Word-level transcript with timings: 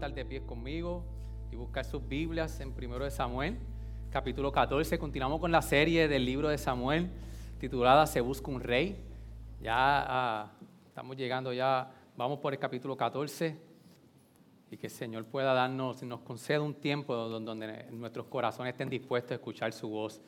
Estar 0.00 0.14
de 0.14 0.24
pie 0.24 0.40
conmigo 0.46 1.04
y 1.52 1.56
buscar 1.56 1.84
sus 1.84 2.08
Biblias 2.08 2.58
en 2.60 2.72
primero 2.72 3.04
de 3.04 3.10
Samuel, 3.10 3.58
capítulo 4.10 4.50
14. 4.50 4.98
Continuamos 4.98 5.40
con 5.40 5.52
la 5.52 5.60
serie 5.60 6.08
del 6.08 6.24
libro 6.24 6.48
de 6.48 6.56
Samuel 6.56 7.10
titulada 7.58 8.06
Se 8.06 8.22
busca 8.22 8.50
un 8.50 8.62
rey. 8.62 8.96
Ya 9.60 9.74
ah, 9.76 10.52
estamos 10.86 11.18
llegando 11.18 11.52
ya, 11.52 11.92
vamos 12.16 12.38
por 12.38 12.54
el 12.54 12.58
capítulo 12.58 12.96
14 12.96 13.58
y 14.70 14.78
que 14.78 14.86
el 14.86 14.90
Señor 14.90 15.26
pueda 15.26 15.52
darnos, 15.52 16.02
nos 16.02 16.20
conceda 16.20 16.62
un 16.62 16.72
tiempo 16.76 17.14
don- 17.14 17.44
donde 17.44 17.84
nuestros 17.90 18.24
corazones 18.24 18.72
estén 18.72 18.88
dispuestos 18.88 19.32
a 19.32 19.34
escuchar 19.34 19.70
su 19.74 19.90
voz 19.90 20.18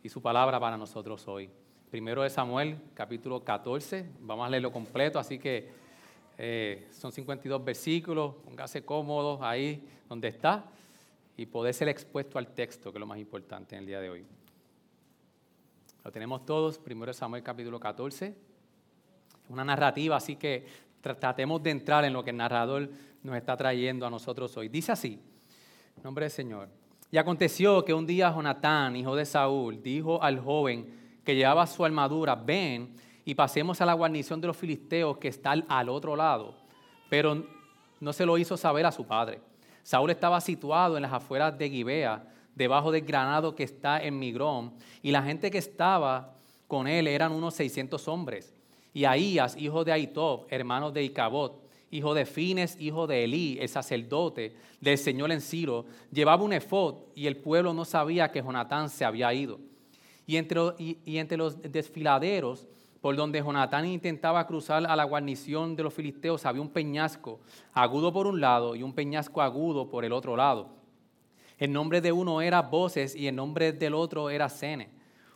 y 0.00 0.08
su 0.08 0.22
palabra 0.22 0.60
para 0.60 0.76
nosotros 0.76 1.26
hoy. 1.26 1.50
Primero 1.90 2.22
de 2.22 2.30
Samuel, 2.30 2.78
capítulo 2.94 3.42
14, 3.42 4.12
vamos 4.20 4.46
a 4.46 4.50
leerlo 4.50 4.70
completo, 4.70 5.18
así 5.18 5.40
que 5.40 5.87
eh, 6.38 6.88
son 6.92 7.10
52 7.12 7.64
versículos, 7.64 8.36
póngase 8.44 8.84
cómodo 8.84 9.44
ahí 9.44 9.82
donde 10.08 10.28
está 10.28 10.64
y 11.36 11.46
poder 11.46 11.74
ser 11.74 11.88
expuesto 11.88 12.38
al 12.38 12.48
texto, 12.54 12.90
que 12.92 12.98
es 12.98 13.00
lo 13.00 13.06
más 13.06 13.18
importante 13.18 13.74
en 13.74 13.80
el 13.80 13.86
día 13.86 14.00
de 14.00 14.10
hoy. 14.10 14.24
Lo 16.04 16.12
tenemos 16.12 16.44
todos, 16.46 16.78
primero 16.78 17.12
Samuel, 17.12 17.42
capítulo 17.42 17.78
14 17.78 18.26
es 18.26 19.50
una 19.50 19.64
narrativa, 19.64 20.16
así 20.16 20.36
que 20.36 20.66
tra- 21.02 21.18
tratemos 21.18 21.62
de 21.62 21.70
entrar 21.70 22.04
en 22.04 22.12
lo 22.12 22.22
que 22.22 22.30
el 22.30 22.36
narrador 22.36 22.88
nos 23.22 23.36
está 23.36 23.56
trayendo 23.56 24.06
a 24.06 24.10
nosotros 24.10 24.56
hoy. 24.56 24.68
Dice 24.68 24.92
así, 24.92 25.18
nombre 26.02 26.24
del 26.26 26.30
Señor. 26.32 26.68
Y 27.10 27.16
aconteció 27.16 27.84
que 27.84 27.94
un 27.94 28.06
día 28.06 28.30
Jonatán, 28.32 28.94
hijo 28.94 29.16
de 29.16 29.24
Saúl, 29.24 29.82
dijo 29.82 30.22
al 30.22 30.38
joven 30.38 31.20
que 31.24 31.34
llevaba 31.34 31.66
su 31.66 31.84
armadura, 31.84 32.34
ven 32.34 32.94
y 33.28 33.34
pasemos 33.34 33.78
a 33.82 33.84
la 33.84 33.92
guarnición 33.92 34.40
de 34.40 34.46
los 34.46 34.56
filisteos 34.56 35.18
que 35.18 35.28
está 35.28 35.50
al- 35.50 35.88
otro 35.90 36.16
lado. 36.16 36.54
Pero 37.10 37.44
no 38.00 38.12
se 38.14 38.24
lo 38.24 38.38
hizo 38.38 38.56
saber 38.56 38.86
a 38.86 38.90
su 38.90 39.04
padre. 39.06 39.42
Saúl 39.82 40.08
estaba 40.08 40.40
situado 40.40 40.96
en 40.96 41.02
las 41.02 41.12
afueras 41.12 41.58
de 41.58 41.68
Gibea, 41.68 42.26
debajo 42.54 42.90
del 42.90 43.02
granado 43.04 43.54
que 43.54 43.64
está 43.64 44.02
en 44.02 44.18
Migrón, 44.18 44.72
y 45.02 45.10
la 45.10 45.22
gente 45.22 45.50
que 45.50 45.58
estaba 45.58 46.36
con 46.66 46.88
él 46.88 47.06
eran 47.06 47.32
unos 47.32 47.52
600 47.52 48.08
hombres. 48.08 48.54
Y 48.94 49.04
Ahías, 49.04 49.58
hijo 49.58 49.84
de 49.84 49.92
Aitob, 49.92 50.46
hermano 50.48 50.90
de 50.90 51.02
Icabot, 51.02 51.62
hijo 51.90 52.14
de 52.14 52.24
Fines, 52.24 52.78
hijo 52.80 53.06
de 53.06 53.24
Elí, 53.24 53.58
el 53.60 53.68
sacerdote 53.68 54.56
del 54.80 54.96
Señor 54.96 55.32
en 55.32 55.42
Silo, 55.42 55.84
llevaba 56.10 56.42
un 56.44 56.54
efod 56.54 56.94
y 57.14 57.26
el 57.26 57.36
pueblo 57.36 57.74
no 57.74 57.84
sabía 57.84 58.32
que 58.32 58.40
Jonatán 58.40 58.88
se 58.88 59.04
había 59.04 59.34
ido. 59.34 59.58
Y 60.26 60.38
entre 60.38 61.36
los 61.36 61.60
desfiladeros 61.60 62.66
por 63.00 63.14
donde 63.16 63.40
Jonatán 63.40 63.86
intentaba 63.86 64.46
cruzar 64.46 64.84
a 64.86 64.96
la 64.96 65.04
guarnición 65.04 65.76
de 65.76 65.82
los 65.84 65.94
filisteos 65.94 66.44
había 66.44 66.62
un 66.62 66.68
peñasco 66.70 67.40
agudo 67.72 68.12
por 68.12 68.26
un 68.26 68.40
lado 68.40 68.74
y 68.74 68.82
un 68.82 68.92
peñasco 68.92 69.40
agudo 69.40 69.88
por 69.88 70.04
el 70.04 70.12
otro 70.12 70.36
lado. 70.36 70.68
El 71.58 71.72
nombre 71.72 72.00
de 72.00 72.12
uno 72.12 72.40
era 72.40 72.62
Voces 72.62 73.14
y 73.16 73.26
el 73.28 73.36
nombre 73.36 73.72
del 73.72 73.94
otro 73.94 74.30
era 74.30 74.48
Sene. 74.48 74.90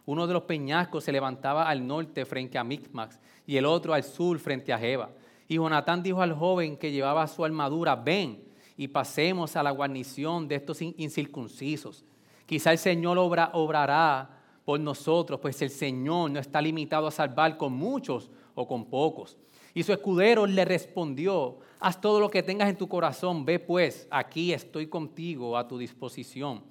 Uno 0.04 0.26
de 0.26 0.32
los 0.34 0.42
peñascos 0.42 1.04
se 1.04 1.12
levantaba 1.12 1.68
al 1.68 1.86
norte 1.86 2.24
frente 2.24 2.58
a 2.58 2.64
Micmax 2.64 3.20
y 3.46 3.56
el 3.56 3.64
otro 3.66 3.94
al 3.94 4.02
sur 4.02 4.38
frente 4.40 4.72
a 4.72 4.78
Jeba. 4.78 5.10
Y 5.48 5.56
Jonatán 5.56 6.02
dijo 6.02 6.22
al 6.22 6.32
joven 6.32 6.76
que 6.76 6.90
llevaba 6.90 7.26
su 7.28 7.44
armadura, 7.44 7.94
ven 7.94 8.42
y 8.76 8.88
pasemos 8.88 9.54
a 9.54 9.62
la 9.62 9.70
guarnición 9.70 10.48
de 10.48 10.56
estos 10.56 10.82
in- 10.82 10.94
incircuncisos. 10.96 12.04
Quizá 12.46 12.72
el 12.72 12.78
Señor 12.78 13.18
obra- 13.18 13.50
obrará 13.52 14.41
por 14.64 14.78
nosotros, 14.78 15.40
pues 15.40 15.60
el 15.62 15.70
Señor 15.70 16.30
no 16.30 16.38
está 16.38 16.60
limitado 16.60 17.06
a 17.06 17.10
salvar 17.10 17.56
con 17.56 17.72
muchos 17.72 18.30
o 18.54 18.66
con 18.66 18.84
pocos. 18.84 19.36
Y 19.74 19.82
su 19.82 19.92
escudero 19.92 20.46
le 20.46 20.64
respondió, 20.64 21.58
haz 21.80 22.00
todo 22.00 22.20
lo 22.20 22.30
que 22.30 22.42
tengas 22.42 22.68
en 22.68 22.76
tu 22.76 22.88
corazón, 22.88 23.44
ve 23.44 23.58
pues, 23.58 24.06
aquí 24.10 24.52
estoy 24.52 24.86
contigo 24.86 25.56
a 25.56 25.66
tu 25.66 25.78
disposición. 25.78 26.62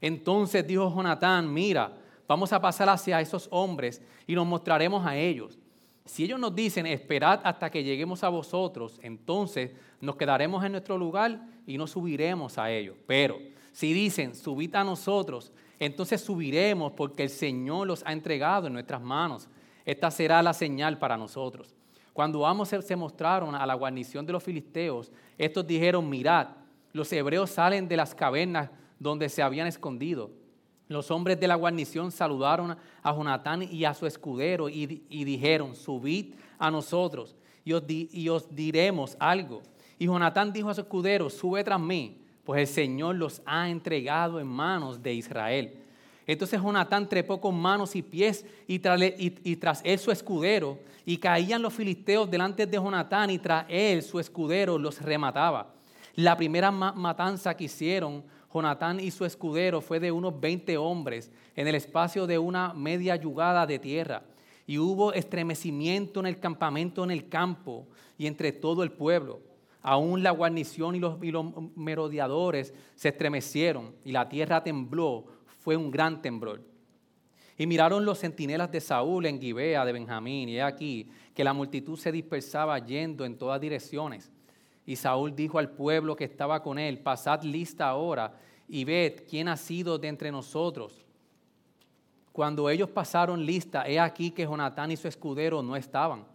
Entonces 0.00 0.66
dijo 0.66 0.92
Jonatán, 0.94 1.52
mira, 1.52 1.92
vamos 2.26 2.52
a 2.52 2.60
pasar 2.60 2.88
hacia 2.88 3.20
esos 3.20 3.48
hombres 3.50 4.02
y 4.26 4.34
nos 4.34 4.46
mostraremos 4.46 5.06
a 5.06 5.16
ellos. 5.16 5.58
Si 6.04 6.24
ellos 6.24 6.40
nos 6.40 6.54
dicen, 6.54 6.86
esperad 6.86 7.40
hasta 7.44 7.70
que 7.70 7.84
lleguemos 7.84 8.24
a 8.24 8.30
vosotros, 8.30 8.98
entonces 9.02 9.72
nos 10.00 10.16
quedaremos 10.16 10.64
en 10.64 10.72
nuestro 10.72 10.96
lugar 10.96 11.46
y 11.66 11.76
no 11.76 11.86
subiremos 11.86 12.56
a 12.56 12.70
ellos. 12.70 12.96
Pero 13.06 13.38
si 13.72 13.92
dicen, 13.92 14.34
subid 14.34 14.74
a 14.74 14.84
nosotros, 14.84 15.52
entonces 15.78 16.20
subiremos 16.20 16.92
porque 16.92 17.22
el 17.22 17.30
Señor 17.30 17.86
los 17.86 18.02
ha 18.06 18.12
entregado 18.12 18.66
en 18.66 18.72
nuestras 18.72 19.00
manos. 19.00 19.48
Esta 19.84 20.10
será 20.10 20.42
la 20.42 20.52
señal 20.52 20.98
para 20.98 21.16
nosotros. 21.16 21.74
Cuando 22.12 22.46
ambos 22.46 22.68
se 22.68 22.96
mostraron 22.96 23.54
a 23.54 23.64
la 23.64 23.74
guarnición 23.74 24.26
de 24.26 24.32
los 24.32 24.42
filisteos, 24.42 25.12
estos 25.36 25.66
dijeron, 25.66 26.08
mirad, 26.10 26.48
los 26.92 27.12
hebreos 27.12 27.50
salen 27.50 27.86
de 27.86 27.96
las 27.96 28.14
cavernas 28.14 28.70
donde 28.98 29.28
se 29.28 29.40
habían 29.42 29.68
escondido. 29.68 30.30
Los 30.88 31.10
hombres 31.10 31.38
de 31.38 31.46
la 31.46 31.54
guarnición 31.54 32.10
saludaron 32.10 32.76
a 33.02 33.12
Jonatán 33.14 33.62
y 33.62 33.84
a 33.84 33.94
su 33.94 34.06
escudero 34.06 34.68
y, 34.68 34.86
di- 34.86 35.04
y 35.08 35.24
dijeron, 35.24 35.76
subid 35.76 36.34
a 36.58 36.70
nosotros 36.70 37.36
y 37.64 37.72
os, 37.74 37.84
y 37.88 38.28
os 38.30 38.52
diremos 38.54 39.16
algo. 39.20 39.62
Y 39.98 40.06
Jonatán 40.06 40.52
dijo 40.52 40.70
a 40.70 40.74
su 40.74 40.80
escudero, 40.80 41.28
sube 41.30 41.62
tras 41.62 41.78
mí, 41.78 42.22
pues 42.48 42.62
el 42.62 42.66
Señor 42.74 43.16
los 43.16 43.42
ha 43.44 43.68
entregado 43.68 44.40
en 44.40 44.46
manos 44.46 45.02
de 45.02 45.12
Israel. 45.12 45.74
Entonces 46.26 46.58
Jonatán 46.58 47.06
trepó 47.06 47.38
con 47.38 47.54
manos 47.54 47.94
y 47.94 48.00
pies 48.00 48.46
y, 48.66 48.78
trale- 48.78 49.14
y- 49.18 49.56
tras 49.56 49.82
él 49.84 49.98
su 49.98 50.10
escudero, 50.10 50.78
y 51.04 51.18
caían 51.18 51.60
los 51.60 51.74
filisteos 51.74 52.30
delante 52.30 52.64
de 52.64 52.78
Jonatán 52.78 53.28
y 53.28 53.38
tras 53.38 53.66
él 53.68 54.02
su 54.02 54.18
escudero 54.18 54.78
los 54.78 54.98
remataba. 55.02 55.74
La 56.14 56.38
primera 56.38 56.70
ma- 56.70 56.92
matanza 56.94 57.54
que 57.54 57.64
hicieron 57.64 58.24
Jonatán 58.50 58.98
y 58.98 59.10
su 59.10 59.26
escudero 59.26 59.82
fue 59.82 60.00
de 60.00 60.10
unos 60.10 60.40
20 60.40 60.78
hombres 60.78 61.30
en 61.54 61.68
el 61.68 61.74
espacio 61.74 62.26
de 62.26 62.38
una 62.38 62.72
media 62.72 63.14
yugada 63.16 63.66
de 63.66 63.78
tierra. 63.78 64.22
Y 64.66 64.78
hubo 64.78 65.12
estremecimiento 65.12 66.18
en 66.20 66.24
el 66.24 66.40
campamento, 66.40 67.04
en 67.04 67.10
el 67.10 67.28
campo 67.28 67.86
y 68.16 68.26
entre 68.26 68.52
todo 68.52 68.82
el 68.82 68.90
pueblo. 68.90 69.40
Aún 69.88 70.22
la 70.22 70.32
guarnición 70.32 70.96
y 70.96 70.98
los, 70.98 71.16
y 71.22 71.32
merodeadores 71.74 72.74
se 72.94 73.08
estremecieron 73.08 73.94
y 74.04 74.12
la 74.12 74.28
tierra 74.28 74.62
tembló. 74.62 75.24
Fue 75.60 75.76
un 75.76 75.90
gran 75.90 76.20
temblor. 76.20 76.60
Y 77.56 77.66
miraron 77.66 78.04
los 78.04 78.18
centinelas 78.18 78.70
de 78.70 78.82
Saúl 78.82 79.24
en 79.24 79.40
Gibea 79.40 79.86
de 79.86 79.92
Benjamín, 79.92 80.50
y 80.50 80.56
he 80.56 80.62
aquí 80.62 81.08
que 81.32 81.42
la 81.42 81.54
multitud 81.54 81.98
se 81.98 82.12
dispersaba 82.12 82.78
yendo 82.80 83.24
en 83.24 83.38
todas 83.38 83.58
direcciones. 83.62 84.30
Y 84.84 84.94
Saúl 84.94 85.34
dijo 85.34 85.58
al 85.58 85.70
pueblo 85.70 86.14
que 86.14 86.24
estaba 86.24 86.62
con 86.62 86.78
él, 86.78 86.98
pasad 86.98 87.42
lista 87.42 87.88
ahora 87.88 88.38
y 88.68 88.84
ved 88.84 89.24
quién 89.26 89.48
ha 89.48 89.56
sido 89.56 89.96
de 89.96 90.08
entre 90.08 90.30
nosotros. 90.30 91.02
Cuando 92.30 92.68
ellos 92.68 92.90
pasaron 92.90 93.46
lista, 93.46 93.88
he 93.88 93.98
aquí 93.98 94.32
que 94.32 94.44
Jonatán 94.44 94.90
y 94.90 94.98
su 94.98 95.08
escudero 95.08 95.62
no 95.62 95.76
estaban. 95.76 96.26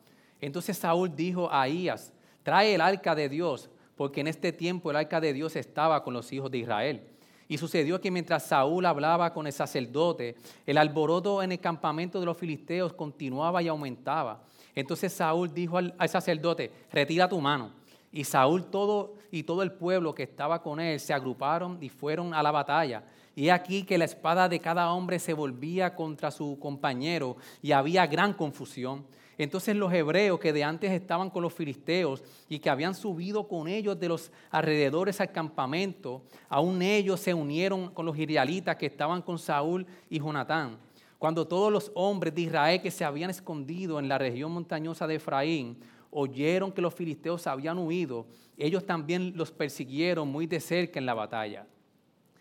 Entonces 0.41 0.75
Saúl 0.75 1.15
dijo 1.15 1.51
a 1.51 1.61
Ahías, 1.61 2.11
trae 2.43 2.75
el 2.75 2.81
arca 2.81 3.15
de 3.15 3.29
Dios, 3.29 3.69
porque 3.95 4.21
en 4.21 4.27
este 4.27 4.51
tiempo 4.51 4.91
el 4.91 4.97
arca 4.97 5.19
de 5.19 5.33
Dios 5.33 5.55
estaba 5.55 6.03
con 6.03 6.13
los 6.13 6.31
hijos 6.31 6.51
de 6.51 6.59
Israel. 6.59 7.01
Y 7.47 7.57
sucedió 7.57 7.99
que 7.99 8.11
mientras 8.11 8.45
Saúl 8.47 8.85
hablaba 8.85 9.33
con 9.33 9.47
el 9.47 9.53
sacerdote, 9.53 10.35
el 10.65 10.77
alboroto 10.77 11.43
en 11.43 11.51
el 11.51 11.59
campamento 11.59 12.19
de 12.19 12.25
los 12.25 12.37
filisteos 12.37 12.93
continuaba 12.93 13.61
y 13.61 13.67
aumentaba. 13.67 14.43
Entonces 14.75 15.13
Saúl 15.13 15.53
dijo 15.53 15.77
al, 15.77 15.93
al 15.97 16.09
sacerdote, 16.09 16.71
retira 16.91 17.27
tu 17.27 17.39
mano. 17.39 17.71
Y 18.11 18.23
Saúl 18.23 18.65
todo, 18.65 19.15
y 19.31 19.43
todo 19.43 19.63
el 19.63 19.71
pueblo 19.71 20.13
que 20.13 20.23
estaba 20.23 20.61
con 20.61 20.79
él 20.79 20.99
se 20.99 21.13
agruparon 21.13 21.79
y 21.81 21.89
fueron 21.89 22.33
a 22.33 22.43
la 22.43 22.51
batalla. 22.51 23.03
Y 23.35 23.49
aquí 23.49 23.83
que 23.83 23.97
la 23.97 24.05
espada 24.05 24.47
de 24.47 24.59
cada 24.59 24.91
hombre 24.93 25.17
se 25.17 25.33
volvía 25.33 25.95
contra 25.95 26.29
su 26.29 26.59
compañero 26.59 27.37
y 27.61 27.71
había 27.71 28.05
gran 28.05 28.33
confusión. 28.33 29.05
Entonces 29.37 29.75
los 29.75 29.91
hebreos 29.91 30.39
que 30.39 30.53
de 30.53 30.63
antes 30.63 30.91
estaban 30.91 31.29
con 31.29 31.41
los 31.41 31.53
filisteos 31.53 32.23
y 32.47 32.59
que 32.59 32.69
habían 32.69 32.93
subido 32.93 33.47
con 33.47 33.67
ellos 33.67 33.99
de 33.99 34.09
los 34.09 34.31
alrededores 34.51 35.19
al 35.21 35.31
campamento, 35.31 36.21
aún 36.49 36.81
ellos 36.81 37.19
se 37.19 37.33
unieron 37.33 37.89
con 37.89 38.05
los 38.05 38.17
israelitas 38.17 38.75
que 38.75 38.85
estaban 38.85 39.21
con 39.21 39.39
Saúl 39.39 39.85
y 40.09 40.19
Jonatán. 40.19 40.77
Cuando 41.17 41.47
todos 41.47 41.71
los 41.71 41.91
hombres 41.95 42.35
de 42.35 42.41
Israel 42.41 42.81
que 42.81 42.91
se 42.91 43.05
habían 43.05 43.29
escondido 43.29 43.99
en 43.99 44.09
la 44.09 44.17
región 44.17 44.51
montañosa 44.51 45.07
de 45.07 45.15
Efraín 45.15 45.79
oyeron 46.11 46.71
que 46.71 46.81
los 46.81 46.93
filisteos 46.93 47.47
habían 47.47 47.79
huido, 47.79 48.27
ellos 48.57 48.85
también 48.85 49.33
los 49.35 49.51
persiguieron 49.51 50.27
muy 50.27 50.45
de 50.45 50.59
cerca 50.59 50.99
en 50.99 51.05
la 51.05 51.13
batalla. 51.13 51.65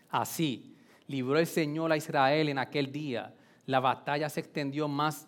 Así, 0.09 0.75
libró 1.07 1.39
el 1.39 1.47
Señor 1.47 1.91
a 1.91 1.97
Israel 1.97 2.49
en 2.49 2.59
aquel 2.59 2.91
día. 2.91 3.33
La 3.65 3.79
batalla 3.79 4.29
se 4.29 4.41
extendió 4.41 4.87
más, 4.87 5.27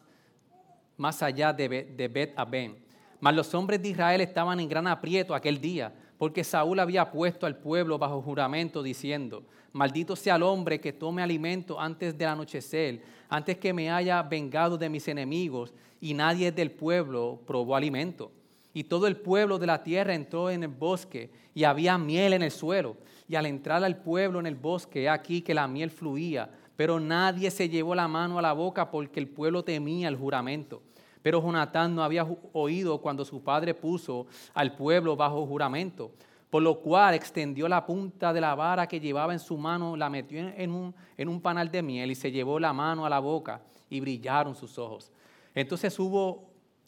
más 0.97 1.21
allá 1.21 1.53
de, 1.53 1.67
de 1.83 2.07
Bet 2.07 2.33
Aben. 2.37 2.77
Mas 3.19 3.35
los 3.35 3.53
hombres 3.53 3.81
de 3.81 3.89
Israel 3.89 4.21
estaban 4.21 4.59
en 4.59 4.69
gran 4.69 4.87
aprieto 4.87 5.33
aquel 5.33 5.59
día, 5.59 5.93
porque 6.17 6.43
Saúl 6.43 6.79
había 6.79 7.11
puesto 7.11 7.45
al 7.45 7.57
pueblo 7.57 7.97
bajo 7.97 8.21
juramento 8.21 8.81
diciendo, 8.81 9.43
maldito 9.73 10.15
sea 10.15 10.35
el 10.35 10.43
hombre 10.43 10.79
que 10.79 10.93
tome 10.93 11.21
alimento 11.21 11.79
antes 11.79 12.17
del 12.17 12.29
anochecer, 12.29 13.01
antes 13.27 13.57
que 13.57 13.73
me 13.73 13.91
haya 13.91 14.21
vengado 14.23 14.77
de 14.77 14.89
mis 14.89 15.07
enemigos, 15.07 15.73
y 15.99 16.13
nadie 16.13 16.51
del 16.51 16.71
pueblo 16.71 17.41
probó 17.45 17.75
alimento. 17.75 18.31
Y 18.73 18.83
todo 18.83 19.07
el 19.07 19.17
pueblo 19.17 19.57
de 19.57 19.67
la 19.67 19.83
tierra 19.83 20.13
entró 20.13 20.49
en 20.49 20.63
el 20.63 20.69
bosque, 20.69 21.31
y 21.53 21.63
había 21.63 21.97
miel 21.97 22.33
en 22.33 22.43
el 22.43 22.51
suelo. 22.51 22.97
Y 23.27 23.35
al 23.35 23.45
entrar 23.45 23.83
al 23.83 23.97
pueblo 23.97 24.39
en 24.39 24.45
el 24.45 24.55
bosque, 24.55 25.09
aquí 25.09 25.41
que 25.41 25.53
la 25.53 25.67
miel 25.67 25.89
fluía, 25.89 26.49
pero 26.75 26.99
nadie 26.99 27.51
se 27.51 27.69
llevó 27.69 27.95
la 27.95 28.07
mano 28.07 28.37
a 28.37 28.41
la 28.41 28.53
boca 28.53 28.89
porque 28.91 29.19
el 29.19 29.27
pueblo 29.27 29.63
temía 29.63 30.07
el 30.07 30.17
juramento. 30.17 30.81
Pero 31.21 31.41
Jonatán 31.41 31.95
no 31.95 32.03
había 32.03 32.27
oído 32.53 32.99
cuando 32.99 33.25
su 33.25 33.41
padre 33.41 33.73
puso 33.73 34.27
al 34.53 34.75
pueblo 34.75 35.15
bajo 35.15 35.45
juramento, 35.45 36.11
por 36.49 36.61
lo 36.61 36.79
cual 36.79 37.15
extendió 37.15 37.67
la 37.67 37.85
punta 37.85 38.31
de 38.31 38.41
la 38.41 38.53
vara 38.53 38.87
que 38.87 38.99
llevaba 38.99 39.33
en 39.33 39.39
su 39.39 39.57
mano, 39.57 39.97
la 39.97 40.09
metió 40.09 40.39
en 40.39 40.71
un, 40.71 40.93
en 41.17 41.27
un 41.27 41.41
panal 41.41 41.71
de 41.71 41.81
miel 41.81 42.11
y 42.11 42.15
se 42.15 42.31
llevó 42.31 42.59
la 42.59 42.73
mano 42.73 43.05
a 43.05 43.09
la 43.09 43.19
boca 43.19 43.61
y 43.89 43.99
brillaron 43.99 44.55
sus 44.55 44.77
ojos. 44.77 45.11
Entonces 45.55 45.97
hubo, 45.97 46.43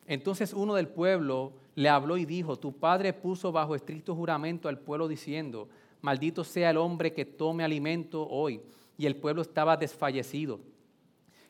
entonces 0.05 0.53
uno 0.53 0.75
del 0.75 0.87
pueblo 0.87 1.53
le 1.73 1.89
habló 1.89 2.17
y 2.17 2.25
dijo, 2.25 2.57
tu 2.57 2.73
padre 2.73 3.13
puso 3.13 3.51
bajo 3.51 3.75
estricto 3.75 4.13
juramento 4.13 4.67
al 4.67 4.77
pueblo 4.77 5.07
diciendo, 5.07 5.67
maldito 6.01 6.43
sea 6.43 6.69
el 6.69 6.77
hombre 6.77 7.13
que 7.13 7.25
tome 7.25 7.63
alimento 7.63 8.27
hoy. 8.27 8.61
Y 8.97 9.05
el 9.05 9.15
pueblo 9.15 9.41
estaba 9.41 9.77
desfallecido. 9.77 10.59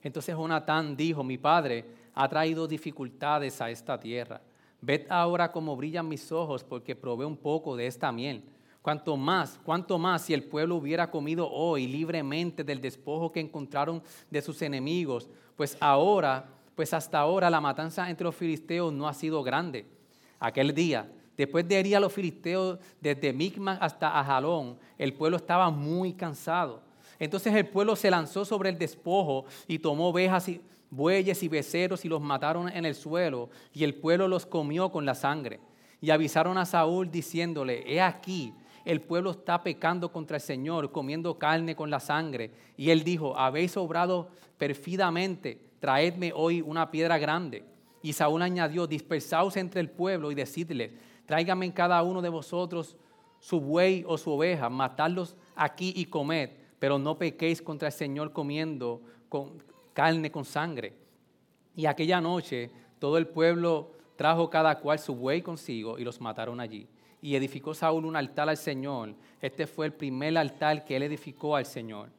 Entonces 0.02 0.36
Jonatán 0.36 0.96
dijo, 0.96 1.24
mi 1.24 1.38
padre 1.38 1.86
ha 2.14 2.28
traído 2.28 2.68
dificultades 2.68 3.62
a 3.62 3.70
esta 3.70 4.00
tierra. 4.00 4.42
Ved 4.82 5.06
ahora 5.10 5.52
cómo 5.52 5.76
brillan 5.76 6.08
mis 6.08 6.32
ojos 6.32 6.64
porque 6.64 6.96
probé 6.96 7.26
un 7.26 7.38
poco 7.38 7.76
de 7.76 7.88
esta 7.88 8.12
miel. 8.12 8.44
Cuanto 8.82 9.18
más, 9.18 9.60
cuanto 9.64 9.98
más 9.98 10.22
si 10.22 10.34
el 10.34 10.44
pueblo 10.44 10.76
hubiera 10.76 11.12
comido 11.12 11.50
hoy 11.52 11.88
libremente 11.88 12.64
del 12.64 12.80
despojo 12.80 13.32
que 13.32 13.40
encontraron 13.40 14.02
de 14.30 14.42
sus 14.42 14.62
enemigos, 14.62 15.30
pues 15.56 15.76
ahora, 15.80 16.48
pues 16.74 16.94
hasta 16.94 17.20
ahora 17.20 17.50
la 17.50 17.60
matanza 17.60 18.10
entre 18.10 18.24
los 18.26 18.36
filisteos 18.36 18.94
no 18.94 19.08
ha 19.08 19.14
sido 19.14 19.44
grande. 19.44 19.86
Aquel 20.40 20.74
día, 20.74 21.12
después 21.36 21.68
de 21.68 21.80
herir 21.80 21.98
a 21.98 22.00
los 22.00 22.14
filisteos 22.14 22.80
desde 23.02 23.34
Micmac 23.34 23.78
hasta 23.82 24.18
Ajalón, 24.18 24.78
el 24.98 25.14
pueblo 25.14 25.38
estaba 25.38 25.70
muy 25.70 26.14
cansado. 26.14 26.87
Entonces 27.20 27.54
el 27.54 27.68
pueblo 27.68 27.96
se 27.96 28.12
lanzó 28.12 28.46
sobre 28.46 28.70
el 28.70 28.78
despojo 28.78 29.46
y 29.68 29.80
tomó 29.80 30.10
ovejas 30.10 30.50
y 30.50 30.62
bueyes 30.90 31.44
y 31.44 31.48
beceros 31.48 32.06
y 32.06 32.10
los 32.10 32.22
mataron 32.22 32.70
en 32.70 32.86
el 32.86 32.96
suelo, 32.96 33.50
y 33.74 33.84
el 33.84 33.96
pueblo 33.96 34.28
los 34.28 34.46
comió 34.46 34.92
con 34.92 35.06
la 35.06 35.16
sangre. 35.16 35.60
Y 36.00 36.12
avisaron 36.12 36.58
a 36.58 36.66
Saúl 36.66 37.10
diciéndole, 37.10 37.84
he 37.92 38.02
aquí, 38.02 38.54
el 38.86 39.02
pueblo 39.02 39.32
está 39.32 39.62
pecando 39.64 40.12
contra 40.12 40.38
el 40.38 40.42
Señor, 40.42 40.92
comiendo 40.92 41.38
carne 41.38 41.76
con 41.76 41.90
la 41.90 42.00
sangre. 42.00 42.52
Y 42.78 42.92
él 42.92 43.04
dijo, 43.04 43.38
habéis 43.38 43.76
obrado 43.76 44.30
perfidamente, 44.58 45.60
traedme 45.80 46.32
hoy 46.34 46.62
una 46.62 46.90
piedra 46.90 47.18
grande. 47.18 47.66
Y 48.02 48.14
Saúl 48.14 48.42
añadió, 48.42 48.88
dispersaos 48.88 49.58
entre 49.58 49.82
el 49.82 49.90
pueblo 49.90 50.32
y 50.32 50.36
decidle, 50.36 50.94
tráigame 51.26 51.74
cada 51.74 52.02
uno 52.04 52.22
de 52.22 52.30
vosotros 52.30 52.96
su 53.40 53.60
buey 53.60 54.06
o 54.08 54.18
su 54.18 54.32
oveja, 54.32 54.70
matadlos 54.70 55.36
aquí 55.56 55.94
y 55.96 56.06
comed, 56.06 56.52
pero 56.80 57.00
no 57.00 57.18
pequéis 57.18 57.62
contra 57.62 57.88
el 57.88 57.94
Señor 57.94 58.32
comiendo 58.32 59.02
con, 59.30 59.64
carne 59.94 60.32
con 60.32 60.46
sangre. 60.46 60.94
Y 61.76 61.86
aquella 61.86 62.22
noche 62.22 62.70
todo 63.00 63.18
el 63.18 63.28
pueblo 63.28 63.92
trajo 64.16 64.50
cada 64.50 64.80
cual 64.80 65.00
su 65.00 65.16
buey 65.16 65.42
consigo 65.42 65.98
y 65.98 66.04
los 66.04 66.20
mataron 66.20 66.60
allí. 66.60 66.88
Y 67.22 67.36
edificó 67.36 67.74
Saúl 67.74 68.06
un 68.06 68.16
altar 68.16 68.50
al 68.50 68.58
Señor. 68.58 69.14
Este 69.42 69.66
fue 69.68 69.88
el 69.88 69.94
primer 69.94 70.38
altar 70.38 70.86
que 70.86 70.96
él 70.96 71.04
edificó 71.04 71.56
al 71.56 71.66
Señor. 71.66 72.10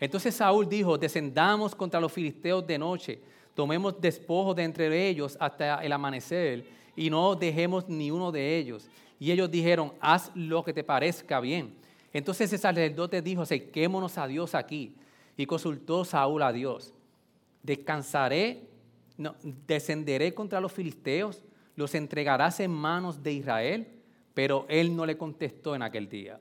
Entonces 0.00 0.34
Saúl 0.34 0.68
dijo, 0.68 0.98
descendamos 0.98 1.74
contra 1.74 2.00
los 2.00 2.12
filisteos 2.12 2.66
de 2.66 2.78
noche, 2.78 3.20
tomemos 3.54 4.00
despojo 4.00 4.52
de 4.52 4.64
entre 4.64 5.08
ellos 5.08 5.36
hasta 5.40 5.82
el 5.84 5.92
amanecer 5.92 6.66
y 6.96 7.08
no 7.08 7.34
dejemos 7.34 7.88
ni 7.88 8.10
uno 8.10 8.30
de 8.30 8.58
ellos. 8.58 8.88
Y 9.18 9.30
ellos 9.30 9.50
dijeron, 9.50 9.92
haz 10.00 10.30
lo 10.34 10.64
que 10.64 10.72
te 10.72 10.84
parezca 10.84 11.40
bien. 11.40 11.74
Entonces 12.14 12.50
el 12.50 12.58
sacerdote 12.58 13.20
dijo, 13.20 13.42
acerquémonos 13.42 14.16
a 14.16 14.26
Dios 14.26 14.54
aquí. 14.54 14.96
Y 15.36 15.44
consultó 15.44 16.06
Saúl 16.06 16.42
a 16.42 16.52
Dios 16.52 16.94
descansaré, 17.64 18.68
no, 19.16 19.34
descenderé 19.66 20.32
contra 20.34 20.60
los 20.60 20.70
filisteos, 20.70 21.42
los 21.74 21.94
entregarás 21.96 22.60
en 22.60 22.70
manos 22.70 23.20
de 23.22 23.32
Israel. 23.32 23.88
Pero 24.34 24.66
él 24.68 24.94
no 24.94 25.06
le 25.06 25.16
contestó 25.16 25.74
en 25.74 25.82
aquel 25.82 26.08
día. 26.08 26.40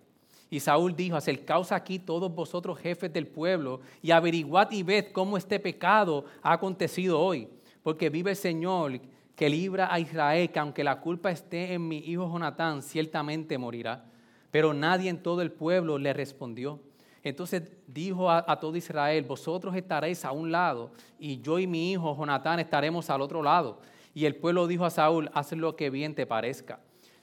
Y 0.49 0.59
Saúl 0.59 0.95
dijo, 0.95 1.15
acercaos 1.15 1.71
aquí 1.71 1.97
todos 1.97 2.33
vosotros 2.33 2.77
jefes 2.77 3.11
del 3.11 3.25
pueblo 3.25 3.81
y 4.01 4.11
averiguad 4.11 4.71
y 4.71 4.83
ved 4.83 5.11
cómo 5.11 5.37
este 5.37 5.59
pecado 5.59 6.25
ha 6.43 6.53
acontecido 6.53 7.19
hoy. 7.19 7.47
Porque 7.81 8.09
vive 8.09 8.31
el 8.31 8.37
Señor 8.37 8.99
que 9.35 9.49
libra 9.49 9.91
a 9.91 9.99
Israel, 9.99 10.51
que 10.51 10.59
aunque 10.59 10.83
la 10.83 10.99
culpa 10.99 11.31
esté 11.31 11.73
en 11.73 11.87
mi 11.87 11.97
hijo 11.99 12.27
Jonatán, 12.31 12.81
ciertamente 12.81 13.57
morirá. 13.57 14.05
Pero 14.53 14.71
nadie 14.71 15.09
en 15.09 15.17
todo 15.17 15.41
el 15.41 15.51
pueblo 15.51 15.97
le 15.97 16.13
respondió. 16.13 16.79
Entonces 17.23 17.63
dijo 17.87 18.29
a, 18.29 18.59
todo 18.59 18.75
Israel, 18.75 19.23
vosotros 19.23 19.75
estaréis 19.75 20.23
a 20.25 20.31
un 20.31 20.51
lado 20.51 20.91
y 21.17 21.41
yo 21.41 21.57
y 21.57 21.65
mi 21.65 21.91
hijo 21.91 22.15
Jonatán 22.15 22.59
estaremos 22.59 23.09
al 23.09 23.21
otro 23.21 23.41
lado. 23.41 23.79
Y 24.13 24.25
el 24.25 24.35
pueblo 24.35 24.67
dijo 24.67 24.85
a 24.85 24.91
Saúl, 24.91 25.31
haz 25.33 25.53
lo 25.53 25.75
que 25.75 25.89
bien 25.89 26.13
te 26.13 26.27
parezca. 26.27 26.79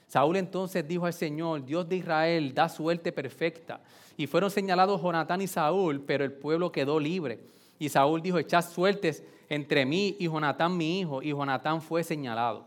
Saúl 0.07 0.35
entonces 0.35 0.85
dijo 0.85 1.05
al 1.05 1.13
Señor, 1.13 1.63
Dios 1.63 1.87
de 1.87 1.95
Israel, 1.95 2.53
da 2.53 2.67
suerte 2.67 3.13
perfecta. 3.13 3.79
Y 4.17 4.27
fueron 4.27 4.51
señalados 4.51 5.01
Jonatán 5.01 5.41
y 5.41 5.47
Saúl, 5.47 6.01
pero 6.01 6.25
el 6.25 6.33
pueblo 6.33 6.69
quedó 6.69 6.99
libre. 6.99 7.39
Y 7.79 7.87
Saúl 7.87 8.21
dijo, 8.21 8.39
echad 8.39 8.69
suertes 8.69 9.23
entre 9.47 9.85
mí 9.85 10.17
y 10.19 10.25
Jonatán 10.25 10.75
mi 10.75 10.99
hijo. 10.99 11.21
Y 11.21 11.29
Jonatán 11.29 11.81
fue 11.81 12.03
señalado. 12.03 12.65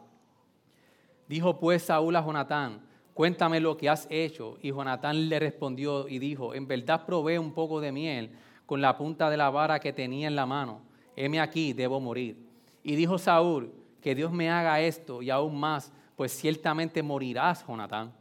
Dijo 1.29 1.61
pues 1.61 1.83
Saúl 1.83 2.17
a 2.17 2.25
Jonatán, 2.25 2.81
cuéntame 3.15 3.61
lo 3.61 3.77
que 3.77 3.89
has 3.89 4.07
hecho. 4.11 4.59
Y 4.61 4.71
Jonatán 4.71 5.29
le 5.29 5.39
respondió 5.39 6.09
y 6.09 6.19
dijo, 6.19 6.55
en 6.55 6.67
verdad 6.67 7.07
probé 7.07 7.39
un 7.39 7.53
poco 7.53 7.81
de 7.81 7.93
miel 7.93 8.31
con 8.67 8.81
la 8.81 8.97
punta 8.97 9.31
de 9.31 9.37
la 9.37 9.51
vara 9.51 9.81
que 9.81 9.93
tenía 9.93 10.27
en 10.27 10.37
la 10.37 10.47
mano. 10.47 10.81
Heme 11.17 11.41
aquí, 11.41 11.73
debo 11.73 12.01
morir. 12.01 12.37
Y 12.83 12.97
dijo 12.97 13.19
Saúl, 13.19 13.73
que 14.05 14.15
Dios 14.15 14.33
me 14.33 14.51
haga 14.51 14.81
esto 14.81 15.23
y 15.23 15.31
aún 15.31 15.59
más, 15.59 15.91
pues 16.15 16.33
ciertamente 16.33 17.03
morirás, 17.03 17.67
Jonatán. 17.67 18.13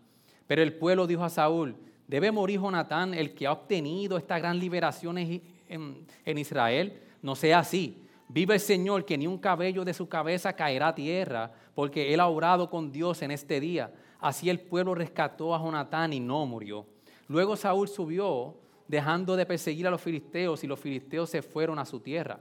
Pero 0.47 0.61
el 0.61 0.73
pueblo 0.73 1.07
dijo 1.07 1.23
a 1.23 1.29
Saúl, 1.29 1.75
debe 2.07 2.31
morir 2.31 2.59
Jonatán, 2.59 3.13
el 3.13 3.33
que 3.33 3.47
ha 3.47 3.51
obtenido 3.51 4.17
esta 4.17 4.39
gran 4.39 4.57
liberación 4.59 5.17
en, 5.17 6.37
Israel. 6.37 7.01
No 7.21 7.35
sea 7.35 7.59
así. 7.59 8.01
Vive 8.29 8.53
el 8.53 8.59
Señor 8.59 9.05
que 9.05 9.17
ni 9.17 9.27
un 9.27 9.37
cabello 9.37 9.83
de 9.83 9.93
su 9.93 10.07
cabeza 10.07 10.53
caerá 10.53 10.89
a 10.89 10.95
tierra, 10.95 11.51
porque 11.75 12.13
él 12.13 12.19
ha 12.19 12.27
orado 12.27 12.69
con 12.69 12.91
Dios 12.91 13.21
en 13.21 13.31
este 13.31 13.59
día. 13.59 13.91
Así 14.23 14.49
el 14.49 14.61
pueblo 14.61 14.95
rescató 14.95 15.53
a 15.53 15.59
Jonatán 15.59 16.13
y 16.13 16.21
no 16.21 16.45
murió. 16.45 16.85
Luego 17.27 17.57
Saúl 17.57 17.89
subió, 17.89 18.55
dejando 18.87 19.35
de 19.35 19.45
perseguir 19.45 19.85
a 19.85 19.91
los 19.91 19.99
filisteos, 19.99 20.63
y 20.63 20.67
los 20.67 20.79
filisteos 20.79 21.29
se 21.29 21.41
fueron 21.41 21.77
a 21.77 21.83
su 21.83 21.99
tierra. 21.99 22.39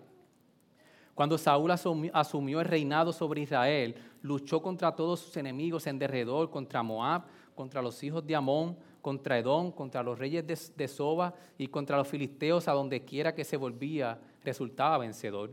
Cuando 1.13 1.37
Saúl 1.37 1.73
asumió 1.73 2.61
el 2.61 2.69
reinado 2.69 3.13
sobre 3.13 3.41
Israel, 3.41 3.97
luchó 4.23 4.63
contra 4.63 4.95
todos 4.95 5.19
sus 5.19 5.37
enemigos 5.37 5.89
en 5.89 5.99
derredor, 5.99 6.51
contra 6.51 6.85
Moab, 6.85 7.25
contra 7.57 7.83
los 7.83 8.01
hijos 8.05 8.25
de 8.25 8.37
Amón, 8.37 8.79
contra 9.01 9.37
Edom, 9.37 9.73
contra 9.73 10.05
los 10.05 10.17
reyes 10.21 10.73
de, 10.77 10.87
Soba 10.87 11.35
y 11.59 11.67
contra 11.67 11.97
los 11.97 12.07
filisteos, 12.07 12.69
a 12.69 12.75
donde 12.75 13.05
quiera 13.05 13.35
que 13.35 13.43
se 13.43 13.57
volvía, 13.57 14.21
resultaba 14.45 14.99
vencedor. 14.99 15.53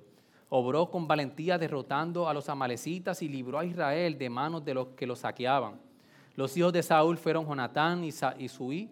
Obró 0.49 0.91
con 0.91 1.07
valentía 1.07 1.57
derrotando 1.57 2.29
a 2.29 2.35
los 2.35 2.49
amalecitas 2.49 3.23
y 3.23 3.29
libró 3.29 3.57
a 3.57 3.65
Israel 3.65 4.15
de 4.15 4.29
manos 4.29 4.63
de 4.63 4.75
los 4.75 4.89
que 4.89 5.07
lo 5.07 5.15
saqueaban. 5.15 5.88
Los 6.39 6.55
hijos 6.55 6.71
de 6.71 6.81
Saúl 6.81 7.17
fueron 7.17 7.45
Jonatán 7.45 8.01
y 8.05 8.47
Suí 8.47 8.89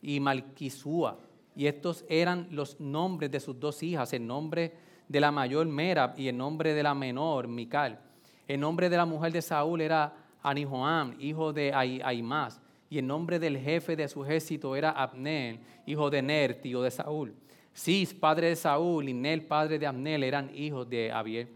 y 0.00 0.20
Malquisúa. 0.20 1.18
Y 1.54 1.66
estos 1.66 2.02
eran 2.08 2.48
los 2.50 2.80
nombres 2.80 3.30
de 3.30 3.40
sus 3.40 3.60
dos 3.60 3.82
hijas, 3.82 4.14
el 4.14 4.26
nombre 4.26 4.72
de 5.06 5.20
la 5.20 5.30
mayor 5.30 5.66
Merab 5.66 6.18
y 6.18 6.28
el 6.28 6.38
nombre 6.38 6.72
de 6.72 6.82
la 6.82 6.94
menor 6.94 7.46
Mical. 7.46 8.00
El 8.46 8.60
nombre 8.60 8.88
de 8.88 8.96
la 8.96 9.04
mujer 9.04 9.32
de 9.32 9.42
Saúl 9.42 9.82
era 9.82 10.14
Anijoam, 10.42 11.14
hijo 11.20 11.52
de 11.52 11.74
Aimás. 11.74 12.58
Y 12.88 12.96
el 12.96 13.06
nombre 13.06 13.38
del 13.38 13.58
jefe 13.58 13.94
de 13.94 14.08
su 14.08 14.24
ejército 14.24 14.74
era 14.74 14.92
Abner, 14.92 15.60
hijo 15.84 16.08
de 16.08 16.22
Ner, 16.22 16.58
tío 16.58 16.80
de 16.80 16.90
Saúl. 16.90 17.34
Cis, 17.74 18.14
padre 18.14 18.48
de 18.48 18.56
Saúl, 18.56 19.10
y 19.10 19.12
Nel, 19.12 19.42
padre 19.42 19.78
de 19.78 19.86
Abner, 19.86 20.24
eran 20.24 20.50
hijos 20.56 20.88
de 20.88 21.12
Abiel. 21.12 21.48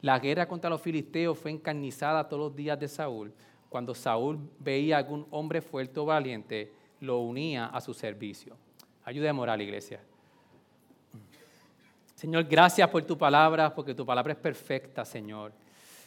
La 0.00 0.20
guerra 0.20 0.46
contra 0.46 0.70
los 0.70 0.80
filisteos 0.80 1.36
fue 1.36 1.50
encarnizada 1.50 2.28
todos 2.28 2.50
los 2.50 2.54
días 2.54 2.78
de 2.78 2.86
Saúl. 2.86 3.32
Cuando 3.76 3.94
Saúl 3.94 4.38
veía 4.58 4.96
a 4.96 5.00
algún 5.00 5.26
hombre 5.30 5.60
fuerte 5.60 6.00
o 6.00 6.06
valiente, 6.06 6.72
lo 7.00 7.18
unía 7.18 7.66
a 7.66 7.78
su 7.82 7.92
servicio. 7.92 8.56
Ayúdeme 9.04 9.42
a 9.42 9.54
la 9.54 9.62
iglesia. 9.62 10.00
Señor, 12.14 12.44
gracias 12.44 12.88
por 12.88 13.04
tu 13.04 13.18
palabra, 13.18 13.74
porque 13.74 13.94
tu 13.94 14.06
palabra 14.06 14.32
es 14.32 14.38
perfecta, 14.38 15.04
Señor. 15.04 15.52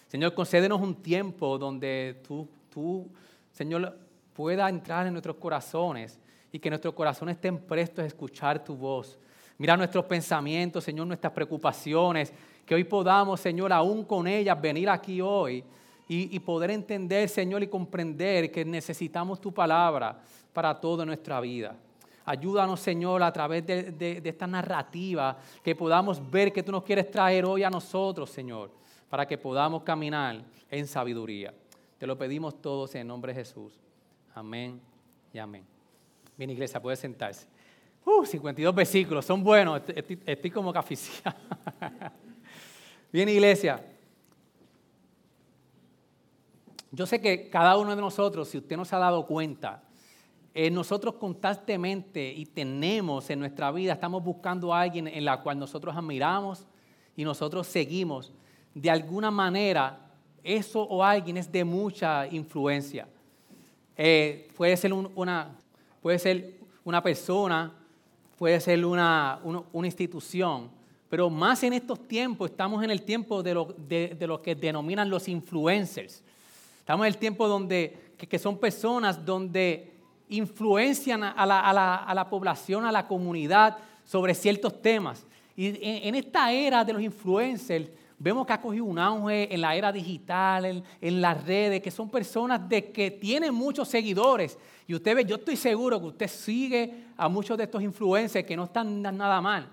Señor, 0.08 0.34
concédenos 0.34 0.82
un 0.82 0.96
tiempo 0.96 1.60
donde 1.60 2.20
tú, 2.28 2.50
tú, 2.72 3.08
Señor, 3.52 3.96
pueda 4.34 4.68
entrar 4.68 5.06
en 5.06 5.14
nuestros 5.14 5.36
corazones 5.36 6.20
y 6.52 6.58
que 6.58 6.72
nuestros 6.72 6.96
corazones 6.96 7.36
estén 7.36 7.60
prestos 7.60 8.04
a 8.04 8.08
escuchar 8.08 8.64
tu 8.64 8.76
voz. 8.76 9.20
Mira 9.60 9.78
nuestros 9.78 10.06
pensamientos, 10.06 10.84
Señor, 10.84 11.06
nuestras 11.06 11.34
preocupaciones, 11.34 12.34
que 12.66 12.74
hoy 12.74 12.84
podamos, 12.84 13.40
Señor, 13.40 13.72
aún 13.72 14.06
con 14.06 14.26
ellas 14.26 14.60
venir 14.60 14.90
aquí 14.90 15.22
hoy 15.22 15.64
y, 16.12 16.39
poder 16.39 16.72
entender, 16.72 17.30
Señor, 17.30 17.62
y 17.62 17.68
comprender 17.68 18.51
que 18.51 18.66
necesitamos 18.66 19.39
tu 19.39 19.54
palabra 19.54 20.20
para 20.51 20.74
toda 20.74 21.06
nuestra 21.06 21.39
vida. 21.39 21.75
Ayúdanos, 22.25 22.80
Señor, 22.80 23.22
a 23.22 23.32
través 23.32 23.63
de, 23.68 24.20
esta 24.25 24.48
narrativa, 24.48 25.38
que 25.63 25.75
podamos 25.75 26.20
ver 26.32 26.51
que 26.51 26.63
tú 26.63 26.72
nos 26.72 26.84
quieres 26.84 27.12
traer 27.12 27.46
hoy 27.46 27.62
a 27.62 27.70
nosotros, 27.70 28.32
Señor, 28.32 28.72
para 29.08 29.28
que 29.28 29.38
podamos 29.38 29.84
caminar 29.84 30.42
en 30.72 30.88
sabiduría. 30.88 31.54
Te 32.00 32.08
lo 32.08 32.18
pedimos 32.18 32.60
todos 32.60 32.96
en 32.96 33.06
nombre 33.06 33.32
de 33.32 33.42
Jesús. 33.42 33.80
Amén 34.34 34.82
y 35.32 35.38
amén. 35.38 35.63
Bien, 36.36 36.50
iglesia, 36.50 36.82
puede 36.82 36.98
sentarse. 36.98 37.46
Uh, 38.04 38.25
52 38.25 38.74
versículos, 38.74 39.25
son 39.25 39.44
buenos, 39.44 39.84
estoy, 40.25 40.50
como 40.50 40.74
caficía. 40.74 41.36
Bien, 43.12 43.30
iglesia. 43.30 43.80
Yo 46.91 47.05
sé 47.05 47.22
que 47.22 47.50
cada 47.50 47.77
uno 47.77 47.96
de 47.96 48.01
nosotros, 48.01 48.48
si 48.48 48.58
usted 48.58 48.75
no 48.75 48.86
se 48.86 48.96
ha 48.96 49.00
dado 49.00 49.25
cuenta, 49.25 49.84
eh, 50.53 50.72
nosotros 50.72 51.15
constantemente 51.15 52.34
y 52.36 52.46
tenemos 52.46 53.29
en 53.29 53.39
nuestra 53.39 53.72
vida, 53.72 53.93
estamos 53.93 54.24
buscando 54.24 54.74
a 54.74 54.81
alguien 54.81 55.08
en 55.08 55.24
la 55.24 55.41
cual 55.41 55.60
nosotros 55.60 55.96
admiramos 55.96 56.65
y 57.15 57.24
nosotros 57.24 57.67
seguimos. 57.67 58.34
De 58.74 58.89
alguna 58.89 59.29
manera, 59.29 60.10
eso 60.43 60.81
o 60.81 61.03
alguien 61.03 61.38
es 61.38 61.51
de 61.51 61.63
mucha 61.63 62.27
influencia. 62.27 63.08
Eh, 63.96 64.50
puede, 64.55 64.77
ser 64.77 64.93
una, 64.93 65.55
puede 66.01 66.17
ser 66.17 66.60
una 66.84 67.03
persona, 67.03 67.74
puede 68.38 68.60
ser 68.60 68.86
una, 68.86 69.39
una, 69.43 69.88
institución, 69.88 70.72
pero 71.10 71.29
más 71.29 71.62
en 71.63 71.74
estos 71.74 72.08
tiempos, 72.08 72.50
estamos 72.50 72.81
en 72.84 72.91
el 72.91 73.01
tiempo 73.01 73.43
de 73.43 73.53
lo, 73.53 73.75
de, 73.77 74.15
lo 74.22 74.41
que 74.41 74.55
denominan 74.55 75.10
los 75.10 75.27
influencers. 75.27 76.24
Estamos 76.89 77.05
en 77.05 77.13
el 77.13 77.19
tiempo 77.19 77.48
donde, 77.48 78.15
que, 78.17 78.39
son 78.39 78.58
personas 78.58 79.24
donde 79.24 79.91
influencian 80.27 81.22
a 81.22 81.46
la, 81.46 82.27
población, 82.31 82.84
a 82.84 82.91
la 82.91 83.08
comunidad 83.08 83.77
sobre 84.03 84.34
ciertos 84.34 84.81
temas. 84.81 85.24
Y 85.55 85.67
en, 85.84 86.15
esta 86.15 86.51
era 86.51 86.84
de 86.84 86.93
los 86.93 87.03
influencers, 87.03 87.91
vemos 88.17 88.43
que 88.48 88.53
ha 88.53 88.60
cogido 88.60 88.86
un 88.86 88.98
auge 88.98 89.53
en 89.53 89.62
la 89.62 89.75
era 89.75 89.91
digital, 89.91 90.84
en, 91.00 91.22
las 91.22 91.46
redes, 91.46 91.79
que 91.79 91.91
son 91.91 92.10
personas 92.10 92.67
de 92.67 92.91
que 92.91 93.12
tienen 93.12 93.53
muchos 93.53 93.88
seguidores. 93.88 94.58
Y 94.88 94.96
usted 94.96 95.15
ve, 95.15 95.25
yo 95.25 95.36
estoy 95.36 95.58
seguro 95.58 96.00
que 96.00 96.08
usted 96.08 96.27
sigue 96.27 97.03
a 97.15 97.29
muchos 97.29 97.55
de 97.55 97.65
estos 97.65 97.84
influencers 97.84 98.48
que 98.48 98.58
no 98.58 98.63
están 98.63 99.00
nada 99.00 99.39
mal. 99.39 99.69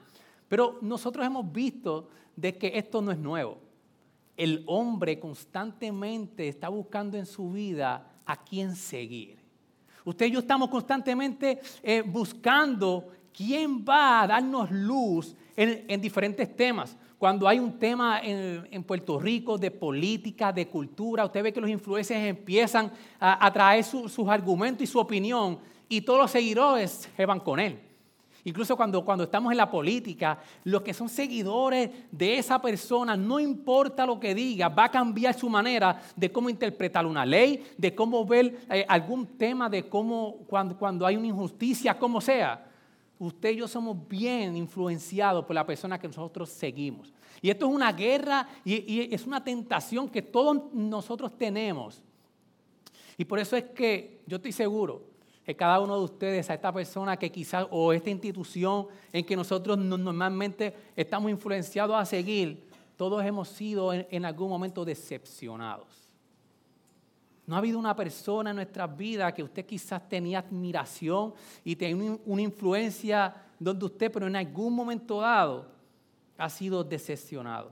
Pero 0.50 0.76
nosotros 0.82 1.24
hemos 1.24 1.50
visto 1.50 2.10
de 2.36 2.58
que 2.58 2.72
esto 2.74 3.00
no 3.00 3.10
es 3.10 3.16
nuevo. 3.16 3.65
El 4.36 4.64
hombre 4.66 5.18
constantemente 5.18 6.48
está 6.48 6.68
buscando 6.68 7.16
en 7.16 7.26
su 7.26 7.50
vida 7.52 8.12
a 8.24 8.44
quién 8.44 8.76
seguir. 8.76 9.38
Usted 10.04 10.26
y 10.26 10.30
yo 10.32 10.40
estamos 10.40 10.68
constantemente 10.68 11.60
eh, 11.82 12.02
buscando 12.02 13.08
quién 13.32 13.84
va 13.84 14.22
a 14.22 14.26
darnos 14.26 14.70
luz 14.70 15.34
en, 15.56 16.00
diferentes 16.00 16.54
temas. 16.54 16.96
Cuando 17.18 17.48
hay 17.48 17.58
un 17.58 17.78
tema 17.78 18.20
en, 18.22 18.84
Puerto 18.84 19.18
Rico 19.18 19.58
de 19.58 19.70
política, 19.70 20.52
de 20.52 20.68
cultura, 20.68 21.24
usted 21.24 21.42
ve 21.42 21.52
que 21.52 21.60
los 21.60 21.70
influencers 21.70 22.20
empiezan 22.20 22.92
a, 23.18 23.50
traer 23.52 23.82
sus 23.84 24.28
argumentos 24.28 24.82
y 24.82 24.86
su 24.86 24.98
opinión 24.98 25.58
y 25.88 26.00
todos 26.02 26.20
los 26.20 26.30
seguidores 26.30 27.08
se 27.16 27.26
van 27.26 27.40
con 27.40 27.58
él. 27.58 27.85
Incluso 28.46 28.76
cuando, 28.76 29.04
cuando 29.04 29.24
estamos 29.24 29.50
en 29.50 29.56
la 29.56 29.68
política, 29.68 30.38
los 30.62 30.82
que 30.82 30.94
son 30.94 31.08
seguidores 31.08 31.90
de 32.12 32.38
esa 32.38 32.62
persona, 32.62 33.16
no 33.16 33.40
importa 33.40 34.06
lo 34.06 34.20
que 34.20 34.36
diga, 34.36 34.68
va 34.68 34.84
a 34.84 34.90
cambiar 34.90 35.36
su 35.36 35.50
manera 35.50 36.00
de 36.14 36.30
cómo 36.30 36.48
interpretar 36.48 37.06
una 37.06 37.26
ley, 37.26 37.66
de 37.76 37.92
cómo 37.92 38.24
ver 38.24 38.60
eh, 38.70 38.86
algún 38.88 39.26
tema, 39.36 39.68
de 39.68 39.88
cómo 39.88 40.36
cuando, 40.46 40.78
cuando 40.78 41.04
hay 41.04 41.16
una 41.16 41.26
injusticia, 41.26 41.98
como 41.98 42.20
sea. 42.20 42.70
Usted 43.18 43.50
y 43.50 43.56
yo 43.56 43.66
somos 43.66 43.96
bien 44.06 44.56
influenciados 44.56 45.44
por 45.44 45.56
la 45.56 45.66
persona 45.66 45.98
que 45.98 46.06
nosotros 46.06 46.48
seguimos. 46.48 47.12
Y 47.42 47.50
esto 47.50 47.66
es 47.66 47.74
una 47.74 47.90
guerra 47.90 48.46
y 48.64 49.12
es 49.12 49.26
una 49.26 49.42
tentación 49.42 50.08
que 50.08 50.22
todos 50.22 50.72
nosotros 50.72 51.36
tenemos. 51.36 52.00
Y 53.18 53.24
por 53.24 53.40
eso 53.40 53.56
es 53.56 53.64
que 53.64 54.20
yo 54.24 54.36
estoy 54.36 54.52
seguro 54.52 55.15
que 55.46 55.54
cada 55.54 55.78
uno 55.78 55.96
de 55.96 56.04
ustedes, 56.04 56.50
a 56.50 56.54
esta 56.54 56.72
persona 56.72 57.16
que 57.16 57.30
quizás, 57.30 57.68
o 57.70 57.92
esta 57.92 58.10
institución 58.10 58.88
en 59.12 59.24
que 59.24 59.36
nosotros 59.36 59.78
normalmente 59.78 60.74
estamos 60.96 61.30
influenciados 61.30 61.96
a 61.96 62.04
seguir, 62.04 62.68
todos 62.96 63.24
hemos 63.24 63.48
sido 63.48 63.92
en, 63.92 64.24
algún 64.24 64.48
momento 64.48 64.84
decepcionados. 64.84 65.86
No 67.46 67.54
ha 67.54 67.58
habido 67.58 67.78
una 67.78 67.94
persona 67.94 68.50
en 68.50 68.56
nuestras 68.56 68.96
vidas 68.96 69.32
que 69.34 69.44
usted 69.44 69.64
quizás 69.64 70.08
tenía 70.08 70.40
admiración 70.40 71.32
y 71.62 71.76
tenía 71.76 72.18
una 72.26 72.42
influencia 72.42 73.32
donde 73.56 73.84
usted, 73.84 74.10
pero 74.10 74.26
en 74.26 74.34
algún 74.34 74.74
momento 74.74 75.20
dado, 75.20 75.68
ha 76.36 76.50
sido 76.50 76.82
decepcionado. 76.82 77.70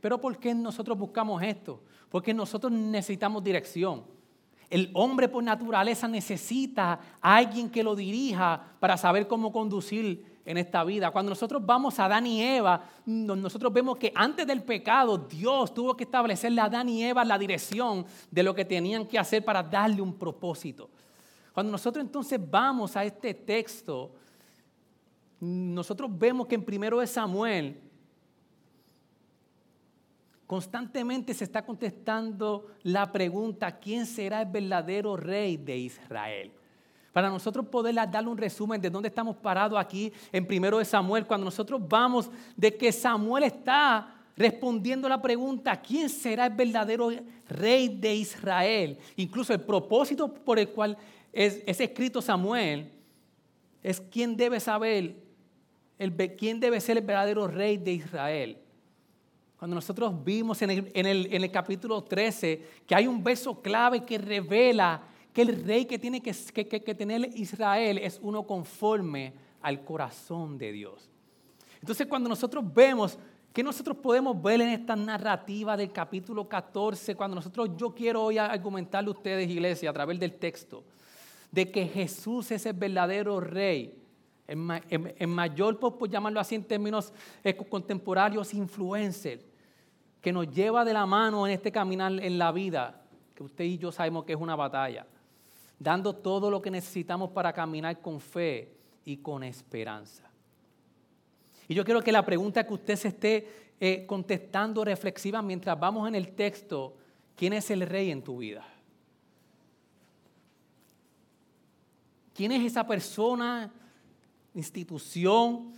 Pero 0.00 0.18
¿por 0.18 0.38
qué 0.38 0.54
nosotros 0.54 0.96
buscamos 0.96 1.42
esto? 1.42 1.82
Porque 2.08 2.32
nosotros 2.32 2.72
necesitamos 2.72 3.44
dirección. 3.44 4.21
El 4.72 4.88
hombre 4.94 5.28
por 5.28 5.44
naturaleza 5.44 6.08
necesita 6.08 6.98
a 7.20 7.36
alguien 7.36 7.68
que 7.68 7.82
lo 7.82 7.94
dirija 7.94 8.72
para 8.80 8.96
saber 8.96 9.28
cómo 9.28 9.52
conducir 9.52 10.40
en 10.46 10.56
esta 10.56 10.82
vida. 10.82 11.10
Cuando 11.10 11.28
nosotros 11.28 11.60
vamos 11.62 11.98
a 11.98 12.06
Adán 12.06 12.26
y 12.26 12.40
Eva, 12.40 12.82
nosotros 13.04 13.70
vemos 13.70 13.98
que 13.98 14.10
antes 14.14 14.46
del 14.46 14.62
pecado 14.62 15.18
Dios 15.18 15.74
tuvo 15.74 15.94
que 15.94 16.04
establecerle 16.04 16.62
a 16.62 16.64
Adán 16.64 16.88
y 16.88 17.04
Eva 17.04 17.22
la 17.22 17.36
dirección 17.36 18.06
de 18.30 18.42
lo 18.42 18.54
que 18.54 18.64
tenían 18.64 19.06
que 19.06 19.18
hacer 19.18 19.44
para 19.44 19.62
darle 19.62 20.00
un 20.00 20.14
propósito. 20.14 20.88
Cuando 21.52 21.70
nosotros 21.70 22.02
entonces 22.02 22.40
vamos 22.50 22.96
a 22.96 23.04
este 23.04 23.34
texto, 23.34 24.10
nosotros 25.38 26.08
vemos 26.18 26.46
que 26.46 26.54
en 26.54 26.64
primero 26.64 26.98
de 27.00 27.06
Samuel 27.06 27.78
Constantemente 30.52 31.32
se 31.32 31.44
está 31.44 31.64
contestando 31.64 32.66
la 32.82 33.10
pregunta, 33.10 33.78
¿quién 33.78 34.04
será 34.04 34.42
el 34.42 34.50
verdadero 34.50 35.16
rey 35.16 35.56
de 35.56 35.78
Israel? 35.78 36.52
Para 37.10 37.30
nosotros 37.30 37.64
poder 37.68 37.94
darle 37.94 38.28
un 38.28 38.36
resumen 38.36 38.78
de 38.78 38.90
dónde 38.90 39.08
estamos 39.08 39.34
parados 39.36 39.78
aquí 39.78 40.12
en 40.30 40.46
primero 40.46 40.76
de 40.76 40.84
Samuel, 40.84 41.24
cuando 41.24 41.46
nosotros 41.46 41.80
vamos 41.88 42.30
de 42.54 42.76
que 42.76 42.92
Samuel 42.92 43.44
está 43.44 44.14
respondiendo 44.36 45.08
la 45.08 45.22
pregunta, 45.22 45.80
¿quién 45.80 46.10
será 46.10 46.44
el 46.44 46.52
verdadero 46.52 47.08
rey 47.48 47.88
de 47.88 48.14
Israel? 48.14 48.98
Incluso 49.16 49.54
el 49.54 49.60
propósito 49.62 50.34
por 50.34 50.58
el 50.58 50.68
cual 50.68 50.98
es, 51.32 51.62
escrito 51.66 52.20
Samuel 52.20 52.92
es 53.82 54.02
quién 54.02 54.36
debe 54.36 54.60
saber, 54.60 55.16
el, 55.98 56.14
quién 56.36 56.60
debe 56.60 56.78
ser 56.78 56.98
el 56.98 57.06
verdadero 57.06 57.48
rey 57.48 57.78
de 57.78 57.92
Israel. 57.92 58.58
Cuando 59.62 59.76
nosotros 59.76 60.12
vimos 60.24 60.60
en 60.62 60.70
el, 61.06 61.50
capítulo 61.52 62.02
13 62.02 62.66
que 62.84 62.96
hay 62.96 63.06
un 63.06 63.22
verso 63.22 63.62
clave 63.62 64.04
que 64.04 64.18
revela 64.18 65.02
que 65.32 65.42
el 65.42 65.64
rey 65.64 65.84
que 65.84 66.00
tiene 66.00 66.20
que, 66.20 66.32
tener 66.96 67.30
Israel 67.36 67.98
es 67.98 68.18
uno 68.24 68.42
conforme 68.42 69.32
al 69.60 69.84
corazón 69.84 70.58
de 70.58 70.72
Dios. 70.72 71.08
Entonces 71.78 72.08
cuando 72.08 72.28
nosotros 72.28 72.64
vemos 72.74 73.16
que 73.52 73.62
nosotros 73.62 73.98
podemos 73.98 74.42
ver 74.42 74.62
en 74.62 74.70
esta 74.70 74.96
narrativa 74.96 75.76
del 75.76 75.92
capítulo 75.92 76.48
14, 76.48 77.14
cuando 77.14 77.36
nosotros, 77.36 77.70
yo 77.76 77.94
quiero 77.94 78.24
hoy 78.24 78.38
argumentarle 78.38 79.10
a 79.10 79.12
ustedes, 79.12 79.48
iglesia, 79.48 79.90
a 79.90 79.92
través 79.92 80.18
del 80.18 80.32
texto, 80.32 80.82
de 81.52 81.70
que 81.70 81.86
Jesús 81.86 82.50
es 82.50 82.66
el 82.66 82.72
verdadero 82.72 83.38
rey, 83.38 83.94
en, 84.48 85.30
mayor, 85.30 85.78
por, 85.78 86.10
llamarlo 86.10 86.40
así 86.40 86.56
en 86.56 86.64
términos 86.64 87.12
eh, 87.44 87.54
contemporáneos, 87.54 88.52
influencer, 88.52 89.51
que 90.22 90.32
nos 90.32 90.48
lleva 90.48 90.84
de 90.84 90.94
la 90.94 91.04
mano 91.04 91.46
en 91.46 91.52
este 91.52 91.72
caminar 91.72 92.12
en 92.12 92.38
la 92.38 92.52
vida, 92.52 93.02
que 93.34 93.42
usted 93.42 93.64
y 93.64 93.76
yo 93.76 93.90
sabemos 93.90 94.24
que 94.24 94.32
es 94.32 94.38
una 94.40 94.54
batalla, 94.54 95.04
dando 95.78 96.14
todo 96.14 96.48
lo 96.48 96.62
que 96.62 96.70
necesitamos 96.70 97.30
para 97.32 97.52
caminar 97.52 98.00
con 98.00 98.20
fe 98.20 98.72
y 99.04 99.16
con 99.16 99.42
esperanza. 99.42 100.30
Y 101.66 101.74
yo 101.74 101.84
quiero 101.84 102.02
que 102.02 102.12
la 102.12 102.24
pregunta 102.24 102.64
que 102.64 102.72
usted 102.72 102.96
se 102.96 103.08
esté 103.08 103.74
eh, 103.80 104.06
contestando 104.06 104.84
reflexiva 104.84 105.42
mientras 105.42 105.78
vamos 105.78 106.06
en 106.06 106.14
el 106.14 106.36
texto, 106.36 106.96
¿quién 107.34 107.52
es 107.52 107.68
el 107.72 107.80
rey 107.80 108.12
en 108.12 108.22
tu 108.22 108.38
vida? 108.38 108.64
¿Quién 112.32 112.52
es 112.52 112.64
esa 112.64 112.86
persona, 112.86 113.72
institución, 114.54 115.72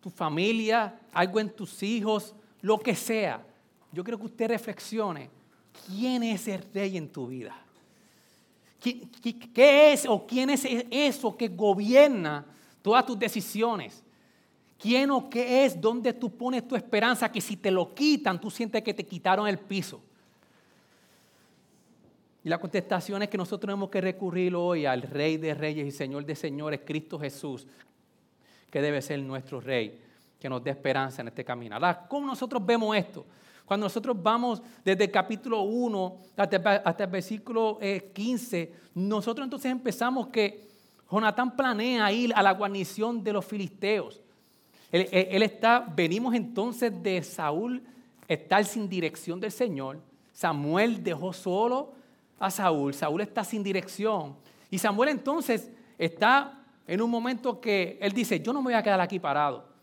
tu 0.00 0.08
familia, 0.08 1.00
algo 1.12 1.38
en 1.38 1.50
tus 1.50 1.82
hijos, 1.82 2.34
lo 2.66 2.80
que 2.80 2.96
sea? 2.96 3.46
Yo 3.92 4.02
quiero 4.02 4.18
que 4.18 4.24
usted 4.24 4.48
reflexione, 4.48 5.30
¿quién 5.86 6.24
es 6.24 6.48
el 6.48 6.64
rey 6.74 6.96
en 6.96 7.08
tu 7.08 7.28
vida? 7.28 7.56
¿Qué, 8.80 9.92
es 9.92 10.04
o 10.06 10.26
quién 10.26 10.50
es 10.50 10.66
eso 10.90 11.36
que 11.36 11.46
gobierna 11.46 12.44
todas 12.82 13.06
tus 13.06 13.16
decisiones? 13.16 14.02
¿Quién 14.80 15.12
o 15.12 15.30
qué 15.30 15.64
es 15.64 15.80
donde 15.80 16.12
tú 16.12 16.28
pones 16.36 16.66
tu 16.66 16.74
esperanza 16.74 17.30
que 17.30 17.40
si 17.40 17.56
te 17.56 17.70
lo 17.70 17.94
quitan, 17.94 18.40
tú 18.40 18.50
sientes 18.50 18.82
que 18.82 18.92
te 18.92 19.06
quitaron 19.06 19.46
el 19.46 19.60
piso? 19.60 20.02
Y 22.42 22.48
la 22.48 22.58
contestación 22.58 23.22
es 23.22 23.28
que 23.28 23.38
nosotros 23.38 23.60
tenemos 23.60 23.90
que 23.90 24.00
recurrir 24.00 24.56
hoy 24.56 24.86
al 24.86 25.02
Rey 25.02 25.36
de 25.36 25.54
Reyes 25.54 25.86
y 25.86 25.92
Señor 25.92 26.26
de 26.26 26.34
Señores, 26.34 26.80
Cristo 26.84 27.16
Jesús, 27.16 27.64
que 28.72 28.82
debe 28.82 29.00
ser 29.02 29.20
nuestro 29.20 29.60
Rey, 29.60 30.00
que 30.38 30.48
nos 30.48 30.62
dé 30.62 30.70
esperanza 30.70 31.22
en 31.22 31.28
este 31.28 31.44
camino. 31.44 31.74
Ahora, 31.74 32.06
¿cómo 32.08 32.26
nosotros 32.26 32.64
vemos 32.64 32.96
esto? 32.96 33.26
Cuando 33.64 33.86
nosotros 33.86 34.16
vamos 34.22 34.62
desde 34.84 35.04
el 35.04 35.10
capítulo 35.10 35.62
1 35.62 36.18
hasta, 36.36 37.04
el 37.04 37.10
versículo 37.10 37.78
15, 38.12 38.60
eh, 38.60 38.72
nosotros 38.94 39.44
entonces 39.44 39.72
empezamos 39.72 40.28
que 40.28 40.68
Jonatán 41.10 41.56
planea 41.56 42.10
ir 42.12 42.32
a 42.34 42.42
la 42.42 42.52
guarnición 42.52 43.24
de 43.24 43.32
los 43.32 43.44
filisteos. 43.44 44.22
Él, 44.92 45.42
está, 45.42 45.84
venimos 45.94 46.34
entonces 46.34 46.92
de 47.02 47.22
Saúl 47.22 47.82
estar 48.28 48.64
sin 48.64 48.88
dirección 48.88 49.40
del 49.40 49.50
Señor. 49.50 50.00
Samuel 50.32 51.02
dejó 51.02 51.32
solo 51.32 51.92
a 52.38 52.50
Saúl. 52.50 52.94
Saúl 52.94 53.20
está 53.20 53.42
sin 53.42 53.64
dirección. 53.64 54.36
Y 54.70 54.78
Samuel 54.78 55.10
entonces 55.10 55.70
está 55.98 56.60
en 56.86 57.02
un 57.02 57.10
momento 57.10 57.60
que 57.60 57.98
él 58.00 58.12
dice, 58.12 58.40
yo 58.40 58.52
no 58.52 58.60
me 58.60 58.66
voy 58.66 58.74
a 58.74 58.82
quedar 58.82 59.00
aquí 59.00 59.18
parado. 59.18 59.75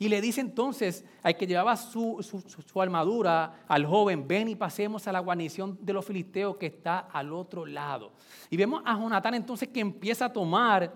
Y 0.00 0.08
le 0.08 0.20
dice 0.20 0.40
entonces 0.40 1.04
al 1.22 1.36
que 1.36 1.46
llevaba 1.46 1.76
su, 1.76 2.22
armadura 2.76 3.64
al 3.66 3.84
joven, 3.84 4.28
ven 4.28 4.48
y 4.48 4.54
pasemos 4.54 5.08
a 5.08 5.12
la 5.12 5.18
guarnición 5.18 5.76
de 5.80 5.92
los 5.92 6.04
filisteos 6.04 6.56
que 6.56 6.66
está 6.66 7.00
al 7.12 7.32
otro 7.32 7.66
lado. 7.66 8.12
Y 8.48 8.56
vemos 8.56 8.82
a 8.84 8.96
Jonatán 8.96 9.34
entonces 9.34 9.68
que 9.68 9.80
empieza 9.80 10.26
a 10.26 10.32
tomar 10.32 10.92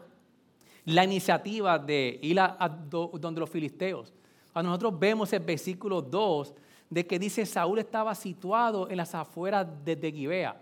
la 0.85 1.05
iniciativa 1.05 1.79
de 1.79 2.19
ir 2.23 2.39
a, 2.39 2.69
donde 2.69 3.41
los 3.41 3.51
filisteos. 3.51 4.13
Cuando 4.53 4.71
nosotros 4.71 4.99
vemos 4.99 5.33
el 5.33 5.41
versículo 5.41 6.01
2 6.01 6.55
de 6.89 7.07
que 7.07 7.19
dice 7.19 7.45
Saúl 7.45 7.81
estaba 7.81 8.15
situado 8.15 8.89
en 8.89 8.99
las 8.99 9.15
afueras 9.15 9.67
de, 9.85 9.97
de 9.97 10.13
Gibea. 10.13 10.61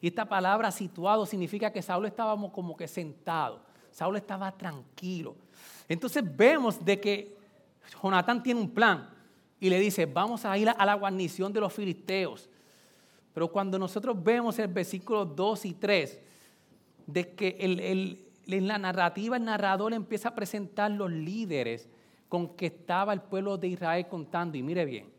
Y 0.00 0.08
esta 0.08 0.24
palabra 0.24 0.70
situado 0.70 1.26
significa 1.26 1.70
que 1.70 1.82
Saúl 1.82 2.06
estaba 2.06 2.34
como 2.50 2.74
que 2.74 2.88
sentado. 2.88 3.60
Saúl 3.90 4.16
estaba 4.16 4.50
tranquilo. 4.50 5.36
Entonces 5.88 6.24
vemos 6.36 6.82
de 6.82 6.98
que 6.98 7.41
Jonatán 8.00 8.42
tiene 8.42 8.60
un 8.60 8.70
plan 8.70 9.08
y 9.60 9.70
le 9.70 9.78
dice, 9.78 10.06
vamos 10.06 10.44
a 10.44 10.56
ir 10.56 10.68
a 10.68 10.86
la 10.86 10.94
guarnición 10.94 11.52
de 11.52 11.60
los 11.60 11.72
filisteos. 11.72 12.48
Pero 13.32 13.48
cuando 13.48 13.78
nosotros 13.78 14.22
vemos 14.22 14.58
el 14.58 14.68
versículo 14.68 15.24
2 15.24 15.64
y 15.64 15.74
3, 15.74 16.20
de 17.06 17.34
que 17.34 17.56
en 18.46 18.68
la 18.68 18.78
narrativa 18.78 19.36
el 19.36 19.44
narrador 19.44 19.92
empieza 19.92 20.30
a 20.30 20.34
presentar 20.34 20.90
los 20.90 21.10
líderes 21.10 21.88
con 22.28 22.56
que 22.56 22.66
estaba 22.66 23.12
el 23.12 23.20
pueblo 23.20 23.58
de 23.58 23.68
Israel 23.68 24.06
contando. 24.08 24.56
Y 24.56 24.62
mire 24.62 24.84
bien, 24.84 25.10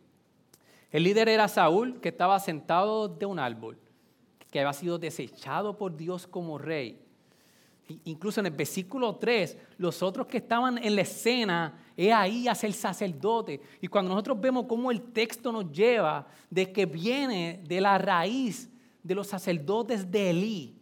el 0.92 1.04
líder 1.04 1.30
era 1.30 1.48
Saúl, 1.48 2.00
que 2.02 2.10
estaba 2.10 2.40
sentado 2.40 3.08
de 3.08 3.26
un 3.26 3.40
árbol, 3.40 3.78
que 4.52 4.60
había 4.60 4.74
sido 4.74 5.00
desechado 5.00 5.78
por 5.78 5.96
Dios 5.96 6.28
como 6.28 6.58
rey. 6.58 7.03
Incluso 8.06 8.40
en 8.40 8.46
el 8.46 8.54
versículo 8.54 9.16
3, 9.16 9.58
los 9.78 10.02
otros 10.02 10.26
que 10.28 10.38
estaban 10.38 10.78
en 10.78 10.96
la 10.96 11.02
escena, 11.02 11.84
es 11.98 12.14
ahí 12.14 12.48
hacia 12.48 12.68
el 12.68 12.74
sacerdote. 12.74 13.62
Y 13.82 13.88
cuando 13.88 14.12
nosotros 14.12 14.40
vemos 14.40 14.66
cómo 14.68 14.90
el 14.90 15.02
texto 15.02 15.52
nos 15.52 15.72
lleva 15.72 16.28
de 16.50 16.72
que 16.72 16.86
viene 16.86 17.62
de 17.68 17.82
la 17.82 17.98
raíz 17.98 18.70
de 19.04 19.16
los 19.16 19.28
sacerdotes 19.28 20.10
de 20.10 20.30
Elí, 20.30 20.76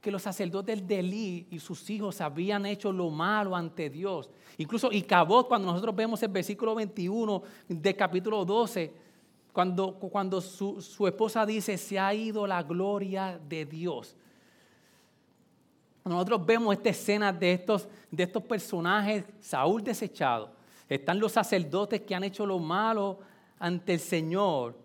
que 0.00 0.10
los 0.10 0.22
sacerdotes 0.22 0.84
de 0.86 0.98
Elí 0.98 1.46
y 1.48 1.60
sus 1.60 1.88
hijos 1.88 2.20
habían 2.20 2.66
hecho 2.66 2.90
lo 2.90 3.08
malo 3.08 3.54
ante 3.54 3.88
Dios. 3.88 4.30
Incluso 4.58 4.90
y 4.90 5.02
cuando 5.02 5.58
nosotros 5.68 5.94
vemos 5.94 6.20
el 6.24 6.30
versículo 6.30 6.74
21 6.74 7.42
del 7.68 7.96
capítulo 7.96 8.44
12, 8.44 8.92
cuando, 9.52 9.94
cuando 9.94 10.40
su, 10.40 10.82
su 10.82 11.06
esposa 11.06 11.46
dice, 11.46 11.78
se 11.78 12.00
ha 12.00 12.12
ido 12.12 12.46
la 12.48 12.64
gloria 12.64 13.38
de 13.48 13.64
Dios. 13.64 14.16
Nosotros 16.04 16.44
vemos 16.44 16.74
esta 16.74 16.88
escena 16.88 17.32
de 17.32 17.52
estos, 17.52 17.88
de 18.10 18.24
estos 18.24 18.42
personajes, 18.42 19.24
Saúl 19.40 19.82
desechado. 19.84 20.50
Están 20.88 21.20
los 21.20 21.32
sacerdotes 21.32 22.00
que 22.00 22.14
han 22.14 22.24
hecho 22.24 22.44
lo 22.44 22.58
malo 22.58 23.20
ante 23.58 23.94
el 23.94 24.00
Señor. 24.00 24.76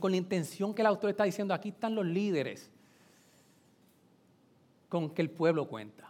con 0.00 0.10
la 0.10 0.16
intención 0.16 0.74
que 0.74 0.82
el 0.82 0.86
autor 0.86 1.10
está 1.10 1.24
diciendo, 1.24 1.54
aquí 1.54 1.68
están 1.68 1.94
los 1.94 2.04
líderes 2.04 2.70
con 4.88 5.10
que 5.10 5.22
el 5.22 5.30
pueblo 5.30 5.66
cuenta. 5.66 6.05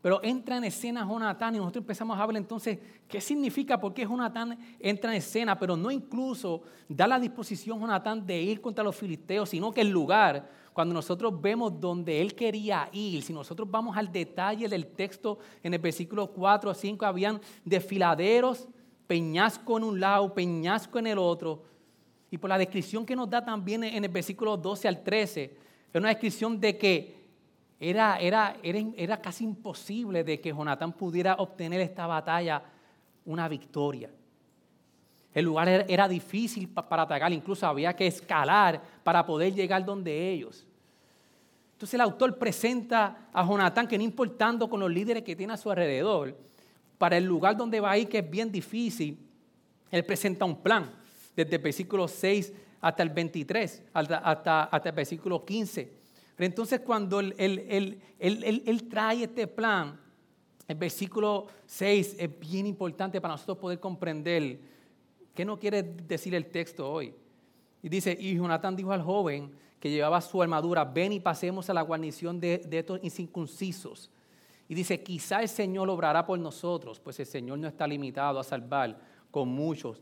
Pero 0.00 0.20
entra 0.22 0.56
en 0.56 0.64
escena 0.64 1.06
Jonatán 1.06 1.54
y 1.54 1.58
nosotros 1.58 1.82
empezamos 1.82 2.16
a 2.16 2.22
hablar 2.22 2.40
entonces 2.40 2.78
qué 3.08 3.20
significa, 3.20 3.80
por 3.80 3.92
qué 3.92 4.04
Jonatán 4.04 4.56
entra 4.78 5.10
en 5.10 5.18
escena, 5.18 5.58
pero 5.58 5.76
no 5.76 5.90
incluso 5.90 6.62
da 6.88 7.06
la 7.06 7.18
disposición 7.18 7.80
Jonatán 7.80 8.24
de 8.24 8.40
ir 8.40 8.60
contra 8.60 8.84
los 8.84 8.94
filisteos, 8.94 9.48
sino 9.48 9.72
que 9.72 9.80
el 9.80 9.90
lugar 9.90 10.48
cuando 10.78 10.94
nosotros 10.94 11.40
vemos 11.40 11.80
donde 11.80 12.20
él 12.20 12.36
quería 12.36 12.88
ir, 12.92 13.20
si 13.24 13.32
nosotros 13.32 13.68
vamos 13.68 13.96
al 13.96 14.12
detalle 14.12 14.68
del 14.68 14.86
texto 14.86 15.40
en 15.60 15.74
el 15.74 15.80
versículo 15.80 16.28
4 16.28 16.70
a 16.70 16.74
5, 16.74 17.04
habían 17.04 17.40
desfiladeros, 17.64 18.68
peñasco 19.08 19.76
en 19.76 19.82
un 19.82 19.98
lado, 19.98 20.32
peñasco 20.32 21.00
en 21.00 21.08
el 21.08 21.18
otro. 21.18 21.64
Y 22.30 22.38
por 22.38 22.48
la 22.48 22.58
descripción 22.58 23.04
que 23.04 23.16
nos 23.16 23.28
da 23.28 23.44
también 23.44 23.82
en 23.82 24.04
el 24.04 24.10
versículo 24.10 24.56
12 24.56 24.86
al 24.86 25.02
13, 25.02 25.42
es 25.92 25.98
una 25.98 26.10
descripción 26.10 26.60
de 26.60 26.78
que 26.78 27.17
era, 27.80 28.18
era, 28.18 28.56
era, 28.62 28.78
era 28.96 29.20
casi 29.20 29.44
imposible 29.44 30.24
de 30.24 30.40
que 30.40 30.50
Jonatán 30.50 30.92
pudiera 30.92 31.34
obtener 31.34 31.80
esta 31.80 32.06
batalla 32.06 32.62
una 33.24 33.48
victoria. 33.48 34.10
El 35.32 35.44
lugar 35.44 35.68
era 35.68 36.08
difícil 36.08 36.68
para 36.68 37.02
atacar, 37.02 37.32
incluso 37.32 37.66
había 37.66 37.94
que 37.94 38.06
escalar 38.06 38.82
para 39.04 39.24
poder 39.24 39.54
llegar 39.54 39.84
donde 39.84 40.30
ellos. 40.30 40.66
Entonces 41.72 41.94
el 41.94 42.00
autor 42.00 42.36
presenta 42.38 43.28
a 43.32 43.46
Jonatán 43.46 43.86
que 43.86 43.96
no 43.96 44.02
importando 44.02 44.68
con 44.68 44.80
los 44.80 44.90
líderes 44.90 45.22
que 45.22 45.36
tiene 45.36 45.52
a 45.52 45.56
su 45.56 45.70
alrededor, 45.70 46.36
para 46.98 47.16
el 47.16 47.24
lugar 47.24 47.56
donde 47.56 47.78
va 47.78 47.92
a 47.92 47.98
ir, 47.98 48.08
que 48.08 48.18
es 48.18 48.28
bien 48.28 48.50
difícil, 48.50 49.16
él 49.90 50.04
presenta 50.04 50.44
un 50.44 50.56
plan, 50.56 50.90
desde 51.36 51.54
el 51.54 51.62
versículo 51.62 52.08
6 52.08 52.52
hasta 52.80 53.02
el 53.02 53.10
23, 53.10 53.84
hasta, 53.92 54.18
hasta, 54.18 54.88
el 54.88 54.94
versículo 54.94 55.44
15. 55.44 55.97
Pero 56.38 56.46
entonces 56.46 56.78
cuando 56.82 57.18
él, 57.18 57.34
él, 57.36 58.88
trae 58.88 59.24
este 59.24 59.48
plan, 59.48 60.00
el 60.68 60.76
versículo 60.76 61.48
6 61.66 62.14
es 62.16 62.38
bien 62.38 62.64
importante 62.64 63.20
para 63.20 63.34
nosotros 63.34 63.58
poder 63.58 63.80
comprender 63.80 64.60
qué 65.34 65.44
no 65.44 65.58
quiere 65.58 65.82
decir 65.82 66.36
el 66.36 66.46
texto 66.46 66.88
hoy. 66.88 67.12
Y 67.82 67.88
dice, 67.88 68.16
y 68.16 68.36
Jonatán 68.36 68.76
dijo 68.76 68.92
al 68.92 69.02
joven, 69.02 69.50
que 69.80 69.90
llevaba 69.90 70.20
su 70.20 70.40
armadura, 70.40 70.84
ven 70.84 71.14
y 71.14 71.18
pasemos 71.18 71.68
a 71.70 71.74
la 71.74 71.82
guarnición 71.82 72.38
de, 72.38 72.64
estos 72.70 73.00
incircuncisos. 73.02 74.08
Y 74.68 74.76
dice, 74.76 75.02
quizá 75.02 75.42
el 75.42 75.48
Señor 75.48 75.90
obrará 75.90 76.24
por 76.24 76.38
nosotros, 76.38 77.00
pues 77.00 77.18
el 77.18 77.26
Señor 77.26 77.58
no 77.58 77.66
está 77.66 77.84
limitado 77.84 78.38
a 78.38 78.44
salvar 78.44 78.96
con 79.32 79.48
muchos 79.48 80.00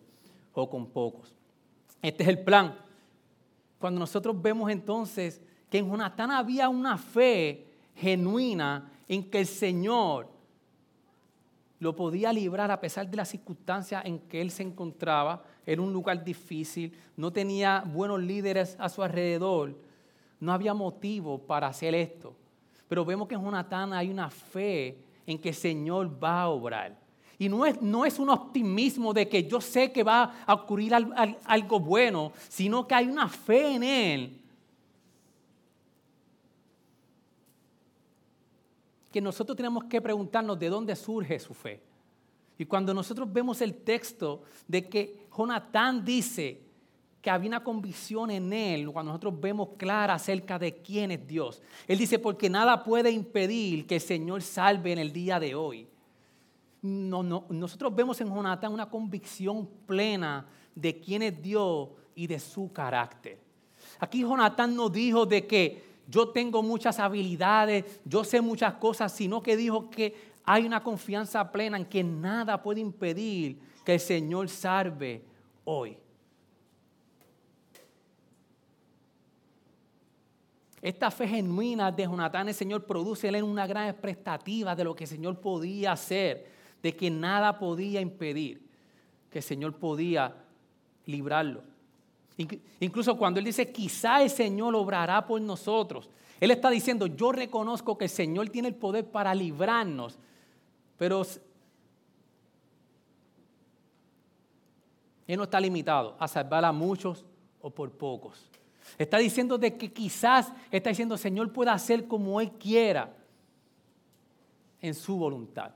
o 0.53 0.69
con 0.69 0.85
pocos. 0.85 1.35
Este 2.03 2.25
es 2.25 2.29
el 2.29 2.45
plan. 2.45 2.79
Cuando 3.79 4.01
nosotros 4.01 4.37
vemos 4.43 4.71
entonces 4.71 5.41
que 5.71 5.79
en 5.79 5.89
Jonatán 5.89 6.31
había 6.31 6.69
una 6.69 6.97
fe 6.97 7.67
genuina 7.95 8.91
en 9.09 9.29
que 9.29 9.41
el 9.41 9.47
Señor 9.47 10.29
lo 11.79 11.95
podía 11.95 12.33
librar 12.33 12.71
a 12.71 12.81
pesar 12.81 13.09
de 13.09 13.17
las 13.17 13.29
circunstancias 13.29 14.03
en 14.05 14.19
que 14.21 14.41
él 14.41 14.51
se 14.51 14.63
encontraba, 14.63 15.43
era 15.65 15.83
un 15.83 15.93
lugar 15.93 16.25
difícil, 16.25 16.93
no 17.17 17.33
tenía 17.33 17.83
buenos 17.87 18.21
líderes 18.21 18.77
a 18.79 18.89
su 18.89 19.03
alrededor, 19.03 19.77
no 20.41 20.53
había 20.53 20.73
motivo 20.73 21.39
para 21.39 21.67
hacer 21.67 21.95
esto. 21.95 22.35
Pero 22.89 23.05
vemos 23.05 23.29
que 23.29 23.35
en 23.35 23.43
Jonatán 23.43 23.93
hay 23.93 24.11
una 24.11 24.31
fe 24.31 24.97
en 25.27 25.39
que 25.39 25.51
el 25.51 25.55
Señor 25.55 26.23
va 26.23 26.43
a 26.43 26.49
obrar. 26.49 26.97
Y 27.39 27.49
no 27.49 27.67
es, 27.67 27.83
no 27.83 28.07
es 28.07 28.19
un 28.19 28.31
optimismo 28.31 29.13
de 29.13 29.29
que 29.29 29.47
yo 29.47 29.61
sé 29.61 29.93
que 29.93 30.03
va 30.03 30.45
a 30.47 30.55
ocurrir 30.55 30.95
algo 30.95 31.81
bueno, 31.81 32.33
sino 32.49 32.87
que 32.87 32.95
hay 32.95 33.07
una 33.07 33.29
fe 33.29 33.75
en 33.75 33.83
Él 33.83 34.41
que 39.17 39.21
nosotros 39.23 39.57
tenemos 39.57 39.85
que 39.85 40.03
preguntarnos 40.03 40.59
de 40.59 40.69
dónde 40.69 40.95
surge 40.95 41.39
su 41.39 41.55
fe. 41.55 41.81
Y 42.59 42.67
cuando 42.67 42.93
nosotros 42.93 43.33
vemos 43.33 43.63
el 43.63 43.77
texto 43.77 44.43
de 44.69 44.87
que 44.87 45.27
Jonatán 45.35 46.05
dice 46.05 46.61
que 47.23 47.31
había 47.31 47.49
una 47.49 47.65
convicción 47.65 48.31
en 48.31 48.53
él, 48.53 48.93
cuando 48.93 49.13
nosotros 49.13 49.41
vemos 49.41 49.71
clara 49.79 50.13
acerca 50.13 50.59
de 50.59 50.83
quién 50.83 51.13
es 51.13 51.27
Dios, 51.27 51.63
él 51.89 51.97
dice, 51.97 52.19
porque 52.19 52.51
nada 52.51 52.85
puede 52.85 53.11
impedir 53.11 53.87
que 53.87 53.95
el 53.95 54.03
Señor 54.03 54.43
salve 54.43 54.93
en 54.93 54.99
el 54.99 55.15
día 55.15 55.41
de 55.41 55.55
hoy. 55.55 55.89
No, 56.83 57.23
no, 57.23 57.47
nosotros 57.49 57.97
vemos 57.97 58.21
en 58.21 58.29
Jonatán 58.29 58.71
una 58.71 58.91
convicción 58.91 59.67
plena 59.87 60.47
de 60.75 61.01
quién 61.01 61.23
es 61.23 61.41
Dios 61.41 61.89
y 62.15 62.27
de 62.27 62.39
su 62.39 62.71
carácter. 62.71 63.39
Aquí 63.99 64.21
Jonatán 64.21 64.77
no 64.77 64.91
dijo 64.91 65.25
de 65.25 65.47
que 65.47 65.96
yo 66.09 66.29
tengo 66.29 66.63
muchas 66.63 66.99
habilidades, 66.99 68.01
yo 68.05 68.25
sé 68.25 68.41
muchas 68.41 68.75
cosas, 68.75 69.13
sino 69.13 69.43
que 69.43 69.57
dijo 69.57 69.91
que 69.91 70.15
hay 70.45 70.65
una 70.65 70.83
confianza 70.83 71.51
plena 71.51 71.77
en 71.77 71.85
que 71.85 72.05
nada 72.05 72.63
puede 72.63 72.81
impedir 72.81 73.59
que 73.85 73.95
el 73.95 74.01
Señor 74.01 74.49
salve 74.49 75.25
hoy. 75.65 75.97
Esta 80.81 81.11
fe 81.11 81.27
genuina 81.27 81.91
de 81.91 82.05
Jonatán, 82.05 82.49
el 82.49 82.55
Señor 82.55 82.87
produce 82.87 83.27
en 83.27 83.43
una 83.43 83.67
gran 83.67 83.89
expectativa 83.89 84.77
de 84.77 84.85
lo 84.85 84.95
que 84.95 85.03
el 85.03 85.11
Señor 85.11 85.41
podía 85.41 85.93
hacer, 85.93 86.47
de 86.81 86.95
que 86.95 87.11
nada 87.11 87.59
podía 87.59 88.01
impedir 88.01 88.65
que 89.29 89.39
el 89.39 89.45
Señor 89.45 89.75
podía 89.77 90.33
librarlo. 91.07 91.63
Incluso 92.81 93.17
cuando 93.17 93.39
Él 93.41 93.47
dice, 93.47 93.73
quizá 93.73 94.23
el 94.23 94.31
Señor 94.31 94.75
obrará 94.75 95.27
por 95.27 95.41
nosotros, 95.41 96.11
Él 96.39 96.51
está 96.51 96.69
diciendo, 96.69 97.07
yo 97.07 97.33
reconozco 97.33 97.97
que 97.97 98.05
el 98.05 98.11
Señor 98.11 98.51
tiene 98.51 98.69
el 98.69 98.75
poder 98.75 99.07
para 99.07 99.35
librarnos 99.35 100.19
pero 100.97 101.23
Él 105.27 105.37
no 105.37 105.45
está 105.45 105.61
limitado 105.61 106.17
a 106.19 106.29
salvar 106.29 106.65
a 106.65 106.73
muchos 106.73 107.25
o 107.61 107.71
por 107.71 107.91
pocos. 107.91 108.51
Está 108.97 109.19
diciendo 109.19 109.59
de 109.59 109.77
que 109.77 109.93
quizás 109.93 110.53
está 110.71 110.91
diciendo, 110.91 111.17
Señor 111.17 111.53
pueda 111.53 111.73
hacer 111.73 112.07
como 112.07 112.41
Él 112.41 112.53
quiera 112.53 113.13
en 114.81 114.95
su 114.95 115.17
voluntad. 115.17 115.73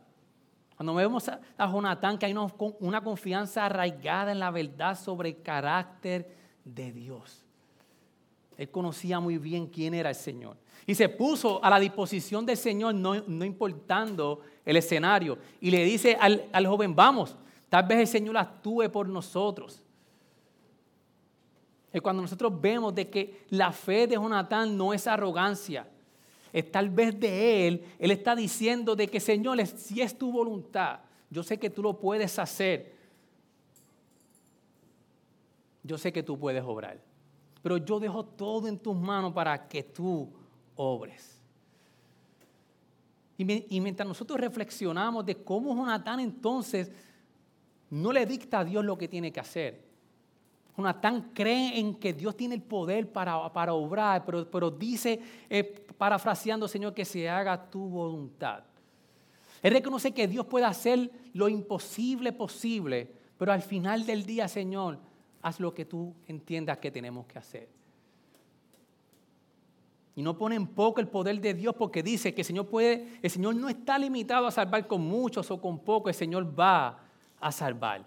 Cuando 0.77 0.95
vemos 0.95 1.29
a, 1.29 1.41
Jonatán, 1.59 2.17
que 2.17 2.27
hay 2.27 2.33
una, 2.33 2.47
una 2.79 3.03
confianza 3.03 3.67
arraigada 3.67 4.33
en 4.33 4.39
la 4.39 4.51
verdad 4.51 4.99
sobre 4.99 5.31
el 5.31 5.43
carácter 5.43 6.40
de 6.65 6.93
Dios. 6.93 7.45
Él 8.57 8.71
conocía 8.71 9.21
muy 9.21 9.39
bien 9.39 9.67
quién 9.67 9.95
era 9.95 10.11
el 10.11 10.15
Señor. 10.15 10.57
Y 10.87 10.95
se 10.95 11.09
puso 11.09 11.63
a 11.65 11.71
la 11.71 11.79
disposición 11.79 12.45
del 12.45 12.57
Señor, 12.57 12.95
no, 12.95 13.15
no 13.27 13.45
importando 13.45 14.41
el 14.65 14.77
escenario 14.77 15.39
y 15.61 15.71
le 15.71 15.85
dice 15.85 16.17
al, 16.21 16.67
joven, 16.67 16.95
vamos, 16.95 17.37
tal 17.69 17.87
vez 17.87 18.01
el 18.01 18.07
Señor 18.07 18.37
actúe 18.37 18.91
por 18.91 19.09
nosotros. 19.09 19.83
Y 21.93 22.01
cuando 22.01 22.23
nosotros 22.23 22.53
vemos 22.61 22.95
de 22.95 23.09
que 23.09 23.47
la 23.51 23.73
fe 23.73 24.07
de 24.07 24.15
Jonatán 24.15 24.77
no 24.77 24.95
es 24.95 25.07
arrogancia, 25.07 25.89
es 26.53 26.71
tal 26.71 26.91
vez 26.91 27.19
de 27.19 27.67
él, 27.67 27.85
él 27.99 28.11
está 28.11 28.37
diciendo 28.37 28.95
de 28.95 29.09
que 29.09 29.21
Señor, 29.21 29.65
si 29.67 30.01
es 30.01 30.17
tu 30.17 30.31
voluntad, 30.31 31.01
yo 31.31 31.43
sé 31.43 31.59
que 31.59 31.71
tú 31.71 31.83
lo 31.83 31.99
puedes 31.99 32.39
hacer. 32.39 33.00
Yo 35.91 35.99
sé 35.99 36.13
que 36.13 36.23
tú 36.23 36.39
puedes 36.39 36.63
obrar, 36.63 37.03
pero 37.63 37.77
yo 37.77 37.99
dejo 37.99 38.25
todo 38.25 38.69
en 38.69 38.79
tus 38.79 38.95
manos 38.95 39.33
para 39.33 39.67
que 39.67 39.83
tú 39.83 40.31
obres. 40.77 41.43
Y, 43.37 43.81
mientras 43.81 44.07
nosotros 44.07 44.39
reflexionamos 44.39 45.27
de 45.27 45.43
cómo 45.43 45.75
Jonatán 45.75 46.21
entonces 46.21 46.93
no 47.91 48.13
le 48.13 48.25
dicta 48.25 48.61
a 48.61 48.65
Dios 48.65 48.85
lo 48.85 48.97
que 48.97 49.09
tiene 49.09 49.33
que 49.33 49.41
hacer. 49.41 49.83
Jonatán 50.77 51.33
cree 51.35 51.81
en 51.81 51.97
que 51.97 52.13
Dios 52.13 52.37
tiene 52.37 52.55
el 52.55 52.63
poder 52.63 53.11
para, 53.11 53.53
para 53.53 53.73
obrar, 53.73 54.25
pero, 54.25 54.71
dice, 54.71 55.21
eh, 55.49 55.65
parafraseando, 55.99 56.69
Señor, 56.69 56.95
que 56.95 57.05
se 57.05 57.29
haga 57.29 57.69
tu 57.69 57.81
voluntad. 57.89 58.63
Él 59.61 59.73
reconoce 59.73 60.13
que 60.13 60.29
Dios 60.29 60.47
puede 60.47 60.67
hacer 60.67 61.11
lo 61.33 61.49
imposible 61.49 62.33
posible, 62.33 63.13
pero 63.37 63.51
al 63.51 63.63
final 63.63 64.07
del 64.07 64.25
día, 64.25 64.47
Señor, 64.47 65.10
haz 65.43 65.61
lo 65.61 65.73
que 65.75 65.85
tú 65.85 66.15
entiendas 66.27 66.79
que 66.79 66.91
tenemos 66.91 67.27
que 67.27 67.39
hacer. 67.39 67.69
Y 70.17 70.23
no 70.23 70.37
pone 70.37 70.57
en 70.57 70.67
poco 70.67 71.01
el 71.01 71.09
poder 71.09 71.41
de 71.41 71.55
Dios 71.55 71.75
porque 71.79 72.03
dice 72.03 72.35
que 72.35 72.43
el 72.43 72.45
Señor 72.45 72.67
puede, 72.67 73.19
el 73.23 73.31
Señor 73.31 73.55
no 73.55 73.69
está 73.69 73.99
limitado 73.99 74.47
a 74.47 74.51
salvar 74.51 74.87
con 74.87 75.01
muchos 75.01 75.51
o 75.51 75.61
con 75.61 75.79
pocos, 75.79 76.11
el 76.11 76.15
Señor 76.19 76.59
va 76.59 76.99
a 77.41 77.53
salvar. 77.53 78.05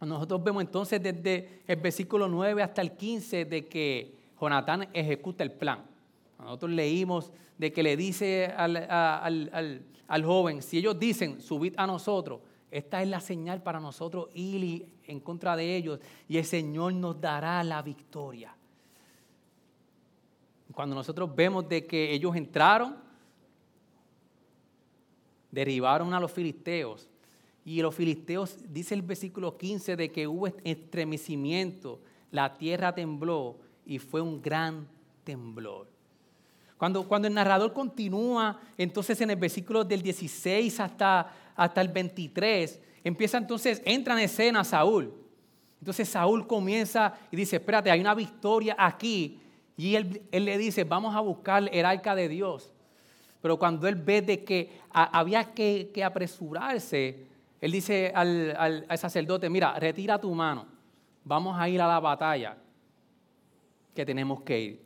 Nosotros 0.00 0.42
vemos 0.42 0.62
entonces 0.62 1.02
desde 1.02 1.62
el 1.66 1.76
versículo 1.76 2.26
9 2.28 2.62
hasta 2.62 2.80
el 2.80 2.92
15 2.92 3.44
de 3.44 3.66
que 3.66 4.14
Jonatán 4.40 4.88
ejecuta 4.94 5.44
el 5.44 5.52
plan. 5.52 5.84
Nosotros 6.38 6.70
leímos 6.70 7.32
de 7.58 7.72
que 7.72 7.82
le 7.82 7.96
dice 7.96 8.46
al, 8.56 8.76
al, 8.78 10.24
joven, 10.24 10.62
si 10.62 10.78
ellos 10.78 10.98
dicen, 10.98 11.40
subid 11.40 11.74
a 11.76 11.86
nosotros, 11.86 12.40
esta 12.70 13.02
es 13.02 13.08
la 13.08 13.20
señal 13.20 13.62
para 13.62 13.80
nosotros 13.80 14.28
ir 14.34 14.86
en 15.06 15.20
contra 15.20 15.56
de 15.56 15.76
ellos 15.76 15.98
y 16.28 16.38
el 16.38 16.44
Señor 16.44 16.94
nos 16.94 17.20
dará 17.20 17.62
la 17.64 17.82
victoria. 17.82 18.54
Cuando 20.72 20.94
nosotros 20.94 21.34
vemos 21.34 21.68
de 21.68 21.84
que 21.84 22.12
ellos 22.12 22.36
entraron, 22.36 22.96
derribaron 25.50 26.14
a 26.14 26.20
los 26.20 26.30
filisteos. 26.30 27.08
Y 27.64 27.82
los 27.82 27.94
filisteos, 27.94 28.56
dice 28.68 28.94
el 28.94 29.02
versículo 29.02 29.56
15, 29.56 29.96
de 29.96 30.10
que 30.10 30.26
hubo 30.26 30.46
estremecimiento, 30.64 32.00
la 32.30 32.56
tierra 32.56 32.94
tembló 32.94 33.58
y 33.84 33.98
fue 33.98 34.20
un 34.20 34.40
gran 34.40 34.86
temblor. 35.24 35.88
Cuando, 36.78 37.06
cuando 37.06 37.28
el 37.28 37.34
narrador 37.34 37.74
continúa, 37.74 38.58
entonces 38.78 39.20
en 39.20 39.30
el 39.30 39.36
versículo 39.36 39.84
del 39.84 40.00
16 40.00 40.80
hasta, 40.80 41.30
hasta 41.60 41.82
el 41.82 41.88
23, 41.88 42.80
empieza 43.04 43.36
entonces, 43.36 43.82
entra 43.84 44.14
en 44.14 44.20
escena 44.20 44.64
Saúl. 44.64 45.12
Entonces 45.78 46.08
Saúl 46.08 46.46
comienza 46.46 47.12
y 47.30 47.36
dice, 47.36 47.56
espérate, 47.56 47.90
hay 47.90 48.00
una 48.00 48.14
victoria 48.14 48.74
aquí 48.78 49.38
y 49.76 49.94
él, 49.94 50.22
le 50.32 50.56
dice, 50.56 50.84
vamos 50.84 51.14
a 51.14 51.20
buscar 51.20 51.68
el 51.70 51.84
arca 51.84 52.14
de 52.14 52.30
Dios. 52.30 52.72
Pero 53.42 53.58
cuando 53.58 53.86
él 53.88 53.94
ve 53.94 54.22
de 54.22 54.42
que 54.42 54.80
había 54.90 55.52
que, 55.52 56.02
apresurarse, 56.02 57.26
él 57.60 57.72
dice 57.72 58.10
al, 58.14 58.86
sacerdote, 58.96 59.50
mira, 59.50 59.78
retira 59.78 60.18
tu 60.18 60.34
mano, 60.34 60.66
vamos 61.22 61.58
a 61.58 61.68
ir 61.68 61.82
a 61.82 61.86
la 61.86 62.00
batalla 62.00 62.56
que 63.94 64.06
tenemos 64.06 64.40
que 64.40 64.58
ir. 64.58 64.82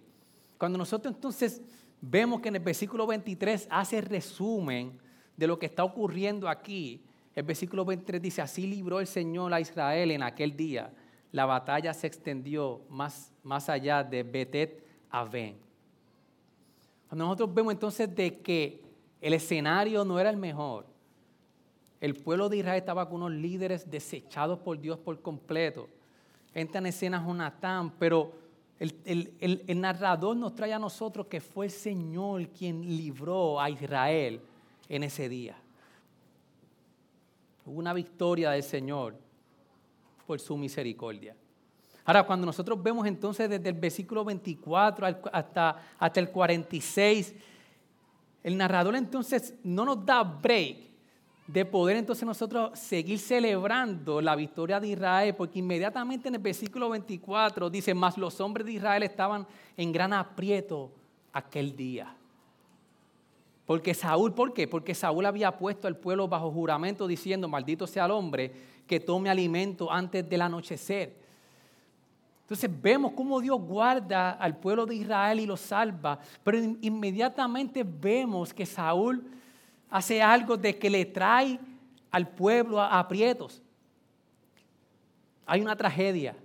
Cuando 0.58 0.76
nosotros 0.76 1.14
entonces 1.14 1.62
vemos 2.00 2.40
que 2.40 2.48
en 2.48 2.56
el 2.56 2.62
versículo 2.62 3.06
23 3.06 3.68
hace 3.70 4.00
resumen 4.00 4.98
de 5.36 5.46
lo 5.46 5.58
que 5.58 5.66
está 5.66 5.84
ocurriendo 5.84 6.48
aquí, 6.48 7.00
el 7.34 7.42
versículo 7.42 7.84
23 7.84 8.22
dice, 8.22 8.42
así 8.42 8.66
libró 8.66 9.00
el 9.00 9.06
Señor 9.06 9.52
a 9.52 9.60
Israel 9.60 10.10
en 10.10 10.22
aquel 10.22 10.56
día. 10.56 10.92
La 11.32 11.46
batalla 11.46 11.92
se 11.92 12.06
extendió 12.06 12.82
más, 12.88 13.32
más 13.42 13.68
allá 13.68 14.04
de 14.04 14.22
Betet 14.22 14.84
ven. 15.30 15.56
Cuando 17.08 17.24
nosotros 17.24 17.54
vemos 17.54 17.72
entonces 17.72 18.12
de 18.14 18.38
que 18.38 18.82
el 19.20 19.34
escenario 19.34 20.04
no 20.04 20.18
era 20.18 20.30
el 20.30 20.36
mejor, 20.36 20.86
el 22.00 22.14
pueblo 22.14 22.48
de 22.48 22.58
Israel 22.58 22.78
estaba 22.78 23.08
con 23.08 23.22
unos 23.22 23.32
líderes 23.32 23.88
desechados 23.88 24.58
por 24.58 24.78
Dios 24.80 24.98
por 24.98 25.20
completo. 25.20 25.88
Entra 26.52 26.80
en 26.80 26.86
escena 26.86 27.24
Jonatán, 27.24 27.92
pero 27.98 28.32
el, 28.78 29.32
el, 29.40 29.80
narrador 29.80 30.36
nos 30.36 30.54
trae 30.54 30.72
a 30.72 30.78
nosotros 30.78 31.26
que 31.26 31.40
fue 31.40 31.66
el 31.66 31.72
Señor 31.72 32.48
quien 32.48 32.82
libró 32.96 33.60
a 33.60 33.70
Israel 33.70 34.40
en 34.88 35.02
ese 35.02 35.28
día. 35.28 35.56
Hubo 37.64 37.78
una 37.78 37.92
victoria 37.92 38.50
del 38.50 38.62
Señor 38.62 39.16
por 40.26 40.40
su 40.40 40.56
misericordia. 40.56 41.36
Ahora, 42.04 42.24
cuando 42.24 42.44
nosotros 42.44 42.82
vemos 42.82 43.06
entonces 43.06 43.48
desde 43.48 43.70
el 43.70 43.76
versículo 43.76 44.24
24 44.24 45.06
hasta, 45.32 45.82
hasta 45.98 46.20
el 46.20 46.30
46, 46.30 47.34
el 48.42 48.56
narrador 48.58 48.94
entonces 48.94 49.54
no 49.62 49.86
nos 49.86 50.04
da 50.04 50.22
break 50.22 50.94
de 51.46 51.64
poder 51.64 51.96
entonces 51.96 52.24
nosotros 52.24 52.78
seguir 52.78 53.18
celebrando 53.18 54.20
la 54.20 54.34
victoria 54.34 54.80
de 54.80 54.88
Israel, 54.88 55.34
porque 55.34 55.58
inmediatamente 55.58 56.28
en 56.28 56.36
el 56.36 56.40
versículo 56.40 56.90
24 56.90 57.68
dice, 57.68 57.94
más 57.94 58.16
los 58.16 58.40
hombres 58.40 58.66
de 58.66 58.72
Israel 58.72 59.02
estaban 59.02 59.46
en 59.76 59.92
gran 59.92 60.12
aprieto 60.12 60.90
aquel 61.32 61.76
día. 61.76 62.14
Porque 63.66 63.94
Saúl, 63.94 64.34
¿por 64.34 64.52
qué? 64.52 64.68
Porque 64.68 64.94
Saúl 64.94 65.24
había 65.24 65.56
puesto 65.56 65.88
al 65.88 65.96
pueblo 65.96 66.28
bajo 66.28 66.50
juramento 66.50 67.06
diciendo, 67.06 67.48
maldito 67.48 67.86
sea 67.86 68.04
el 68.04 68.10
hombre 68.10 68.52
que 68.86 69.00
tome 69.00 69.30
alimento 69.30 69.90
antes 69.90 70.28
del 70.28 70.42
anochecer. 70.42 71.16
Entonces 72.42 72.70
vemos 72.82 73.12
cómo 73.12 73.40
Dios 73.40 73.58
guarda 73.58 74.32
al 74.32 74.58
pueblo 74.58 74.84
de 74.84 74.96
Israel 74.96 75.40
y 75.40 75.46
lo 75.46 75.56
salva, 75.56 76.18
pero 76.42 76.58
inmediatamente 76.82 77.82
vemos 77.82 78.52
que 78.52 78.66
Saúl 78.66 79.24
hace 79.88 80.20
algo 80.20 80.58
de 80.58 80.78
que 80.78 80.90
le 80.90 81.06
trae 81.06 81.58
al 82.10 82.28
pueblo 82.28 82.78
a 82.78 82.98
aprietos. 82.98 83.62
Hay 85.46 85.62
una 85.62 85.74
tragedia. 85.74 86.36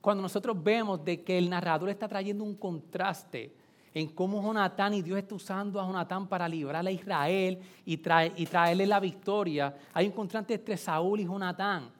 Cuando 0.00 0.22
nosotros 0.22 0.56
vemos 0.62 1.04
de 1.04 1.22
que 1.22 1.36
el 1.36 1.50
narrador 1.50 1.90
está 1.90 2.08
trayendo 2.08 2.42
un 2.42 2.54
contraste 2.54 3.54
en 3.92 4.08
cómo 4.08 4.42
Jonatán 4.42 4.94
y 4.94 5.02
Dios 5.02 5.18
está 5.18 5.34
usando 5.34 5.80
a 5.80 5.86
Jonatán 5.86 6.28
para 6.28 6.48
librar 6.48 6.86
a 6.86 6.90
Israel 6.90 7.58
y, 7.84 7.96
traerle 7.96 8.86
la 8.86 9.00
victoria, 9.00 9.76
hay 9.92 10.06
un 10.06 10.12
contraste 10.12 10.54
entre 10.54 10.76
Saúl 10.76 11.20
y 11.20 11.24
Jonatán 11.24 11.90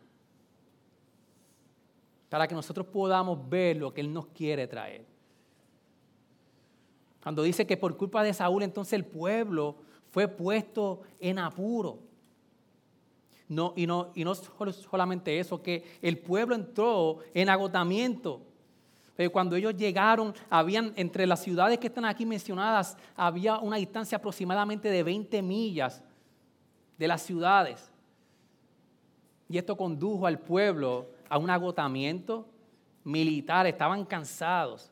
para 2.28 2.46
que 2.46 2.54
nosotros 2.54 2.86
podamos 2.86 3.48
ver 3.48 3.76
lo 3.76 3.92
que 3.92 4.00
Él 4.00 4.12
nos 4.12 4.26
quiere 4.28 4.68
traer. 4.68 5.04
Cuando 7.20 7.42
dice 7.42 7.66
que 7.66 7.76
por 7.76 7.96
culpa 7.96 8.22
de 8.22 8.32
Saúl 8.32 8.62
entonces 8.62 8.92
el 8.92 9.04
pueblo 9.04 9.76
fue 10.10 10.28
puesto 10.28 11.02
en 11.18 11.38
apuro. 11.38 11.98
No, 13.48 13.72
y, 13.76 13.84
no, 13.84 14.12
y 14.14 14.22
no 14.22 14.36
solamente 14.36 15.40
eso, 15.40 15.60
que 15.60 15.98
el 16.02 16.18
pueblo 16.18 16.54
entró 16.54 17.18
en 17.34 17.48
agotamiento. 17.48 18.42
Pero 19.20 19.32
cuando 19.32 19.54
ellos 19.54 19.76
llegaron, 19.76 20.32
habían 20.48 20.94
entre 20.96 21.26
las 21.26 21.42
ciudades 21.42 21.78
que 21.78 21.88
están 21.88 22.06
aquí 22.06 22.24
mencionadas, 22.24 22.96
había 23.14 23.58
una 23.58 23.76
distancia 23.76 24.16
aproximadamente 24.16 24.88
de 24.88 25.02
20 25.02 25.42
millas 25.42 26.02
de 26.96 27.06
las 27.06 27.20
ciudades. 27.20 27.92
Y 29.46 29.58
esto 29.58 29.76
condujo 29.76 30.26
al 30.26 30.38
pueblo 30.38 31.10
a 31.28 31.36
un 31.36 31.50
agotamiento 31.50 32.48
militar, 33.04 33.66
estaban 33.66 34.06
cansados. 34.06 34.90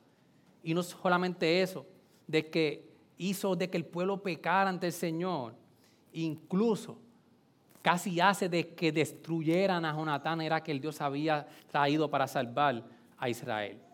Y 0.63 0.75
no 0.75 0.83
solamente 0.83 1.63
eso, 1.63 1.87
de 2.27 2.51
que 2.51 2.87
hizo 3.17 3.57
de 3.57 3.71
que 3.71 3.79
el 3.79 3.87
pueblo 3.87 4.23
pecara 4.23 4.69
ante 4.69 4.89
el 4.89 4.93
Señor, 4.93 5.55
incluso 6.13 6.99
casi 7.81 8.21
hace 8.21 8.51
de 8.51 8.75
que 8.75 8.93
destruyeran 8.93 9.87
a 9.87 9.95
Jonatán, 9.95 10.43
era 10.43 10.63
que 10.63 10.73
el 10.73 10.83
Dios 10.83 11.01
había 11.01 11.49
traído 11.71 12.11
para 12.11 12.29
salvar 12.29 12.85
a 13.17 13.31
Israel. 13.31 13.88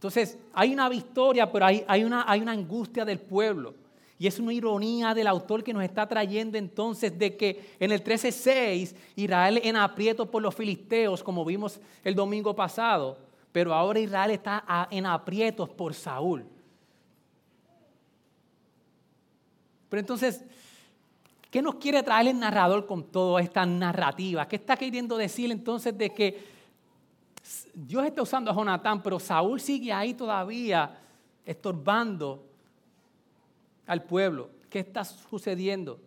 Entonces, 0.00 0.38
hay 0.54 0.72
una 0.72 0.88
victoria, 0.88 1.52
pero 1.52 1.66
hay, 1.66 2.04
una 2.04 2.22
angustia 2.24 3.04
del 3.04 3.18
pueblo. 3.18 3.74
Y 4.18 4.26
es 4.26 4.38
una 4.38 4.50
ironía 4.50 5.12
del 5.12 5.26
autor 5.26 5.62
que 5.62 5.74
nos 5.74 5.84
está 5.84 6.08
trayendo 6.08 6.56
entonces 6.56 7.18
de 7.18 7.36
que 7.36 7.74
en 7.78 7.92
el 7.92 8.02
13.6 8.02 8.94
Israel 9.16 9.60
en 9.62 9.76
aprieto 9.76 10.24
por 10.24 10.40
los 10.40 10.54
filisteos, 10.54 11.22
como 11.22 11.44
vimos 11.44 11.78
el 12.02 12.14
domingo 12.14 12.56
pasado, 12.56 13.18
pero 13.52 13.74
ahora 13.74 14.00
Israel 14.00 14.30
está 14.30 14.88
en 14.90 15.04
aprietos 15.04 15.68
por 15.68 15.92
Saúl. 15.92 16.46
Pero 19.90 20.00
entonces, 20.00 20.42
¿qué 21.50 21.60
nos 21.60 21.74
quiere 21.74 22.02
traer 22.02 22.28
el 22.28 22.38
narrador 22.38 22.86
con 22.86 23.04
toda 23.04 23.42
esta 23.42 23.66
narrativa? 23.66 24.48
¿Qué 24.48 24.56
está 24.56 24.78
queriendo 24.78 25.18
decir 25.18 25.50
entonces 25.50 25.96
de 25.98 26.08
que 26.08 26.59
Dios 27.74 28.04
está 28.04 28.22
usando 28.22 28.50
a 28.50 28.54
Jonatán, 28.54 29.02
pero 29.02 29.18
Saúl 29.18 29.60
sigue 29.60 29.92
ahí 29.92 30.14
todavía 30.14 30.98
estorbando 31.44 32.46
al 33.86 34.04
pueblo. 34.04 34.50
¿Qué 34.68 34.80
está 34.80 35.04
sucediendo? 35.04 36.00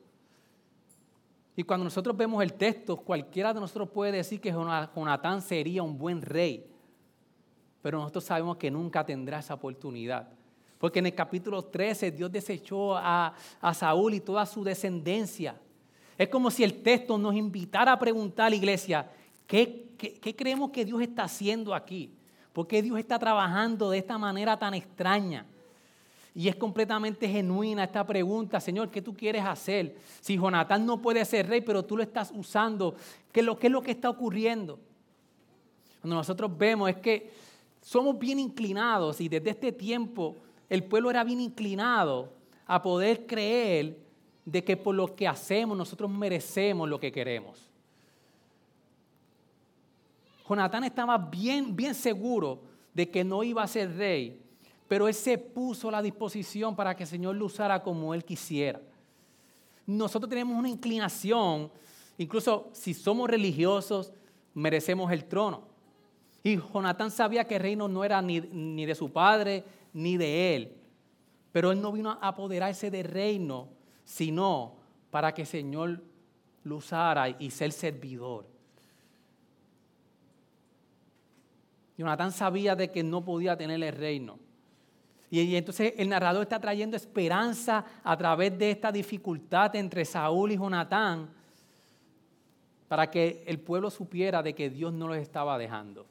Y 1.56 1.64
cuando 1.64 1.84
nosotros 1.84 2.16
vemos 2.16 2.42
el 2.42 2.54
texto, 2.54 2.98
cualquiera 2.98 3.54
de 3.54 3.60
nosotros 3.60 3.90
puede 3.90 4.14
decir 4.14 4.40
que 4.40 4.52
Jonatán 4.52 5.42
sería 5.42 5.84
un 5.84 5.98
buen 5.98 6.22
rey, 6.22 6.66
pero 7.82 8.00
nosotros 8.00 8.24
sabemos 8.24 8.58
que 8.58 8.72
nunca 8.72 9.06
tendrá 9.06 9.40
esa 9.40 9.54
oportunidad. 9.54 10.30
Porque 10.80 11.00
en 11.00 11.06
el 11.06 11.16
capítulo 11.16 11.64
13 11.64 12.12
Dios 12.12 12.32
desechó 12.32 12.98
a, 12.98 13.34
Saúl 13.74 14.16
y 14.16 14.20
toda 14.20 14.46
su 14.46 14.64
descendencia. 14.64 15.56
Es 16.18 16.28
como 16.30 16.50
si 16.50 16.64
el 16.64 16.82
texto 16.82 17.18
nos 17.18 17.36
invitara 17.36 17.92
a 17.92 18.00
preguntar 18.00 18.48
a 18.48 18.50
la 18.50 18.56
iglesia, 18.56 19.10
¿qué, 19.46 19.93
qué 20.12 20.36
creemos 20.36 20.72
que 20.72 20.86
Dios 20.86 21.02
está 21.02 21.24
haciendo 21.24 21.74
aquí? 21.74 22.12
¿Por 22.54 22.68
qué 22.68 22.82
Dios 22.82 23.00
está 23.00 23.18
trabajando 23.18 23.90
de 23.90 23.98
esta 23.98 24.18
manera 24.18 24.58
tan 24.58 24.74
extraña? 24.74 25.46
Y 26.36 26.48
es 26.48 26.56
completamente 26.56 27.28
genuina 27.28 27.84
esta 27.84 28.06
pregunta, 28.06 28.60
Señor, 28.60 28.90
¿qué 28.90 29.02
tú 29.02 29.14
quieres 29.14 29.44
hacer? 29.44 29.98
Si 30.20 30.36
Jonatán 30.36 30.86
no 30.86 31.00
puede 31.00 31.24
ser 31.26 31.48
rey, 31.48 31.62
pero 31.62 31.84
tú 31.84 31.98
lo 31.98 32.04
estás 32.04 32.32
usando, 32.36 32.96
¿qué 33.32 33.42
es 33.42 33.46
lo, 33.46 33.58
qué 33.58 33.68
es 33.68 33.74
lo 33.74 33.82
que 33.82 33.92
está 33.92 34.10
ocurriendo? 34.10 34.80
Cuando 36.02 36.16
nosotros 36.16 36.56
vemos 36.58 36.90
es 36.90 36.98
que 36.98 37.32
somos 37.82 38.18
bien 38.18 38.40
inclinados 38.40 39.22
y 39.22 39.30
desde 39.30 39.52
este 39.52 39.72
tiempo 39.72 40.36
el 40.70 40.84
pueblo 40.84 41.12
era 41.12 41.24
bien 41.24 41.40
inclinado 41.40 42.34
a 42.66 42.82
poder 42.82 43.28
creer 43.28 44.00
de 44.44 44.64
que 44.64 44.76
por 44.76 44.96
lo 44.96 45.16
que 45.16 45.28
hacemos 45.28 45.78
nosotros 45.78 46.10
merecemos 46.10 46.90
lo 46.90 47.00
que 47.00 47.12
queremos. 47.12 47.70
Jonatán 50.48 50.84
estaba 50.84 51.18
bien, 51.18 51.76
bien 51.76 51.96
seguro 51.96 52.62
de 52.94 53.10
que 53.10 53.24
no 53.24 53.44
iba 53.44 53.64
a 53.64 53.68
ser 53.68 53.96
rey 53.96 54.44
pero 54.94 55.08
Él 55.08 55.16
se 55.16 55.40
puso 55.40 55.90
a 55.90 55.92
la 55.92 56.04
disposición 56.04 56.76
para 56.76 56.96
que 56.96 57.02
el 57.02 57.10
Señor 57.10 57.36
lo 57.36 57.46
usara 57.46 57.82
como 57.82 58.14
Él 58.14 58.24
quisiera. 58.24 58.80
Nosotros 59.88 60.30
tenemos 60.30 60.56
una 60.56 60.70
inclinación, 60.70 61.72
incluso 62.16 62.70
si 62.74 62.94
somos 62.94 63.28
religiosos, 63.28 64.14
merecemos 64.54 65.12
el 65.12 65.26
trono. 65.26 65.64
Y 66.44 66.58
Jonatán 66.58 67.10
sabía 67.10 67.46
que 67.46 67.56
el 67.56 67.64
reino 67.64 67.88
no 67.88 68.04
era 68.04 68.22
ni, 68.22 68.40
ni 68.40 68.86
de 68.86 68.94
su 68.94 69.12
padre 69.12 69.64
ni 69.94 70.16
de 70.16 70.56
él, 70.56 70.78
pero 71.52 71.72
él 71.72 71.82
no 71.82 71.92
vino 71.92 72.12
a 72.12 72.28
apoderarse 72.28 72.92
del 72.92 73.06
reino, 73.06 73.70
sino 74.04 74.76
para 75.10 75.34
que 75.34 75.42
el 75.42 75.48
Señor 75.48 76.04
lo 76.64 76.78
usara 76.78 77.30
y 77.30 77.50
ser 77.50 77.72
servidor. 77.72 78.46
Jonatán 82.04 82.34
sabía 82.34 82.76
de 82.76 82.92
que 82.92 83.02
no 83.02 83.24
podía 83.24 83.56
tener 83.56 83.82
el 83.82 83.96
reino. 83.96 84.38
Y, 85.30 85.56
entonces 85.56 85.94
el 85.98 86.10
narrador 86.10 86.44
está 86.44 86.60
trayendo 86.60 86.98
esperanza 86.98 87.86
a 88.04 88.18
través 88.18 88.58
de 88.58 88.72
esta 88.72 88.92
dificultad 88.92 89.76
entre 89.76 90.04
Saúl 90.06 90.52
y 90.52 90.58
Jonatán 90.58 91.30
para 92.88 93.10
que 93.10 93.44
el 93.48 93.60
pueblo 93.60 93.90
supiera 93.90 94.44
de 94.44 94.54
que 94.54 94.70
Dios 94.70 94.94
no 94.94 95.08
los 95.08 95.18
estaba 95.18 95.58
dejando. 95.58 96.06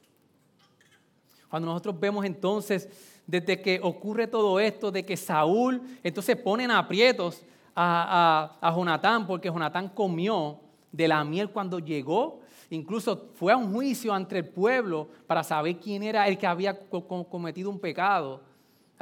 Cuando 1.49 1.69
nosotros 1.69 2.01
vemos 2.01 2.25
entonces, 2.25 2.89
desde 3.27 3.61
que 3.61 3.79
ocurre 3.83 4.27
todo 4.27 4.59
esto, 4.59 4.91
de 4.91 5.05
que 5.05 5.17
Saúl 5.17 5.81
entonces 6.03 6.37
ponen 6.37 6.71
aprietos 6.71 7.43
a, 7.75 8.59
a, 8.61 8.69
a 8.69 8.75
Jonatán, 8.75 9.27
porque 9.27 9.49
Jonatán 9.51 9.91
comió 9.91 10.59
de 10.91 11.07
la 11.07 11.23
miel 11.23 11.51
cuando 11.51 11.79
llegó, 11.79 12.42
incluso 12.77 13.31
fue 13.35 13.53
a 13.53 13.57
un 13.57 13.73
juicio 13.73 14.17
entre 14.17 14.41
el 14.41 14.49
pueblo 14.49 15.09
para 15.27 15.43
saber 15.43 15.79
quién 15.79 16.03
era 16.03 16.27
el 16.29 16.39
que 16.39 16.47
había 16.47 16.79
cometido 16.79 17.71
un 17.71 17.79
pecado 17.79 18.53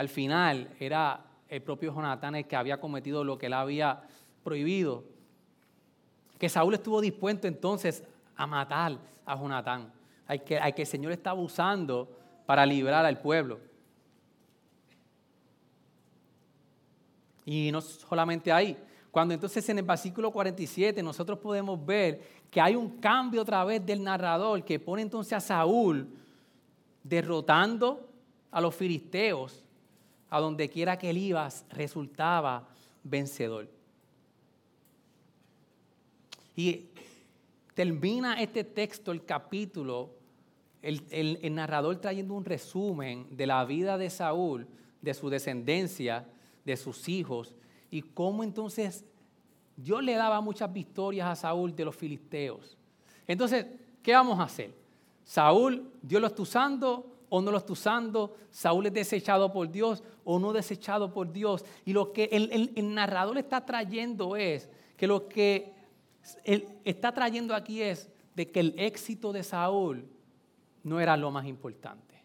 al 0.01 0.09
final 0.09 0.75
era 0.81 1.23
el 1.47 1.61
propio 1.61 1.93
Jonatán 1.93 2.35
el 2.35 2.47
que 2.47 2.57
había 2.57 2.81
cometido 2.81 3.23
lo 3.23 3.37
que 3.37 3.45
él 3.47 3.53
había 3.53 4.01
prohibido. 4.43 5.05
Que 6.39 6.49
Saúl 6.49 6.73
estuvo 6.73 7.03
dispuesto 7.03 7.47
entonces 7.47 8.03
a 8.35 8.47
matar 8.47 8.97
a 9.27 9.37
Jonatán, 9.37 9.93
al 10.27 10.43
que, 10.43 10.59
que 10.75 10.81
el 10.81 10.89
Señor 10.89 11.13
estaba 11.13 11.39
usando 11.39 12.09
para 12.47 12.65
librar 12.65 13.05
al 13.05 13.19
pueblo. 13.19 13.61
Y 17.45 17.71
no 17.71 17.83
solamente 17.83 18.51
ahí, 18.51 18.75
cuando 19.11 19.35
entonces 19.35 19.69
en 19.69 19.81
el 19.81 19.85
versículo 19.85 20.31
47 20.31 21.03
nosotros 21.03 21.39
podemos 21.41 21.85
ver 21.85 22.40
que 22.51 22.61
hay 22.61 22.75
un 22.75 22.99
cambio 22.99 23.43
otra 23.43 23.65
vez 23.65 23.85
del 23.85 24.03
narrador 24.03 24.65
que 24.65 24.79
pone 24.79 25.03
entonces 25.03 25.33
a 25.33 25.41
Saúl 25.41 26.09
derrotando 27.03 28.09
a 28.51 28.61
los 28.61 28.75
filisteos 28.75 29.65
a 30.29 30.41
donde 30.41 30.69
quiera 30.69 30.99
que 30.99 31.11
él 31.11 31.19
iba, 31.19 31.49
resultaba 31.71 32.69
vencedor. 33.03 33.69
Y 36.55 36.87
termina 37.75 38.41
este 38.41 38.65
texto, 38.65 39.13
el 39.13 39.25
capítulo, 39.25 40.11
el, 40.83 41.03
el, 41.11 41.55
narrador 41.55 41.97
trayendo 42.01 42.35
un 42.35 42.45
resumen 42.45 43.27
de 43.37 43.47
la 43.47 43.65
vida 43.65 43.99
de 43.99 44.11
Saúl, 44.11 44.67
de 45.03 45.15
su 45.15 45.31
descendencia, 45.31 46.27
de 46.65 46.77
sus 46.77 47.09
hijos, 47.09 47.55
y 47.91 48.03
cómo 48.03 48.45
entonces 48.45 49.05
Dios 49.83 50.03
le 50.03 50.15
daba 50.15 50.41
muchas 50.41 50.73
victorias 50.73 51.29
a 51.29 51.37
Saúl 51.37 51.75
de 51.75 51.85
los 51.85 51.97
filisteos. 51.97 52.77
Entonces, 53.27 53.67
¿qué 54.03 54.13
vamos 54.13 54.39
a 54.39 54.45
hacer? 54.45 54.75
Saúl, 55.25 55.91
Dios 56.03 56.21
lo 56.21 56.27
está 56.27 56.43
usando 56.43 57.11
o 57.29 57.41
no 57.41 57.51
lo 57.53 57.59
está 57.59 57.73
usando, 57.73 58.37
Saúl 58.51 58.87
es 58.87 58.93
desechado 58.93 59.53
por 59.53 59.71
Dios 59.71 60.03
o 60.25 60.39
no 60.39 60.53
desechado 60.53 61.13
por 61.13 61.33
Dios. 61.33 61.65
Y 61.85 61.93
lo 61.93 62.13
que 62.13 62.29
el, 62.33 62.95
narrador 62.95 63.39
está 63.39 63.65
trayendo 63.65 64.37
es 64.37 64.69
que 64.97 65.07
lo 65.07 65.29
que 65.29 65.73
él 66.45 66.69
está 66.85 67.13
trayendo 67.13 67.55
aquí 67.55 67.81
es 67.81 68.11
de 68.35 68.51
que 68.51 68.61
el 68.61 68.75
éxito 68.77 69.33
de 69.33 69.45
Saúl 69.45 70.05
no 70.83 71.01
era 71.01 71.17
lo 71.17 71.31
más 71.31 71.47
importante. 71.47 72.21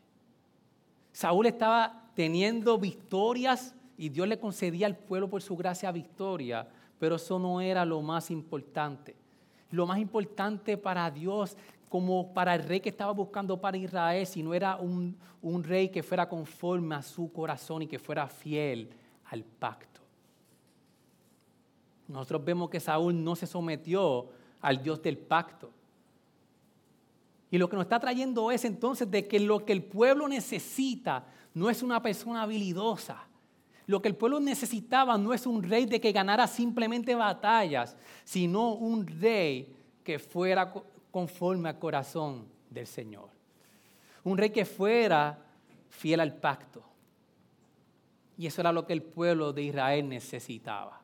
Saúl 1.12 1.46
estaba 1.46 2.10
teniendo 2.16 2.78
victorias 2.78 3.76
y 3.98 4.10
Dios 4.10 4.28
le 4.28 4.40
concedía 4.40 4.88
al 4.88 4.98
pueblo 4.98 5.30
por 5.30 5.42
su 5.42 5.56
gracia 5.56 5.92
victoria, 5.92 6.68
pero 7.00 7.16
eso 7.16 7.40
no 7.40 7.62
era 7.62 7.86
lo 7.86 8.02
más 8.02 8.32
importante. 8.32 9.16
Lo 9.72 9.86
más 9.86 10.00
importante 10.00 10.78
para 10.78 11.10
Dios, 11.12 11.58
como 11.90 12.34
para 12.34 12.56
el 12.56 12.64
rey 12.64 12.80
que 12.80 12.90
estaba 12.90 13.12
buscando 13.12 13.60
para 13.60 13.78
Israel, 13.78 14.26
si 14.26 14.44
no 14.44 14.54
era 14.54 14.78
un, 14.78 15.18
un 15.42 15.64
rey 15.64 15.90
que 15.90 16.04
fuera 16.04 16.28
conforme 16.28 16.96
a 16.96 17.02
su 17.02 17.32
corazón 17.32 17.84
y 17.84 17.88
que 17.88 18.00
fuera 18.00 18.28
fiel 18.28 18.90
al 19.26 19.44
pacto. 19.44 20.02
Nosotros 22.08 22.44
vemos 22.46 22.70
que 22.70 22.80
Saúl 22.80 23.24
no 23.24 23.36
se 23.36 23.48
sometió 23.48 24.28
al 24.62 24.82
Dios 24.82 25.02
del 25.02 25.18
pacto. 25.18 25.72
Y 27.52 27.58
lo 27.58 27.70
que 27.70 27.76
nos 27.76 27.86
está 27.86 28.00
trayendo 28.00 28.52
es 28.52 28.66
entonces 28.66 29.10
de 29.10 29.28
que 29.28 29.40
lo 29.40 29.66
que 29.66 29.74
el 29.74 29.84
pueblo 29.84 30.28
necesita 30.28 31.26
no 31.54 31.70
es 31.70 31.82
una 31.82 32.02
persona 32.02 32.44
habilidosa. 32.44 33.28
Lo 33.88 34.02
que 34.02 34.08
el 34.08 34.16
pueblo 34.16 34.40
necesitaba 34.40 35.18
no 35.18 35.34
es 35.34 35.46
un 35.46 35.62
rey 35.62 35.86
de 35.86 36.02
que 36.02 36.12
ganara 36.12 36.48
simplemente 36.48 37.14
batallas, 37.14 37.96
sino 38.24 38.74
un 38.74 39.06
rey 39.06 39.76
que 40.04 40.18
fuera 40.18 40.74
conforme 41.12 41.70
al 41.70 41.80
corazón 41.80 42.48
del 42.70 42.88
Señor. 42.88 43.30
Un 44.24 44.38
rey 44.38 44.50
que 44.50 44.66
fuera 44.66 45.40
fiel 45.90 46.20
al 46.20 46.36
pacto. 46.36 46.84
Y 48.38 48.48
eso 48.48 48.62
era 48.62 48.72
lo 48.72 48.86
que 48.86 48.94
el 48.94 49.04
pueblo 49.04 49.54
de 49.54 49.64
Israel 49.64 50.10
necesitaba. 50.10 51.02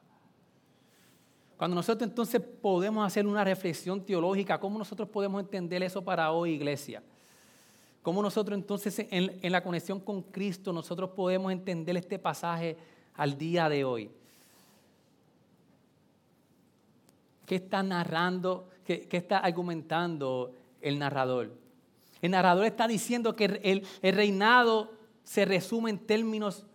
Cuando 1.56 1.76
nosotros 1.76 2.10
entonces 2.10 2.41
podemos 2.41 3.06
hacer 3.06 3.28
una 3.28 3.44
reflexión 3.44 4.04
teológica, 4.04 4.60
¿cómo 4.60 4.80
nosotros 4.80 5.08
podemos 5.08 5.39
entender 5.41 5.84
eso 5.84 6.04
para 6.04 6.32
hoy, 6.32 6.54
iglesia? 6.54 7.04
¿Cómo 8.02 8.22
nosotros 8.22 8.58
entonces 8.58 9.06
en, 9.10 9.52
la 9.52 9.64
conexión 9.64 10.00
con 10.00 10.24
Cristo 10.24 10.74
nosotros 10.74 11.12
podemos 11.12 11.52
entender 11.52 11.96
este 11.98 12.18
pasaje 12.18 12.76
al 13.16 13.38
día 13.38 13.70
de 13.70 13.84
hoy? 13.84 14.10
¿Qué 17.46 17.56
está 17.56 17.84
narrando, 17.84 18.70
qué, 18.86 19.08
qué 19.08 19.18
está 19.18 19.40
argumentando 19.40 20.54
el 20.82 20.98
narrador? 20.98 21.52
El 22.22 22.32
narrador 22.32 22.66
está 22.66 22.88
diciendo 22.88 23.36
que 23.36 23.46
el, 23.46 23.86
el 24.02 24.16
reinado 24.16 24.92
se 25.24 25.46
resume 25.46 25.92
en 25.92 26.00
términos 26.00 26.66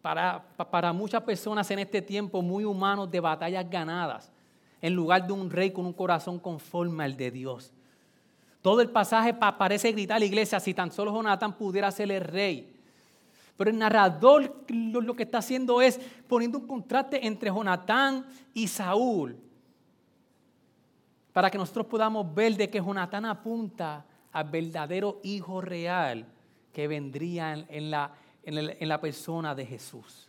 para, 0.00 0.44
para 0.70 0.92
muchas 0.92 1.22
personas 1.22 1.70
en 1.70 1.78
este 1.78 2.02
tiempo 2.02 2.42
muy 2.42 2.64
humanos 2.64 3.08
de 3.10 3.20
batallas 3.20 3.68
ganadas, 3.70 4.32
en 4.80 4.94
lugar 4.94 5.26
de 5.26 5.32
un 5.32 5.48
rey 5.48 5.70
con 5.70 5.86
un 5.86 5.92
corazón 5.92 6.40
conforme 6.40 7.04
al 7.04 7.16
de 7.16 7.30
Dios. 7.30 7.72
Todo 8.62 8.80
el 8.80 8.90
pasaje 8.90 9.34
parece 9.34 9.90
gritar 9.90 10.16
a 10.16 10.20
la 10.20 10.24
iglesia, 10.24 10.60
si 10.60 10.72
tan 10.72 10.92
solo 10.92 11.12
Jonatán 11.12 11.56
pudiera 11.56 11.90
ser 11.90 12.12
el 12.12 12.20
rey. 12.22 12.72
Pero 13.56 13.70
el 13.70 13.76
narrador 13.76 14.64
lo, 14.68 15.14
que 15.14 15.24
está 15.24 15.38
haciendo 15.38 15.82
es 15.82 16.00
poniendo 16.28 16.58
un 16.58 16.68
contraste 16.68 17.26
entre 17.26 17.50
Jonatán 17.50 18.24
y 18.54 18.68
Saúl, 18.68 19.36
para 21.32 21.50
que 21.50 21.58
nosotros 21.58 21.86
podamos 21.86 22.32
ver 22.32 22.56
de 22.56 22.70
que 22.70 22.78
Jonatán 22.78 23.24
apunta 23.24 24.06
al 24.30 24.48
verdadero 24.48 25.18
hijo 25.24 25.60
real 25.60 26.24
que 26.72 26.86
vendría 26.86 27.52
en 27.68 27.90
la, 27.90 28.12
en, 28.44 29.00
persona 29.00 29.56
de 29.56 29.66
Jesús. 29.66 30.28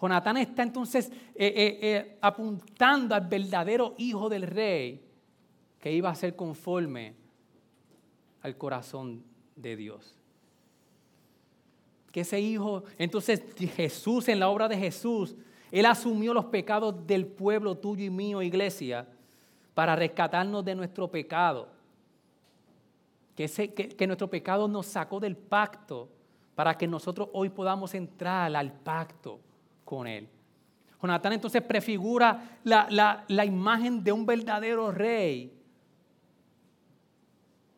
Jonatán 0.00 0.36
está 0.36 0.62
entonces 0.62 1.10
eh, 1.34 1.46
eh, 1.46 1.78
eh, 1.82 2.18
apuntando 2.20 3.14
al 3.14 3.26
verdadero 3.26 3.94
hijo 3.98 4.28
del 4.28 4.42
rey 4.42 5.00
que 5.80 5.92
iba 5.92 6.10
a 6.10 6.14
ser 6.14 6.34
conforme 6.34 7.21
al 8.42 8.56
corazón 8.56 9.22
de 9.56 9.76
Dios. 9.76 10.14
Que 12.10 12.20
ese 12.20 12.40
hijo, 12.40 12.84
entonces 12.98 13.42
Jesús 13.74 14.28
en 14.28 14.40
la 14.40 14.48
obra 14.48 14.68
de 14.68 14.76
Jesús, 14.76 15.34
Él 15.70 15.86
asumió 15.86 16.34
los 16.34 16.46
pecados 16.46 17.06
del 17.06 17.26
pueblo 17.26 17.76
tuyo 17.76 18.04
y 18.04 18.10
mío, 18.10 18.42
iglesia, 18.42 19.08
para 19.74 19.96
rescatarnos 19.96 20.64
de 20.64 20.74
nuestro 20.74 21.10
pecado. 21.10 21.68
Que, 23.34 23.44
ese, 23.44 23.72
que 23.72 24.06
nuestro 24.06 24.28
pecado 24.28 24.68
nos 24.68 24.86
sacó 24.86 25.18
del 25.18 25.36
pacto 25.36 26.10
para 26.54 26.76
que 26.76 26.86
nosotros 26.86 27.28
hoy 27.32 27.48
podamos 27.48 27.94
entrar 27.94 28.54
al 28.54 28.72
pacto 28.72 29.40
con 29.84 30.06
Él. 30.06 30.28
Jonatán 31.02 31.32
entonces 31.32 31.62
prefigura 31.62 32.58
la, 32.62 33.24
la, 33.26 33.44
imagen 33.44 34.04
de 34.04 34.12
un 34.12 34.24
verdadero 34.24 34.92
rey 34.92 35.52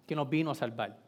que 0.07 0.15
nos 0.15 0.29
vino 0.29 0.51
a 0.51 0.55
salvar. 0.55 0.99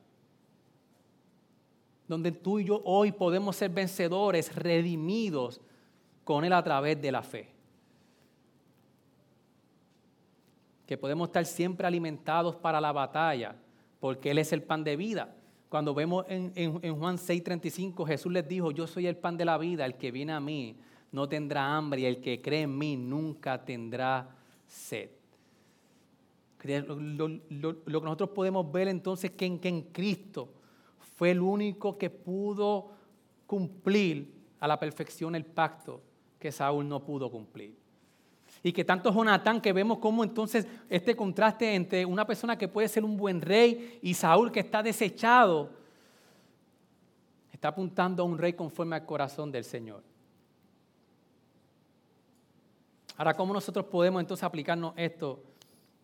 Donde 2.08 2.32
tú 2.32 2.58
y 2.58 2.64
yo 2.64 2.80
hoy 2.84 3.12
podemos 3.12 3.56
ser 3.56 3.70
vencedores, 3.70 4.54
redimidos 4.54 5.60
con 6.24 6.44
Él 6.44 6.52
a 6.52 6.62
través 6.62 7.00
de 7.00 7.12
la 7.12 7.22
fe. 7.22 7.48
Que 10.86 10.96
podemos 10.96 11.28
estar 11.28 11.44
siempre 11.44 11.86
alimentados 11.86 12.54
para 12.54 12.80
la 12.80 12.92
batalla, 12.92 13.56
porque 13.98 14.30
Él 14.30 14.38
es 14.38 14.52
el 14.52 14.62
pan 14.62 14.84
de 14.84 14.96
vida. 14.96 15.34
Cuando 15.68 15.94
vemos 15.94 16.24
en, 16.28 16.52
en, 16.54 16.96
Juan 16.96 17.16
6:35, 17.16 18.06
Jesús 18.06 18.32
les 18.32 18.46
dijo, 18.46 18.70
yo 18.70 18.86
soy 18.86 19.08
el 19.08 19.16
pan 19.16 19.36
de 19.36 19.44
la 19.44 19.58
vida, 19.58 19.84
el 19.84 19.94
que 19.94 20.12
viene 20.12 20.32
a 20.32 20.40
mí 20.40 20.76
no 21.10 21.28
tendrá 21.28 21.76
hambre 21.76 22.02
y 22.02 22.04
el 22.06 22.20
que 22.20 22.40
cree 22.40 22.62
en 22.62 22.76
mí 22.76 22.96
nunca 22.96 23.64
tendrá 23.64 24.28
sed. 24.66 25.10
Lo, 26.62 27.82
que 27.84 28.04
nosotros 28.04 28.30
podemos 28.30 28.70
ver 28.72 28.88
entonces 28.88 29.30
que 29.32 29.60
que 29.60 29.68
en 29.68 29.82
Cristo 29.82 30.48
fue 31.16 31.30
el 31.30 31.40
único 31.40 31.96
que 31.96 32.10
pudo 32.10 32.90
cumplir 33.46 34.34
a 34.60 34.68
la 34.68 34.78
perfección 34.78 35.34
el 35.34 35.44
pacto 35.44 36.02
que 36.38 36.52
Saúl 36.52 36.88
no 36.88 37.02
pudo 37.04 37.30
cumplir. 37.30 37.76
Y 38.62 38.72
que 38.72 38.84
tanto 38.84 39.12
Jonatán, 39.12 39.60
que 39.60 39.72
vemos 39.72 39.98
cómo 39.98 40.24
entonces 40.24 40.66
este 40.88 41.14
contraste 41.14 41.74
entre 41.74 42.04
una 42.04 42.26
persona 42.26 42.58
que 42.58 42.68
puede 42.68 42.88
ser 42.88 43.04
un 43.04 43.16
buen 43.16 43.40
rey 43.40 43.98
y 44.02 44.14
Saúl 44.14 44.50
que 44.50 44.60
está 44.60 44.82
desechado, 44.82 45.70
está 47.52 47.68
apuntando 47.68 48.22
a 48.22 48.26
un 48.26 48.36
rey 48.36 48.54
conforme 48.54 48.96
al 48.96 49.06
corazón 49.06 49.52
del 49.52 49.64
Señor. 49.64 50.02
Ahora, 53.16 53.34
¿cómo 53.34 53.54
nosotros 53.54 53.86
podemos 53.86 54.20
entonces 54.20 54.44
aplicarnos 54.44 54.92
esto 54.96 55.42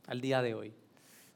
al 0.06 0.20
día 0.20 0.42
de 0.42 0.54
hoy? 0.54 0.72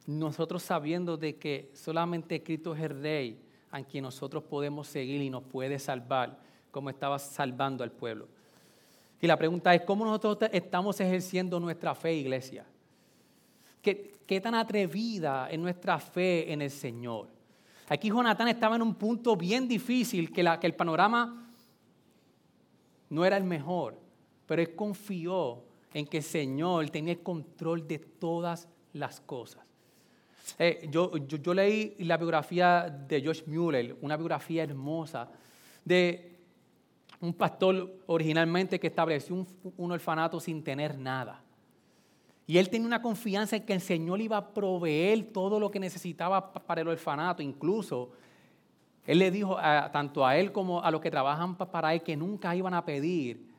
Nosotros 0.07 0.63
sabiendo 0.63 1.17
de 1.17 1.37
que 1.37 1.71
solamente 1.75 2.43
Cristo 2.43 2.75
es 2.75 2.83
el 2.83 3.01
rey 3.03 3.41
a 3.71 3.83
quien 3.83 4.03
nosotros 4.03 4.45
podemos 4.45 4.87
seguir 4.87 5.21
y 5.21 5.31
nos 5.31 5.43
puede 5.43 5.79
salvar, 5.79 6.39
como 6.71 6.91
estaba 6.91 7.19
salvando 7.19 7.83
al 7.83 7.91
pueblo. 7.91 8.29
Y 9.21 9.27
la 9.27 9.37
pregunta 9.37 9.75
es, 9.75 9.83
¿cómo 9.83 10.05
nosotros 10.05 10.51
estamos 10.53 11.01
ejerciendo 11.01 11.59
nuestra 11.59 11.95
fe, 11.95 12.15
iglesia? 12.15 12.67
¿Qué, 13.83 14.41
tan 14.41 14.55
atrevida 14.55 15.49
es 15.49 15.59
nuestra 15.59 15.99
fe 15.99 16.53
en 16.53 16.63
el 16.63 16.71
Señor? 16.71 17.29
Aquí 17.89 18.09
Jonatán 18.09 18.49
estaba 18.49 18.77
en 18.77 18.83
un 18.83 18.95
punto 18.95 19.37
bien 19.37 19.69
difícil, 19.69 20.33
que, 20.33 20.45
que 20.61 20.67
el 20.67 20.75
panorama 20.75 21.51
no 23.09 23.25
era 23.25 23.37
el 23.37 23.45
mejor, 23.45 23.97
pero 24.47 24.61
él 24.61 24.75
confió 24.75 25.63
en 25.95 26.07
que 26.07 26.19
el 26.19 26.23
Señor 26.23 26.89
tenía 26.91 27.13
el 27.13 27.23
control 27.23 27.87
de 27.87 27.99
todas 27.99 28.69
las 28.93 29.21
cosas. 29.21 29.67
Eh, 30.59 30.89
yo, 30.91 31.11
leí 31.55 31.97
la 31.99 32.17
biografía 32.17 32.89
de 33.09 33.25
Josh 33.25 33.43
Mueller, 33.47 33.97
una 34.01 34.17
biografía 34.17 34.63
hermosa, 34.63 35.29
de 35.85 36.37
un 37.21 37.33
pastor 37.33 37.99
originalmente 38.07 38.79
que 38.79 38.87
estableció 38.87 39.47
un, 39.77 39.93
orfanato 39.93 40.39
sin 40.39 40.63
tener 40.63 40.99
nada. 40.99 41.43
Y 42.47 42.59
él 42.59 42.71
tenía 42.71 42.87
una 42.87 43.03
confianza 43.03 43.57
en 43.57 43.65
que 43.65 43.73
el 43.73 43.81
Señor 43.81 44.21
iba 44.21 44.37
a 44.37 44.49
proveer 44.55 45.33
todo 45.33 45.59
lo 45.59 45.71
que 45.71 45.81
necesitaba 45.81 46.53
para 46.53 46.81
el 46.81 46.89
orfanato. 46.89 47.43
Incluso 47.43 48.13
él 49.05 49.19
le 49.19 49.33
dijo 49.33 49.57
tanto 49.93 50.25
a 50.25 50.37
él 50.37 50.53
como 50.53 50.81
a 50.81 50.91
los 50.93 51.01
que 51.01 51.11
trabajan 51.11 51.57
para 51.57 51.93
él 51.93 52.03
que 52.03 52.17
nunca 52.17 52.55
iban 52.55 52.75
a 52.75 52.85
pedir 52.85 53.56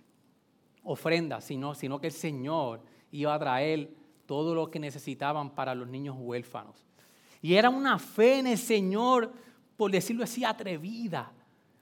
ofrendas, 0.87 1.43
sino, 1.43 1.75
sino 1.75 1.99
que 1.99 2.07
el 2.07 2.13
Señor 2.13 2.81
iba 3.11 3.33
a 3.33 3.39
traer 3.39 3.93
todo 4.25 4.55
lo 4.55 4.71
que 4.71 4.79
necesitaban 4.79 5.51
para 5.51 5.75
los 5.75 5.87
niños 5.87 6.15
huérfanos. 6.19 6.85
Y 7.41 7.53
era 7.53 7.69
una 7.69 7.99
fe 7.99 8.39
en 8.39 8.47
el 8.47 8.57
Señor, 8.57 9.31
por 9.77 9.91
decirlo 9.91 10.23
así, 10.23 10.43
atrevida 10.43 11.31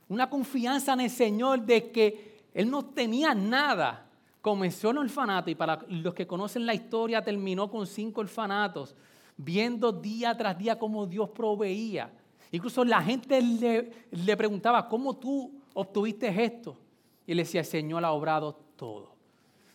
una 0.08 0.30
confianza 0.30 0.94
en 0.94 1.02
el 1.02 1.10
Señor 1.10 1.62
de 1.62 1.92
que 1.92 2.44
Él 2.54 2.70
no 2.70 2.86
tenía 2.86 3.34
nada. 3.34 4.08
Comenzó 4.42 4.92
en 4.92 5.00
orfanato 5.00 5.50
y 5.50 5.56
para 5.56 5.84
los 5.90 6.14
que 6.14 6.28
conocen 6.28 6.66
la 6.66 6.74
historia 6.74 7.24
terminó 7.24 7.70
con 7.70 7.88
cinco 7.88 8.22
orfanatos, 8.22 8.96
viendo 9.36 9.92
día 9.92 10.38
tras 10.38 10.58
día 10.58 10.78
cómo 10.78 11.08
Dios 11.08 11.30
proveía. 11.30 12.12
Incluso 12.52 12.86
la 12.86 13.02
gente 13.02 13.42
le, 13.42 13.92
le 14.12 14.38
preguntaba, 14.38 14.88
¿cómo 14.88 15.16
tú 15.16 15.52
obtuviste 15.74 16.28
esto? 16.44 16.78
Y 17.26 17.32
él 17.32 17.40
decía, 17.40 17.62
el 17.62 17.66
Señor 17.66 18.06
ha 18.06 18.12
obrado 18.12 18.60
todo. 18.76 19.14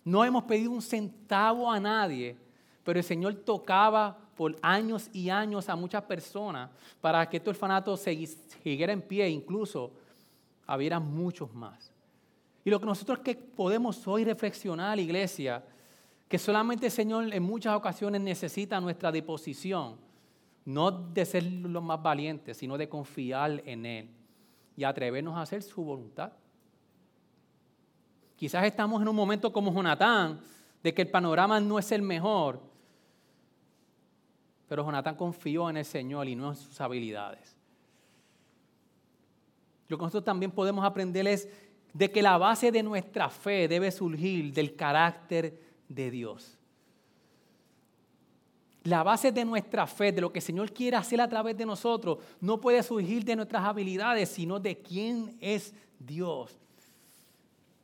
No 0.04 0.24
hemos 0.24 0.44
pedido 0.44 0.70
un 0.70 0.82
centavo 0.82 1.70
a 1.70 1.78
nadie, 1.78 2.36
pero 2.84 2.98
el 2.98 3.04
Señor 3.04 3.34
tocaba 3.34 4.16
por 4.34 4.56
años 4.62 5.10
y 5.12 5.28
años 5.28 5.68
a 5.68 5.76
muchas 5.76 6.02
personas 6.04 6.70
para 7.00 7.28
que 7.28 7.36
este 7.36 7.50
orfanato 7.50 7.96
siguiera 7.96 8.92
en 8.92 9.02
pie, 9.02 9.28
incluso 9.28 9.92
hubiera 10.66 10.98
muchos 10.98 11.52
más. 11.52 11.92
Y 12.64 12.70
lo 12.70 12.80
que 12.80 12.86
nosotros 12.86 13.18
que 13.20 13.34
podemos 13.34 14.06
hoy 14.06 14.24
reflexionar, 14.24 14.98
iglesia, 14.98 15.62
que 16.28 16.38
solamente 16.38 16.86
el 16.86 16.92
Señor 16.92 17.32
en 17.32 17.42
muchas 17.42 17.74
ocasiones 17.74 18.20
necesita 18.20 18.80
nuestra 18.80 19.10
disposición, 19.10 19.96
no 20.64 20.90
de 20.90 21.24
ser 21.24 21.42
los 21.44 21.82
más 21.82 22.02
valientes, 22.02 22.56
sino 22.56 22.78
de 22.78 22.88
confiar 22.88 23.62
en 23.66 23.84
Él 23.84 24.08
y 24.76 24.84
atrevernos 24.84 25.36
a 25.36 25.42
hacer 25.42 25.62
su 25.62 25.82
voluntad. 25.82 26.32
Quizás 28.40 28.64
estamos 28.64 29.02
en 29.02 29.06
un 29.06 29.14
momento 29.14 29.52
como 29.52 29.70
Jonatán, 29.70 30.40
de 30.82 30.94
que 30.94 31.02
el 31.02 31.10
panorama 31.10 31.60
no 31.60 31.78
es 31.78 31.92
el 31.92 32.00
mejor, 32.00 32.58
pero 34.66 34.82
Jonatán 34.82 35.14
confió 35.14 35.68
en 35.68 35.76
el 35.76 35.84
Señor 35.84 36.26
y 36.26 36.34
no 36.34 36.48
en 36.48 36.56
sus 36.56 36.80
habilidades. 36.80 37.54
Lo 39.88 39.98
que 39.98 40.04
nosotros 40.04 40.24
también 40.24 40.52
podemos 40.52 40.82
aprender 40.86 41.26
es 41.26 41.50
de 41.92 42.10
que 42.10 42.22
la 42.22 42.38
base 42.38 42.72
de 42.72 42.82
nuestra 42.82 43.28
fe 43.28 43.68
debe 43.68 43.90
surgir 43.90 44.54
del 44.54 44.74
carácter 44.74 45.60
de 45.86 46.10
Dios. 46.10 46.56
La 48.84 49.02
base 49.02 49.32
de 49.32 49.44
nuestra 49.44 49.86
fe, 49.86 50.12
de 50.12 50.22
lo 50.22 50.32
que 50.32 50.38
el 50.38 50.44
Señor 50.46 50.72
quiere 50.72 50.96
hacer 50.96 51.20
a 51.20 51.28
través 51.28 51.58
de 51.58 51.66
nosotros, 51.66 52.16
no 52.40 52.58
puede 52.58 52.82
surgir 52.82 53.22
de 53.22 53.36
nuestras 53.36 53.64
habilidades, 53.64 54.30
sino 54.30 54.58
de 54.58 54.78
quién 54.78 55.36
es 55.42 55.74
Dios. 55.98 56.56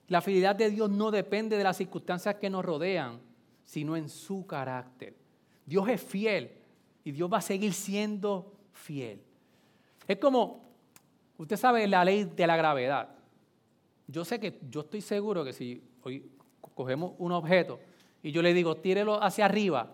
La 0.08 0.20
fidelidad 0.20 0.54
de 0.54 0.70
Dios 0.70 0.88
no 0.90 1.10
depende 1.10 1.56
de 1.56 1.64
las 1.64 1.76
circunstancias 1.76 2.36
que 2.36 2.50
nos 2.50 2.64
rodean, 2.64 3.20
sino 3.64 3.96
en 3.96 4.08
su 4.08 4.46
carácter. 4.46 5.14
Dios 5.64 5.88
es 5.88 6.00
fiel 6.00 6.52
y 7.04 7.12
Dios 7.12 7.32
va 7.32 7.38
a 7.38 7.42
seguir 7.42 7.72
siendo 7.72 8.52
fiel. 8.72 9.20
Es 10.06 10.18
como, 10.18 10.62
usted 11.36 11.56
sabe 11.56 11.86
la 11.88 12.04
ley 12.04 12.24
de 12.24 12.46
la 12.46 12.56
gravedad. 12.56 13.08
Yo 14.06 14.24
sé 14.24 14.38
que, 14.38 14.60
yo 14.70 14.82
estoy 14.82 15.00
seguro 15.00 15.44
que 15.44 15.52
si 15.52 15.82
hoy 16.02 16.30
cogemos 16.74 17.14
un 17.18 17.32
objeto 17.32 17.80
y 18.22 18.30
yo 18.30 18.42
le 18.42 18.54
digo, 18.54 18.76
tírelo 18.76 19.20
hacia 19.20 19.46
arriba, 19.46 19.92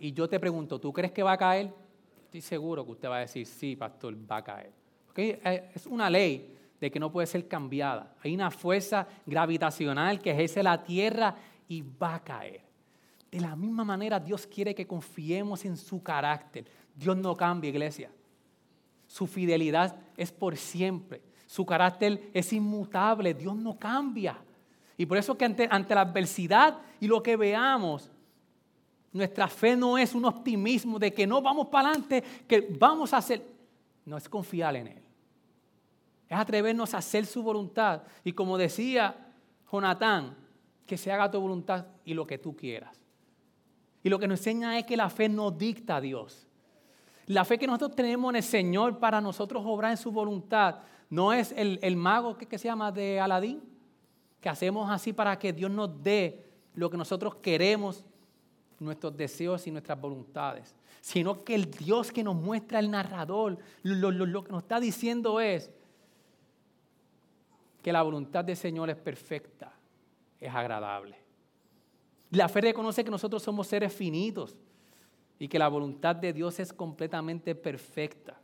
y 0.00 0.12
yo 0.12 0.28
te 0.28 0.38
pregunto, 0.38 0.78
¿tú 0.80 0.92
crees 0.92 1.12
que 1.12 1.22
va 1.22 1.32
a 1.32 1.38
caer? 1.38 1.72
Estoy 2.24 2.40
seguro 2.40 2.84
que 2.84 2.92
usted 2.92 3.08
va 3.08 3.16
a 3.16 3.20
decir, 3.20 3.46
sí, 3.46 3.74
pastor, 3.74 4.14
va 4.30 4.36
a 4.38 4.44
caer. 4.44 4.70
Eh, 5.16 5.70
es 5.74 5.86
una 5.86 6.08
ley 6.08 6.56
de 6.80 6.90
que 6.90 7.00
no 7.00 7.10
puede 7.10 7.26
ser 7.26 7.48
cambiada. 7.48 8.14
Hay 8.22 8.34
una 8.34 8.50
fuerza 8.50 9.06
gravitacional 9.26 10.20
que 10.20 10.30
ejerce 10.30 10.62
la 10.62 10.82
tierra 10.82 11.34
y 11.68 11.82
va 11.82 12.16
a 12.16 12.24
caer. 12.24 12.62
De 13.30 13.40
la 13.40 13.56
misma 13.56 13.84
manera, 13.84 14.18
Dios 14.18 14.46
quiere 14.46 14.74
que 14.74 14.86
confiemos 14.86 15.64
en 15.64 15.76
su 15.76 16.02
carácter. 16.02 16.66
Dios 16.94 17.16
no 17.16 17.36
cambia, 17.36 17.68
iglesia. 17.68 18.10
Su 19.06 19.26
fidelidad 19.26 19.96
es 20.16 20.32
por 20.32 20.56
siempre. 20.56 21.22
Su 21.46 21.66
carácter 21.66 22.30
es 22.32 22.52
inmutable. 22.52 23.34
Dios 23.34 23.56
no 23.56 23.78
cambia. 23.78 24.38
Y 24.96 25.06
por 25.06 25.18
eso 25.18 25.36
que 25.36 25.44
ante, 25.44 25.68
ante 25.70 25.94
la 25.94 26.02
adversidad 26.02 26.78
y 27.00 27.06
lo 27.06 27.22
que 27.22 27.36
veamos, 27.36 28.10
nuestra 29.12 29.48
fe 29.48 29.76
no 29.76 29.98
es 29.98 30.14
un 30.14 30.24
optimismo 30.24 30.98
de 30.98 31.12
que 31.12 31.26
no 31.26 31.40
vamos 31.40 31.68
para 31.68 31.90
adelante, 31.90 32.22
que 32.46 32.68
vamos 32.78 33.12
a 33.12 33.18
hacer. 33.18 33.44
No 34.04 34.16
es 34.16 34.28
confiar 34.28 34.76
en 34.76 34.88
Él. 34.88 35.07
Es 36.28 36.38
atrevernos 36.38 36.94
a 36.94 36.98
hacer 36.98 37.26
su 37.26 37.42
voluntad. 37.42 38.02
Y 38.24 38.32
como 38.32 38.58
decía 38.58 39.32
Jonatán, 39.70 40.36
que 40.86 40.96
se 40.96 41.12
haga 41.12 41.30
tu 41.30 41.40
voluntad 41.40 41.86
y 42.04 42.14
lo 42.14 42.26
que 42.26 42.38
tú 42.38 42.56
quieras. 42.56 42.98
Y 44.02 44.08
lo 44.08 44.18
que 44.18 44.28
nos 44.28 44.40
enseña 44.40 44.78
es 44.78 44.84
que 44.84 44.96
la 44.96 45.10
fe 45.10 45.28
no 45.28 45.50
dicta 45.50 45.96
a 45.96 46.00
Dios. 46.00 46.46
La 47.26 47.44
fe 47.44 47.58
que 47.58 47.66
nosotros 47.66 47.94
tenemos 47.94 48.30
en 48.30 48.36
el 48.36 48.42
Señor 48.42 48.98
para 48.98 49.20
nosotros 49.20 49.62
obrar 49.66 49.90
en 49.90 49.98
su 49.98 50.10
voluntad 50.10 50.76
no 51.10 51.32
es 51.32 51.52
el, 51.56 51.96
mago 51.96 52.36
que, 52.36 52.46
que 52.46 52.58
se 52.58 52.68
llama 52.68 52.92
de 52.92 53.20
Aladín, 53.20 53.62
que 54.40 54.48
hacemos 54.48 54.90
así 54.90 55.12
para 55.12 55.38
que 55.38 55.52
Dios 55.52 55.70
nos 55.70 56.02
dé 56.02 56.46
lo 56.74 56.88
que 56.88 56.96
nosotros 56.96 57.36
queremos 57.36 58.04
nuestros 58.80 59.16
deseos 59.16 59.66
y 59.66 59.70
nuestras 59.70 60.00
voluntades, 60.00 60.74
sino 61.00 61.42
que 61.44 61.54
el 61.54 61.70
Dios 61.70 62.12
que 62.12 62.22
nos 62.22 62.36
muestra 62.36 62.78
el 62.78 62.90
narrador, 62.90 63.58
lo, 63.82 64.44
que 64.44 64.52
nos 64.52 64.62
está 64.62 64.80
diciendo 64.80 65.40
es 65.40 65.70
que 67.88 67.92
la 67.94 68.02
voluntad 68.02 68.44
del 68.44 68.54
Señor 68.54 68.90
es 68.90 68.96
perfecta, 68.96 69.72
es 70.38 70.54
agradable. 70.54 71.16
La 72.32 72.46
fe 72.46 72.60
reconoce 72.60 73.02
que 73.02 73.10
nosotros 73.10 73.42
somos 73.42 73.66
seres 73.66 73.94
finitos 73.94 74.54
y 75.38 75.48
que 75.48 75.58
la 75.58 75.68
voluntad 75.68 76.14
de 76.14 76.34
Dios 76.34 76.60
es 76.60 76.70
completamente 76.70 77.54
perfecta. 77.54 78.38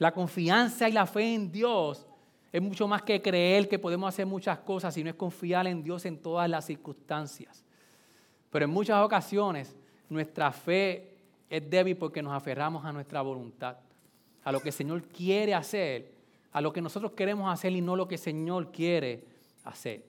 La 0.00 0.12
confianza 0.12 0.88
y 0.88 0.92
la 0.92 1.06
fe 1.06 1.36
en 1.36 1.52
Dios 1.52 2.04
es 2.50 2.60
mucho 2.60 2.88
más 2.88 3.02
que 3.02 3.22
creer 3.22 3.68
que 3.68 3.78
podemos 3.78 4.08
hacer 4.08 4.26
muchas 4.26 4.58
cosas, 4.58 4.92
sino 4.92 5.08
es 5.08 5.14
confiar 5.14 5.68
en 5.68 5.80
Dios 5.84 6.04
en 6.04 6.20
todas 6.20 6.50
las 6.50 6.64
circunstancias. 6.64 7.64
Pero 8.50 8.64
en 8.64 8.72
muchas 8.72 9.00
ocasiones 9.04 9.76
nuestra 10.08 10.50
fe 10.50 11.16
es 11.48 11.70
débil 11.70 11.96
porque 11.96 12.20
nos 12.20 12.32
aferramos 12.32 12.84
a 12.84 12.92
nuestra 12.92 13.22
voluntad, 13.22 13.76
a 14.42 14.50
lo 14.50 14.58
que 14.58 14.70
el 14.70 14.74
Señor 14.74 15.04
quiere 15.04 15.54
hacer, 15.54 16.17
a 16.58 16.60
lo 16.60 16.72
que 16.72 16.82
nosotros 16.82 17.12
queremos 17.12 17.48
hacer 17.52 17.70
y 17.70 17.80
no 17.80 17.94
lo 17.94 18.08
que 18.08 18.16
el 18.16 18.20
Señor 18.20 18.72
quiere 18.72 19.24
hacer. 19.62 20.04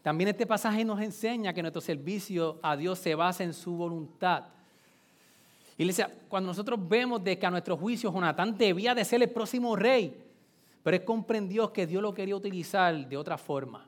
También 0.00 0.28
este 0.28 0.46
pasaje 0.46 0.86
nos 0.86 1.02
enseña 1.02 1.52
que 1.52 1.60
nuestro 1.60 1.82
servicio 1.82 2.58
a 2.62 2.78
Dios 2.78 2.98
se 2.98 3.14
basa 3.14 3.44
en 3.44 3.52
su 3.52 3.76
voluntad. 3.76 4.44
Iglesia, 5.76 6.10
cuando 6.30 6.46
nosotros 6.46 6.80
vemos 6.88 7.22
de 7.22 7.38
que 7.38 7.44
a 7.44 7.50
nuestro 7.50 7.76
juicio 7.76 8.10
Jonatán 8.10 8.56
debía 8.56 8.94
de 8.94 9.04
ser 9.04 9.22
el 9.22 9.28
próximo 9.28 9.76
rey, 9.76 10.16
pero 10.82 10.96
él 10.96 11.04
comprendió 11.04 11.70
que 11.70 11.86
Dios 11.86 12.00
lo 12.00 12.14
quería 12.14 12.36
utilizar 12.36 13.06
de 13.06 13.18
otra 13.18 13.36
forma. 13.36 13.86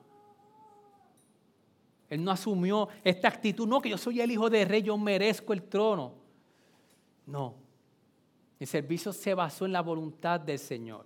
Él 2.07 2.23
no 2.23 2.29
asumió 2.29 2.87
esta 3.03 3.29
actitud, 3.29 3.67
no, 3.67 3.81
que 3.81 3.89
yo 3.89 3.97
soy 3.97 4.21
el 4.21 4.29
hijo 4.29 4.47
de 4.47 4.63
rey, 4.63 4.83
yo 4.83 4.95
merezco 4.95 5.53
el 5.53 5.63
trono. 5.63 6.13
No, 7.25 7.55
el 8.59 8.67
servicio 8.67 9.13
se 9.13 9.33
basó 9.33 9.65
en 9.65 9.71
la 9.71 9.81
voluntad 9.81 10.39
del 10.39 10.59
Señor. 10.59 11.05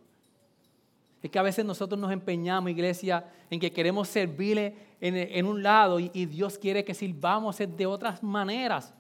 Es 1.22 1.30
que 1.30 1.40
a 1.40 1.44
veces 1.44 1.64
nosotros 1.64 2.00
nos 2.00 2.12
empeñamos, 2.12 2.70
iglesia, 2.70 3.26
en 3.50 3.60
que 3.60 3.72
queremos 3.72 4.10
servirle 4.10 4.76
en, 5.00 5.46
un 5.46 5.64
lado 5.64 6.00
y, 6.00 6.12
y, 6.14 6.26
Dios 6.26 6.58
quiere 6.58 6.84
que 6.84 6.94
sirvamos 6.94 7.58
de 7.58 7.86
otras 7.86 8.22
maneras. 8.22 8.94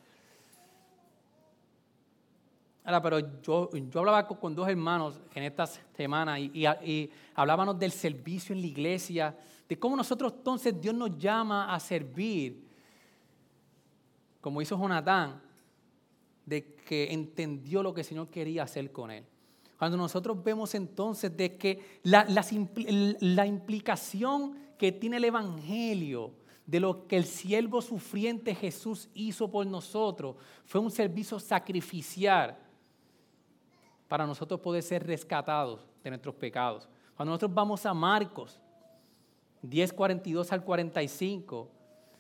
Ahora, 2.86 3.02
pero 3.02 3.42
yo, 3.42 3.70
yo 3.74 4.00
hablaba 4.00 4.28
con, 4.28 4.56
dos 4.56 4.68
hermanos 4.68 5.20
en 5.34 5.44
esta 5.44 5.66
semana 5.66 6.40
y, 6.40 6.66
y 6.84 7.10
hablábamos 7.34 7.80
del 7.80 7.92
servicio 7.92 8.54
en 8.54 8.62
la 8.62 8.68
iglesia 8.68 9.38
de 9.68 9.80
cómo 9.80 9.96
nosotros 9.96 10.34
entonces 10.38 10.80
Dios 10.80 10.94
nos 10.94 11.18
llama 11.18 11.74
a 11.74 11.80
servir, 11.80 12.68
como 14.40 14.62
hizo 14.62 14.78
Jonatán, 14.78 15.42
de 16.46 16.76
que 16.76 17.14
entendió 17.14 17.84
lo 17.84 17.94
que 17.94 18.02
el 18.02 18.08
Señor 18.08 18.30
quería 18.30 18.64
hacer 18.64 18.92
con 18.92 19.12
él. 19.12 19.24
Cuando 19.78 19.98
nosotros 19.98 20.42
vemos 20.44 20.76
entonces 20.76 21.36
de 21.36 21.58
que 21.58 22.00
la, 22.04 22.26
la 23.20 23.46
implicación 23.46 24.58
que 24.78 24.92
tiene 24.92 25.18
el 25.18 25.26
Evangelio, 25.26 26.32
de 26.66 26.80
lo 26.80 27.08
que 27.08 27.18
el 27.18 27.26
siervo 27.26 27.82
sufriente 27.82 28.56
Jesús 28.56 29.10
hizo 29.14 29.50
por 29.50 29.66
nosotros, 29.66 30.36
fue 30.66 30.80
un 30.80 30.92
servicio 30.92 31.40
sacrificial 31.40 32.58
para 34.08 34.26
nosotros 34.26 34.60
poder 34.60 34.84
ser 34.84 35.06
rescatados 35.06 35.86
de 36.04 36.12
nuestros 36.12 36.36
pecados. 36.36 36.88
Cuando 37.16 37.32
nosotros 37.32 37.54
vamos 37.54 37.86
a 37.86 37.94
Marcos, 37.94 38.60
10, 39.62 39.94
42 39.94 40.52
al 40.52 40.64
45, 40.64 41.70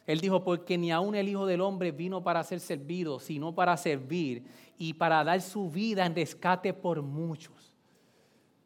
él 0.05 0.19
dijo, 0.19 0.43
porque 0.43 0.77
ni 0.77 0.91
aun 0.91 1.15
el 1.15 1.29
Hijo 1.29 1.45
del 1.45 1.61
Hombre 1.61 1.91
vino 1.91 2.21
para 2.23 2.43
ser 2.43 2.59
servido, 2.59 3.19
sino 3.19 3.55
para 3.55 3.77
servir 3.77 4.43
y 4.77 4.93
para 4.93 5.23
dar 5.23 5.41
su 5.41 5.69
vida 5.69 6.05
en 6.05 6.15
rescate 6.15 6.73
por 6.73 7.01
muchos. 7.01 7.73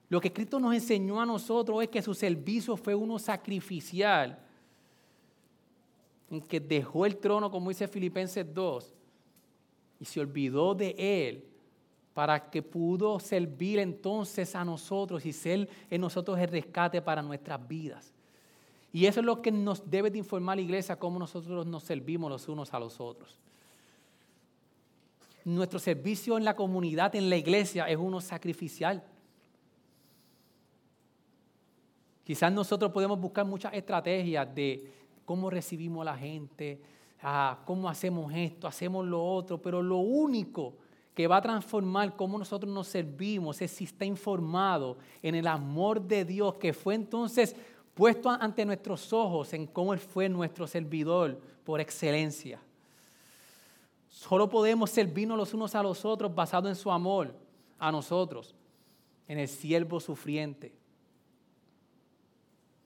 Lo 0.09 0.19
que 0.19 0.33
Cristo 0.33 0.59
nos 0.59 0.73
enseñó 0.73 1.21
a 1.21 1.25
nosotros 1.25 1.83
es 1.83 1.89
que 1.89 2.01
su 2.01 2.13
servicio 2.13 2.75
fue 2.75 2.95
uno 2.95 3.19
sacrificial, 3.19 4.39
en 6.29 6.41
que 6.41 6.59
dejó 6.59 7.05
el 7.05 7.17
trono, 7.17 7.51
como 7.51 7.69
dice 7.69 7.87
Filipenses 7.87 8.45
2, 8.53 8.93
y 9.99 10.05
se 10.05 10.19
olvidó 10.19 10.73
de 10.73 10.95
él 10.97 11.45
para 12.13 12.49
que 12.49 12.63
pudo 12.63 13.19
servir 13.19 13.77
entonces 13.77 14.55
a 14.55 14.65
nosotros 14.65 15.23
y 15.25 15.31
ser 15.31 15.69
en 15.89 16.01
nosotros 16.01 16.39
el 16.39 16.47
rescate 16.47 16.99
para 16.99 17.21
nuestras 17.21 17.65
vidas. 17.67 18.16
Y 18.97 19.05
eso 19.05 19.19
es 19.19 19.27
lo 19.27 19.43
que 19.43 19.51
nos 19.51 19.87
debe 19.87 20.09
de 20.09 20.17
informar 20.17 20.55
la 20.55 20.63
iglesia, 20.63 20.97
cómo 20.97 21.19
nosotros 21.19 21.67
nos 21.67 21.83
servimos 21.83 22.31
los 22.31 22.47
unos 22.47 22.73
a 22.73 22.79
los 22.79 22.99
otros. 22.99 23.37
Nuestro 25.45 25.77
servicio 25.77 26.35
en 26.35 26.43
la 26.43 26.55
comunidad, 26.55 27.15
en 27.15 27.29
la 27.29 27.37
iglesia, 27.37 27.87
es 27.87 27.95
uno 27.95 28.19
sacrificial. 28.19 29.03
Quizás 32.23 32.51
nosotros 32.51 32.91
podemos 32.91 33.19
buscar 33.19 33.45
muchas 33.45 33.71
estrategias 33.75 34.55
de 34.55 34.91
cómo 35.25 35.51
recibimos 35.51 36.01
a 36.01 36.05
la 36.05 36.17
gente, 36.17 36.81
ah, 37.21 37.59
cómo 37.65 37.89
hacemos 37.89 38.33
esto, 38.33 38.67
hacemos 38.67 39.05
lo 39.05 39.23
otro, 39.23 39.61
pero 39.61 39.83
lo 39.83 39.97
único 39.97 40.73
que 41.13 41.27
va 41.27 41.37
a 41.37 41.41
transformar 41.43 42.15
cómo 42.15 42.39
nosotros 42.39 42.73
nos 42.73 42.87
servimos 42.87 43.61
es 43.61 43.69
si 43.69 43.83
está 43.83 44.05
informado 44.05 44.97
en 45.21 45.35
el 45.35 45.45
amor 45.45 46.01
de 46.01 46.25
Dios 46.25 46.55
que 46.55 46.73
fue 46.73 46.95
entonces 46.95 47.55
puesto 47.97 48.29
ante 48.29 48.63
nuestros 48.63 49.11
ojos 49.11 49.51
en 49.53 49.65
cómo 49.65 49.91
Él 49.91 49.99
fue 49.99 50.29
nuestro 50.29 50.67
servidor 50.67 51.35
por 51.63 51.81
excelencia. 51.81 52.61
Solo 54.07 54.47
podemos 54.47 54.91
servirnos 54.91 55.35
los 55.35 55.51
unos 55.55 55.73
a 55.73 55.81
los 55.81 56.05
otros 56.05 56.33
basado 56.33 56.69
en 56.69 56.75
su 56.75 56.91
amor 56.91 57.33
a 57.79 57.91
nosotros, 57.91 58.53
en 59.27 59.39
el 59.39 59.47
siervo 59.47 59.99
sufriente. 59.99 60.71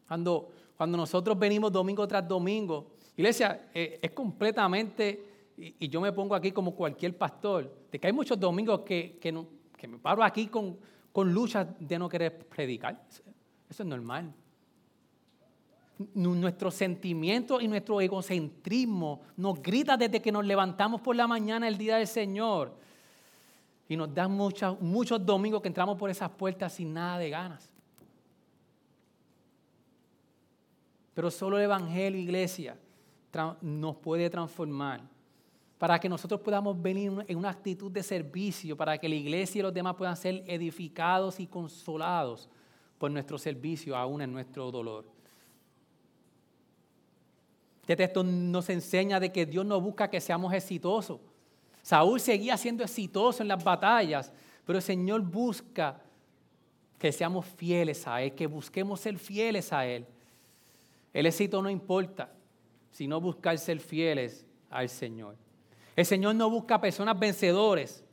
Cuando, 0.08 0.50
cuando 0.78 0.98
nosotros 0.98 1.38
venimos 1.38 1.74
domingo 1.74 2.08
tras 2.08 2.26
domingo, 2.26 2.92
iglesia, 3.18 3.70
eh, 3.74 4.00
es 4.02 4.12
completamente, 4.12 5.52
y, 5.58 5.90
yo 5.90 6.00
me 6.00 6.14
pongo 6.14 6.36
aquí 6.36 6.54
como 6.54 6.74
cualquier 6.74 7.18
pastor, 7.18 7.70
de 7.92 8.00
que 8.00 8.08
hay 8.08 8.14
muchos 8.14 8.40
domingos 8.40 8.80
que, 8.82 9.18
que, 9.20 9.88
me 9.90 9.98
paro 9.98 10.24
aquí 10.24 10.48
con, 10.48 10.78
con 11.12 11.34
luchas 11.34 11.68
de 11.78 12.00
no 12.00 12.08
querer 12.08 12.48
predicar. 12.48 13.06
Eso 13.70 13.84
es 13.84 13.86
normal 13.86 14.34
nuestro 16.14 16.72
sentimiento 16.72 17.62
y 17.62 17.68
nuestro 17.68 18.00
egocentrismo 18.02 19.22
nos 19.38 19.62
grita 19.62 19.98
desde 19.98 20.22
que 20.22 20.32
nos 20.32 20.46
levantamos 20.46 21.02
por 21.02 21.16
la 21.16 21.28
mañana 21.28 21.68
el 21.68 21.78
día 21.78 21.98
del 21.98 22.08
Señor. 22.08 22.74
Y 23.88 23.98
nos 23.98 24.14
dan 24.14 24.32
muchos, 24.32 24.80
muchos 24.80 25.26
domingos 25.26 25.62
que 25.62 25.68
entramos 25.68 25.98
por 25.98 26.10
esas 26.10 26.30
puertas 26.30 26.74
sin 26.74 26.94
nada 26.94 27.18
de 27.18 27.30
ganas. 27.30 27.72
Pero 31.14 31.30
solo 31.30 31.58
el 31.58 31.66
Evangelio, 31.66 32.20
iglesia, 32.20 32.78
nos 33.62 33.96
puede 33.98 34.30
transformar 34.30 35.02
para 35.78 36.00
que 36.00 36.08
nosotros 36.08 36.40
podamos 36.42 36.80
venir 36.80 37.12
en 37.28 37.38
una 37.38 37.50
actitud 37.50 37.92
de 37.92 38.04
servicio, 38.04 38.78
para 38.78 38.98
que 38.98 39.10
la 39.10 39.16
iglesia 39.16 39.60
y 39.60 39.62
los 39.64 39.74
demás 39.74 39.96
puedan 39.96 40.16
ser 40.16 40.44
edificados 40.46 41.40
y 41.40 41.48
consolados 41.48 42.48
por 43.00 43.10
nuestro 43.10 43.38
servicio, 43.40 43.96
aún 43.98 44.22
en 44.22 44.32
nuestro 44.32 44.70
dolor. 44.70 45.11
Este 47.92 48.06
texto 48.06 48.24
nos 48.24 48.70
enseña 48.70 49.20
de 49.20 49.34
que 49.34 49.46
Dios 49.46 49.66
no 49.66 49.82
busca 49.82 50.10
que 50.10 50.22
seamos 50.22 50.54
exitosos. 50.54 51.20
Saúl 51.82 52.22
seguía 52.22 52.56
siendo 52.56 52.86
exitoso 52.86 53.44
en 53.44 53.50
las 53.50 53.62
batallas, 53.62 54.32
pero 54.66 54.78
el 54.78 54.84
Señor 54.84 55.20
busca 55.20 56.02
que 56.98 57.12
seamos 57.12 57.46
fieles 57.46 58.08
a 58.08 58.22
Él, 58.22 58.34
que 58.34 58.48
busquemos 58.48 59.02
ser 59.02 59.18
fieles 59.18 59.74
a 59.74 59.86
Él. 59.86 60.06
El 61.12 61.26
éxito 61.26 61.62
no 61.62 61.70
importa, 61.70 62.32
sino 62.92 63.20
buscar 63.20 63.58
ser 63.58 63.82
fieles 63.82 64.46
al 64.70 64.88
Señor. 64.88 65.36
El 65.94 66.06
Señor 66.06 66.36
no 66.36 66.50
busca 66.50 66.80
personas 66.80 67.20
vencedores, 67.20 68.06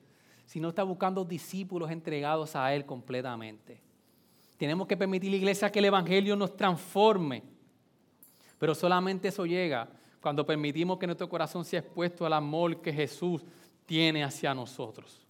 sino 0.44 0.70
está 0.70 0.82
buscando 0.82 1.24
discípulos 1.24 1.92
entregados 1.92 2.56
a 2.56 2.74
Él 2.74 2.84
completamente. 2.84 3.80
Tenemos 4.56 4.88
que 4.88 4.96
permitir 4.96 5.30
la 5.30 5.36
iglesia 5.36 5.70
que 5.70 5.78
el 5.78 5.84
Evangelio 5.84 6.34
nos 6.34 6.56
transforme 6.56 7.57
pero 8.58 8.74
solamente 8.74 9.28
eso 9.28 9.46
llega 9.46 9.88
cuando 10.20 10.44
permitimos 10.44 10.98
que 10.98 11.06
nuestro 11.06 11.28
corazón 11.28 11.64
sea 11.64 11.80
expuesto 11.80 12.26
al 12.26 12.32
amor 12.32 12.80
que 12.80 12.92
Jesús 12.92 13.42
tiene 13.86 14.24
hacia 14.24 14.54
nosotros. 14.54 15.24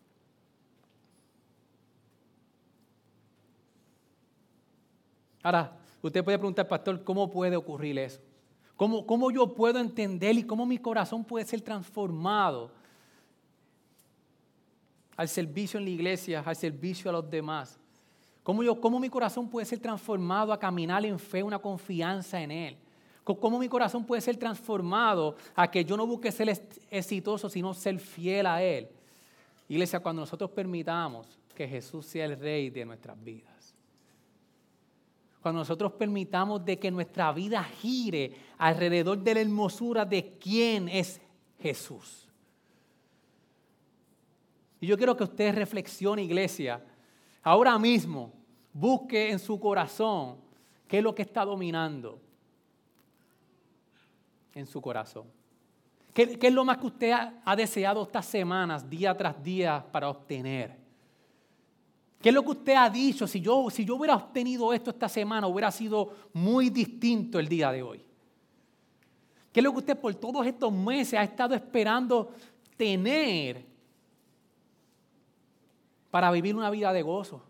Ahora, 5.43 5.77
usted 6.03 6.25
puede 6.25 6.39
preguntar, 6.39 6.67
pastor, 6.67 7.05
¿cómo 7.05 7.31
puede 7.31 7.57
ocurrir 7.57 7.99
eso? 7.99 8.21
¿Cómo, 8.77 9.07
¿Cómo, 9.07 9.31
yo 9.31 9.55
puedo 9.55 9.79
entender 9.79 10.37
y 10.37 10.45
cómo 10.45 10.65
mi 10.65 10.79
corazón 10.79 11.25
puede 11.25 11.45
ser 11.45 11.61
transformado 11.61 12.71
al 15.17 15.29
servicio 15.29 15.79
en 15.79 15.85
la 15.85 15.91
iglesia, 15.91 16.43
al 16.45 16.57
servicio 16.57 17.11
a 17.11 17.13
los 17.13 17.29
demás? 17.29 17.79
¿Cómo, 18.43 18.63
yo, 18.63 18.81
cómo 18.81 18.99
mi 18.99 19.11
corazón 19.11 19.49
puede 19.49 19.67
ser 19.67 19.79
transformado 19.79 20.53
a 20.53 20.59
caminar 20.59 21.05
en 21.05 21.19
fe, 21.19 21.43
una 21.43 21.59
confianza 21.59 22.41
en 22.41 22.51
Él? 22.51 22.79
¿Cómo 23.37 23.59
mi 23.59 23.69
corazón 23.69 24.05
puede 24.05 24.23
ser 24.23 24.37
transformado 24.37 25.37
a 25.55 25.71
que 25.71 25.85
yo 25.85 25.97
no 25.97 26.07
busque 26.07 26.33
ser 26.33 26.49
exitoso, 26.91 27.51
sino 27.51 27.75
ser 27.75 27.99
fiel 27.99 28.47
a 28.47 28.63
Él? 28.63 28.89
Iglesia, 29.69 30.01
cuando 30.01 30.23
nosotros 30.23 30.51
permitamos 30.51 31.39
que 31.55 31.69
Jesús 31.69 32.07
sea 32.07 32.25
el 32.25 32.39
rey 32.39 32.71
de 32.71 32.85
nuestras 32.85 33.23
vidas. 33.23 33.75
Cuando 35.43 35.61
nosotros 35.61 35.93
permitamos 35.93 36.65
de 36.65 36.79
que 36.79 36.91
nuestra 36.91 37.33
vida 37.33 37.63
gire 37.63 38.33
alrededor 38.57 39.19
de 39.19 39.35
la 39.35 39.41
hermosura 39.41 40.05
de 40.05 40.37
quién 40.39 40.89
es 40.89 41.21
Jesús. 41.61 42.29
Y 44.81 44.87
yo 44.87 44.97
quiero 44.97 45.17
que 45.17 45.25
usted 45.25 45.55
reflexione, 45.55 46.23
iglesia, 46.23 46.85
ahora 47.43 47.79
mismo, 47.79 48.33
busque 48.73 49.31
en 49.31 49.39
su 49.39 49.59
corazón 49.59 50.37
qué 50.87 50.99
es 50.99 51.05
lo 51.05 51.15
que 51.15 51.23
está 51.23 51.45
dominando 51.45 52.21
en 54.59 54.67
su 54.67 54.81
corazón? 54.81 55.27
¿Qué, 56.13 56.39
es 56.41 56.53
lo 56.53 56.65
más 56.65 56.79
que 56.79 56.87
usted 56.87 57.13
ha, 57.45 57.57
deseado 57.57 58.03
estas 58.03 58.27
semanas, 58.27 58.89
día 58.89 59.17
tras 59.17 59.41
día, 59.43 59.85
para 59.93 60.09
obtener? 60.09 60.77
¿Qué 62.21 62.31
es 62.31 62.35
lo 62.35 62.43
que 62.43 62.51
usted 62.51 62.75
ha 62.75 62.91
dicho? 62.91 63.27
Si 63.29 63.41
yo, 63.41 63.71
si 63.71 63.85
yo 63.85 63.95
hubiera 63.95 64.17
obtenido 64.17 64.73
esto 64.73 64.91
esta 64.91 65.09
semana, 65.09 65.47
hubiera 65.47 65.71
sido 65.71 66.13
muy 66.33 66.71
distinto 66.71 67.39
el 67.39 67.49
día 67.49 67.71
de 67.71 67.83
hoy. 67.83 68.05
¿Qué 69.53 69.61
es 69.61 69.65
lo 69.65 69.71
que 69.73 69.79
usted 69.79 69.97
por 69.97 70.13
todos 70.17 70.45
estos 70.45 70.73
meses 70.73 71.15
ha 71.19 71.23
estado 71.23 71.55
esperando 71.55 72.33
tener 72.77 73.65
para 76.11 76.33
vivir 76.33 76.57
una 76.57 76.71
vida 76.71 76.93
de 76.93 77.03
gozo? 77.03 77.43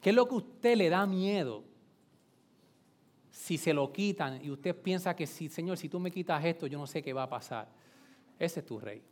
¿Qué 0.00 0.10
es 0.10 0.16
lo 0.16 0.28
que 0.28 0.36
usted 0.36 0.76
le 0.76 0.88
da 0.88 1.04
miedo 1.06 1.67
si 3.48 3.56
se 3.56 3.72
lo 3.72 3.90
quitan 3.90 4.44
y 4.44 4.50
usted 4.50 4.76
piensa 4.76 5.16
que 5.16 5.26
si, 5.26 5.48
Señor, 5.48 5.78
si 5.78 5.88
tú 5.88 5.98
me 5.98 6.10
quitas 6.10 6.44
esto, 6.44 6.66
yo 6.66 6.76
no 6.76 6.86
sé 6.86 7.02
qué 7.02 7.14
va 7.14 7.22
a 7.22 7.30
pasar. 7.30 7.66
Ese 8.38 8.60
es 8.60 8.66
tu 8.66 8.78
rey. 8.78 9.02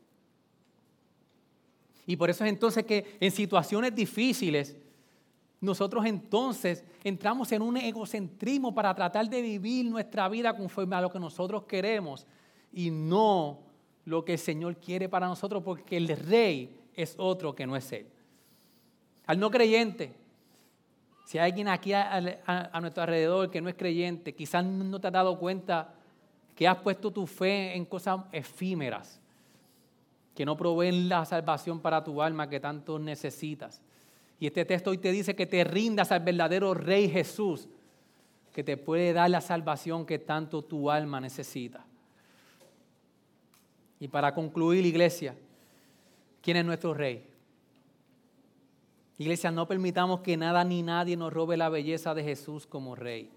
Y 2.07 2.17
por 2.17 2.29
eso 2.29 2.45
es 2.45 2.51
entonces 2.51 2.85
que 2.85 3.17
en 3.19 3.31
situaciones 3.31 3.95
difíciles, 3.95 4.77
nosotros 5.59 6.05
entonces 6.05 6.85
entramos 7.03 7.51
en 7.53 7.63
un 7.63 7.79
egocentrismo 7.79 8.75
para 8.75 8.95
tratar 8.95 9.27
de 9.27 9.41
vivir 9.41 9.87
nuestra 9.87 10.29
vida 10.29 10.55
conforme 10.55 10.97
a 10.97 11.01
lo 11.01 11.11
que 11.11 11.19
nosotros 11.19 11.65
queremos 11.65 12.27
y 12.75 12.91
no 12.91 13.61
lo 14.05 14.23
que 14.23 14.35
el 14.35 14.39
Señor 14.39 14.77
quiere 14.77 15.09
para 15.09 15.29
nosotros, 15.29 15.63
porque 15.63 15.97
el 15.97 16.09
rey 16.09 16.79
es 16.93 17.15
otro 17.17 17.55
que 17.55 17.67
no 17.67 17.75
es 17.75 17.91
Él. 17.91 18.07
Al 19.25 19.41
no 19.41 19.51
creyente, 19.51 20.15
si 21.27 21.39
hay 21.39 21.51
alguien 21.51 21.67
aquí 21.67 21.93
a, 21.93 22.79
nuestro 22.81 23.03
alrededor 23.03 23.51
que 23.51 23.61
no 23.61 23.69
es 23.69 23.75
creyente, 23.75 24.33
quizás 24.33 24.65
no 24.65 25.01
te 25.01 25.09
has 25.09 25.13
dado 25.13 25.37
cuenta 25.41 25.93
que 26.55 26.69
has 26.69 26.79
puesto 26.79 27.11
tu 27.11 27.27
fe 27.27 27.75
en 27.75 27.85
cosas 27.85 28.21
efímeras, 28.31 29.21
que 30.37 30.47
no 30.47 30.57
proveen 30.57 31.09
la 31.09 31.25
salvación 31.25 31.81
para 31.81 32.05
tu 32.05 32.23
alma 32.23 32.49
que 32.49 32.61
tanto 32.61 33.01
necesitas. 33.01 33.83
Y 34.39 34.47
este 34.47 34.65
texto 34.65 34.91
hoy 34.91 34.99
te 34.99 35.11
dice 35.11 35.35
que 35.35 35.47
te 35.47 35.65
rindas 35.65 36.13
al 36.13 36.21
verdadero 36.21 36.75
Rey 36.75 37.09
Jesús, 37.09 37.69
que 38.53 38.63
te 38.63 38.77
puede 38.77 39.13
dar 39.13 39.29
la 39.29 39.41
salvación 39.41 40.07
que 40.07 40.21
tanto 40.21 40.63
tu 40.63 40.93
alma 40.93 41.21
necesita. 41.21 41.85
Y 43.99 44.07
para 44.07 44.33
concluir, 44.33 44.87
iglesia, 44.87 45.35
¿quién 46.41 46.59
es 46.59 46.65
nuestro 46.65 46.95
Rey? 46.95 47.27
Iglesia, 49.19 49.51
no 49.51 49.67
permitamos 49.67 50.21
que 50.21 50.37
nada 50.37 50.63
ni 50.65 50.83
nadie 50.83 51.17
nos 51.17 51.33
robe 51.33 51.57
la 51.57 51.69
belleza 51.69 52.15
de 52.15 52.23
Jesús 52.23 52.67
como 52.67 52.95
Rey. 52.95 53.31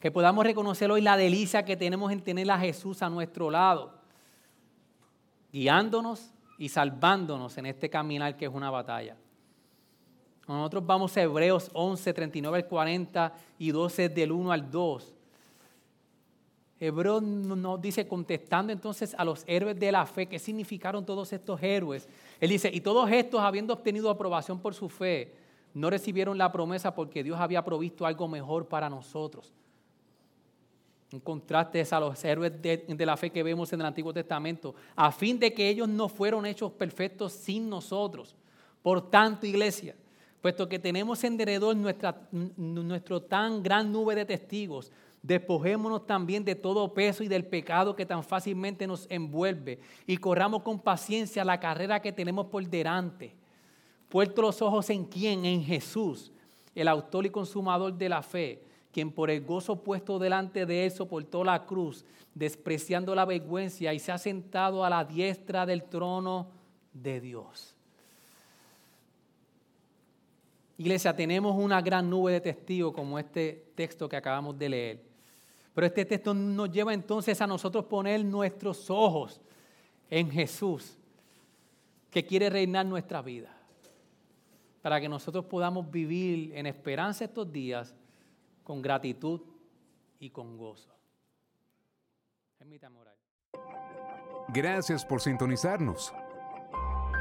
Que 0.00 0.10
podamos 0.10 0.44
reconocer 0.44 0.90
hoy 0.90 1.00
la 1.00 1.16
delicia 1.16 1.64
que 1.64 1.76
tenemos 1.76 2.10
en 2.12 2.22
tener 2.22 2.50
a 2.50 2.58
Jesús 2.58 3.02
a 3.02 3.08
nuestro 3.08 3.50
lado, 3.50 3.94
guiándonos 5.52 6.32
y 6.58 6.68
salvándonos 6.68 7.56
en 7.58 7.66
este 7.66 7.88
caminar 7.88 8.36
que 8.36 8.46
es 8.46 8.52
una 8.52 8.70
batalla. 8.70 9.16
Nosotros 10.46 10.84
vamos 10.86 11.16
a 11.16 11.22
Hebreos 11.22 11.70
11, 11.74 12.12
39 12.12 12.56
al 12.58 12.66
40 12.66 13.34
y 13.58 13.70
12 13.70 14.08
del 14.08 14.32
1 14.32 14.50
al 14.50 14.70
2. 14.70 15.14
Hebreos 16.80 17.22
nos 17.22 17.80
dice, 17.80 18.06
contestando 18.06 18.72
entonces 18.72 19.14
a 19.18 19.24
los 19.24 19.42
héroes 19.46 19.78
de 19.78 19.90
la 19.90 20.06
fe, 20.06 20.26
¿qué 20.26 20.38
significaron 20.38 21.04
todos 21.04 21.32
estos 21.32 21.60
héroes? 21.60 22.08
Él 22.40 22.50
dice, 22.50 22.70
y 22.72 22.80
todos 22.80 23.10
estos, 23.10 23.40
habiendo 23.40 23.72
obtenido 23.72 24.08
aprobación 24.10 24.60
por 24.60 24.74
su 24.74 24.88
fe, 24.88 25.34
no 25.74 25.90
recibieron 25.90 26.38
la 26.38 26.52
promesa 26.52 26.94
porque 26.94 27.24
Dios 27.24 27.38
había 27.40 27.64
provisto 27.64 28.06
algo 28.06 28.28
mejor 28.28 28.66
para 28.66 28.88
nosotros. 28.88 29.52
En 31.10 31.20
contraste 31.20 31.84
a 31.90 32.00
los 32.00 32.22
héroes 32.24 32.62
de, 32.62 32.76
de, 32.76 33.06
la 33.06 33.16
fe 33.16 33.30
que 33.30 33.42
vemos 33.42 33.72
en 33.72 33.80
el 33.80 33.86
Antiguo 33.86 34.12
Testamento, 34.12 34.74
a 34.94 35.10
fin 35.10 35.38
de 35.38 35.52
que 35.52 35.68
ellos 35.68 35.88
no 35.88 36.08
fueron 36.08 36.46
hechos 36.46 36.70
perfectos 36.70 37.32
sin 37.32 37.68
nosotros. 37.68 38.36
Por 38.82 39.10
tanto, 39.10 39.46
iglesia, 39.46 39.96
puesto 40.40 40.68
que 40.68 40.78
tenemos 40.78 41.24
en 41.24 41.36
derredor 41.36 41.76
nuestra, 41.76 42.28
nuestro 42.30 43.22
tan 43.22 43.62
gran 43.62 43.90
nube 43.90 44.14
de 44.14 44.24
testigos, 44.24 44.92
Despojémonos 45.22 46.06
también 46.06 46.44
de 46.44 46.54
todo 46.54 46.94
peso 46.94 47.24
y 47.24 47.28
del 47.28 47.44
pecado 47.44 47.96
que 47.96 48.06
tan 48.06 48.22
fácilmente 48.22 48.86
nos 48.86 49.06
envuelve 49.10 49.80
y 50.06 50.16
corramos 50.16 50.62
con 50.62 50.78
paciencia 50.78 51.44
la 51.44 51.58
carrera 51.58 52.00
que 52.00 52.12
tenemos 52.12 52.46
por 52.46 52.64
delante. 52.66 53.34
Puerto 54.08 54.42
los 54.42 54.62
ojos 54.62 54.88
en 54.90 55.04
quién? 55.04 55.44
En 55.44 55.62
Jesús, 55.62 56.32
el 56.74 56.88
autor 56.88 57.26
y 57.26 57.30
consumador 57.30 57.92
de 57.92 58.08
la 58.08 58.22
fe, 58.22 58.62
quien 58.92 59.10
por 59.10 59.30
el 59.30 59.44
gozo 59.44 59.82
puesto 59.82 60.18
delante 60.18 60.64
de 60.64 60.86
él 60.86 60.90
soportó 60.90 61.44
la 61.44 61.66
cruz, 61.66 62.04
despreciando 62.34 63.14
la 63.14 63.24
vergüenza 63.24 63.92
y 63.92 63.98
se 63.98 64.12
ha 64.12 64.18
sentado 64.18 64.84
a 64.84 64.90
la 64.90 65.04
diestra 65.04 65.66
del 65.66 65.82
trono 65.82 66.48
de 66.92 67.20
Dios. 67.20 67.74
Iglesia, 70.78 71.14
tenemos 71.14 71.56
una 71.56 71.82
gran 71.82 72.08
nube 72.08 72.32
de 72.32 72.40
testigos 72.40 72.94
como 72.94 73.18
este 73.18 73.72
texto 73.74 74.08
que 74.08 74.16
acabamos 74.16 74.56
de 74.56 74.68
leer. 74.68 75.07
Pero 75.78 75.86
este 75.86 76.04
texto 76.04 76.34
nos 76.34 76.72
lleva 76.72 76.92
entonces 76.92 77.40
a 77.40 77.46
nosotros 77.46 77.84
poner 77.84 78.24
nuestros 78.24 78.90
ojos 78.90 79.40
en 80.10 80.28
Jesús, 80.28 80.98
que 82.10 82.26
quiere 82.26 82.50
reinar 82.50 82.84
nuestra 82.84 83.22
vida, 83.22 83.56
para 84.82 85.00
que 85.00 85.08
nosotros 85.08 85.44
podamos 85.44 85.88
vivir 85.88 86.50
en 86.56 86.66
esperanza 86.66 87.26
estos 87.26 87.52
días 87.52 87.94
con 88.64 88.82
gratitud 88.82 89.40
y 90.18 90.30
con 90.30 90.58
gozo. 90.58 90.92
Gracias 94.48 95.04
por 95.04 95.20
sintonizarnos. 95.20 96.12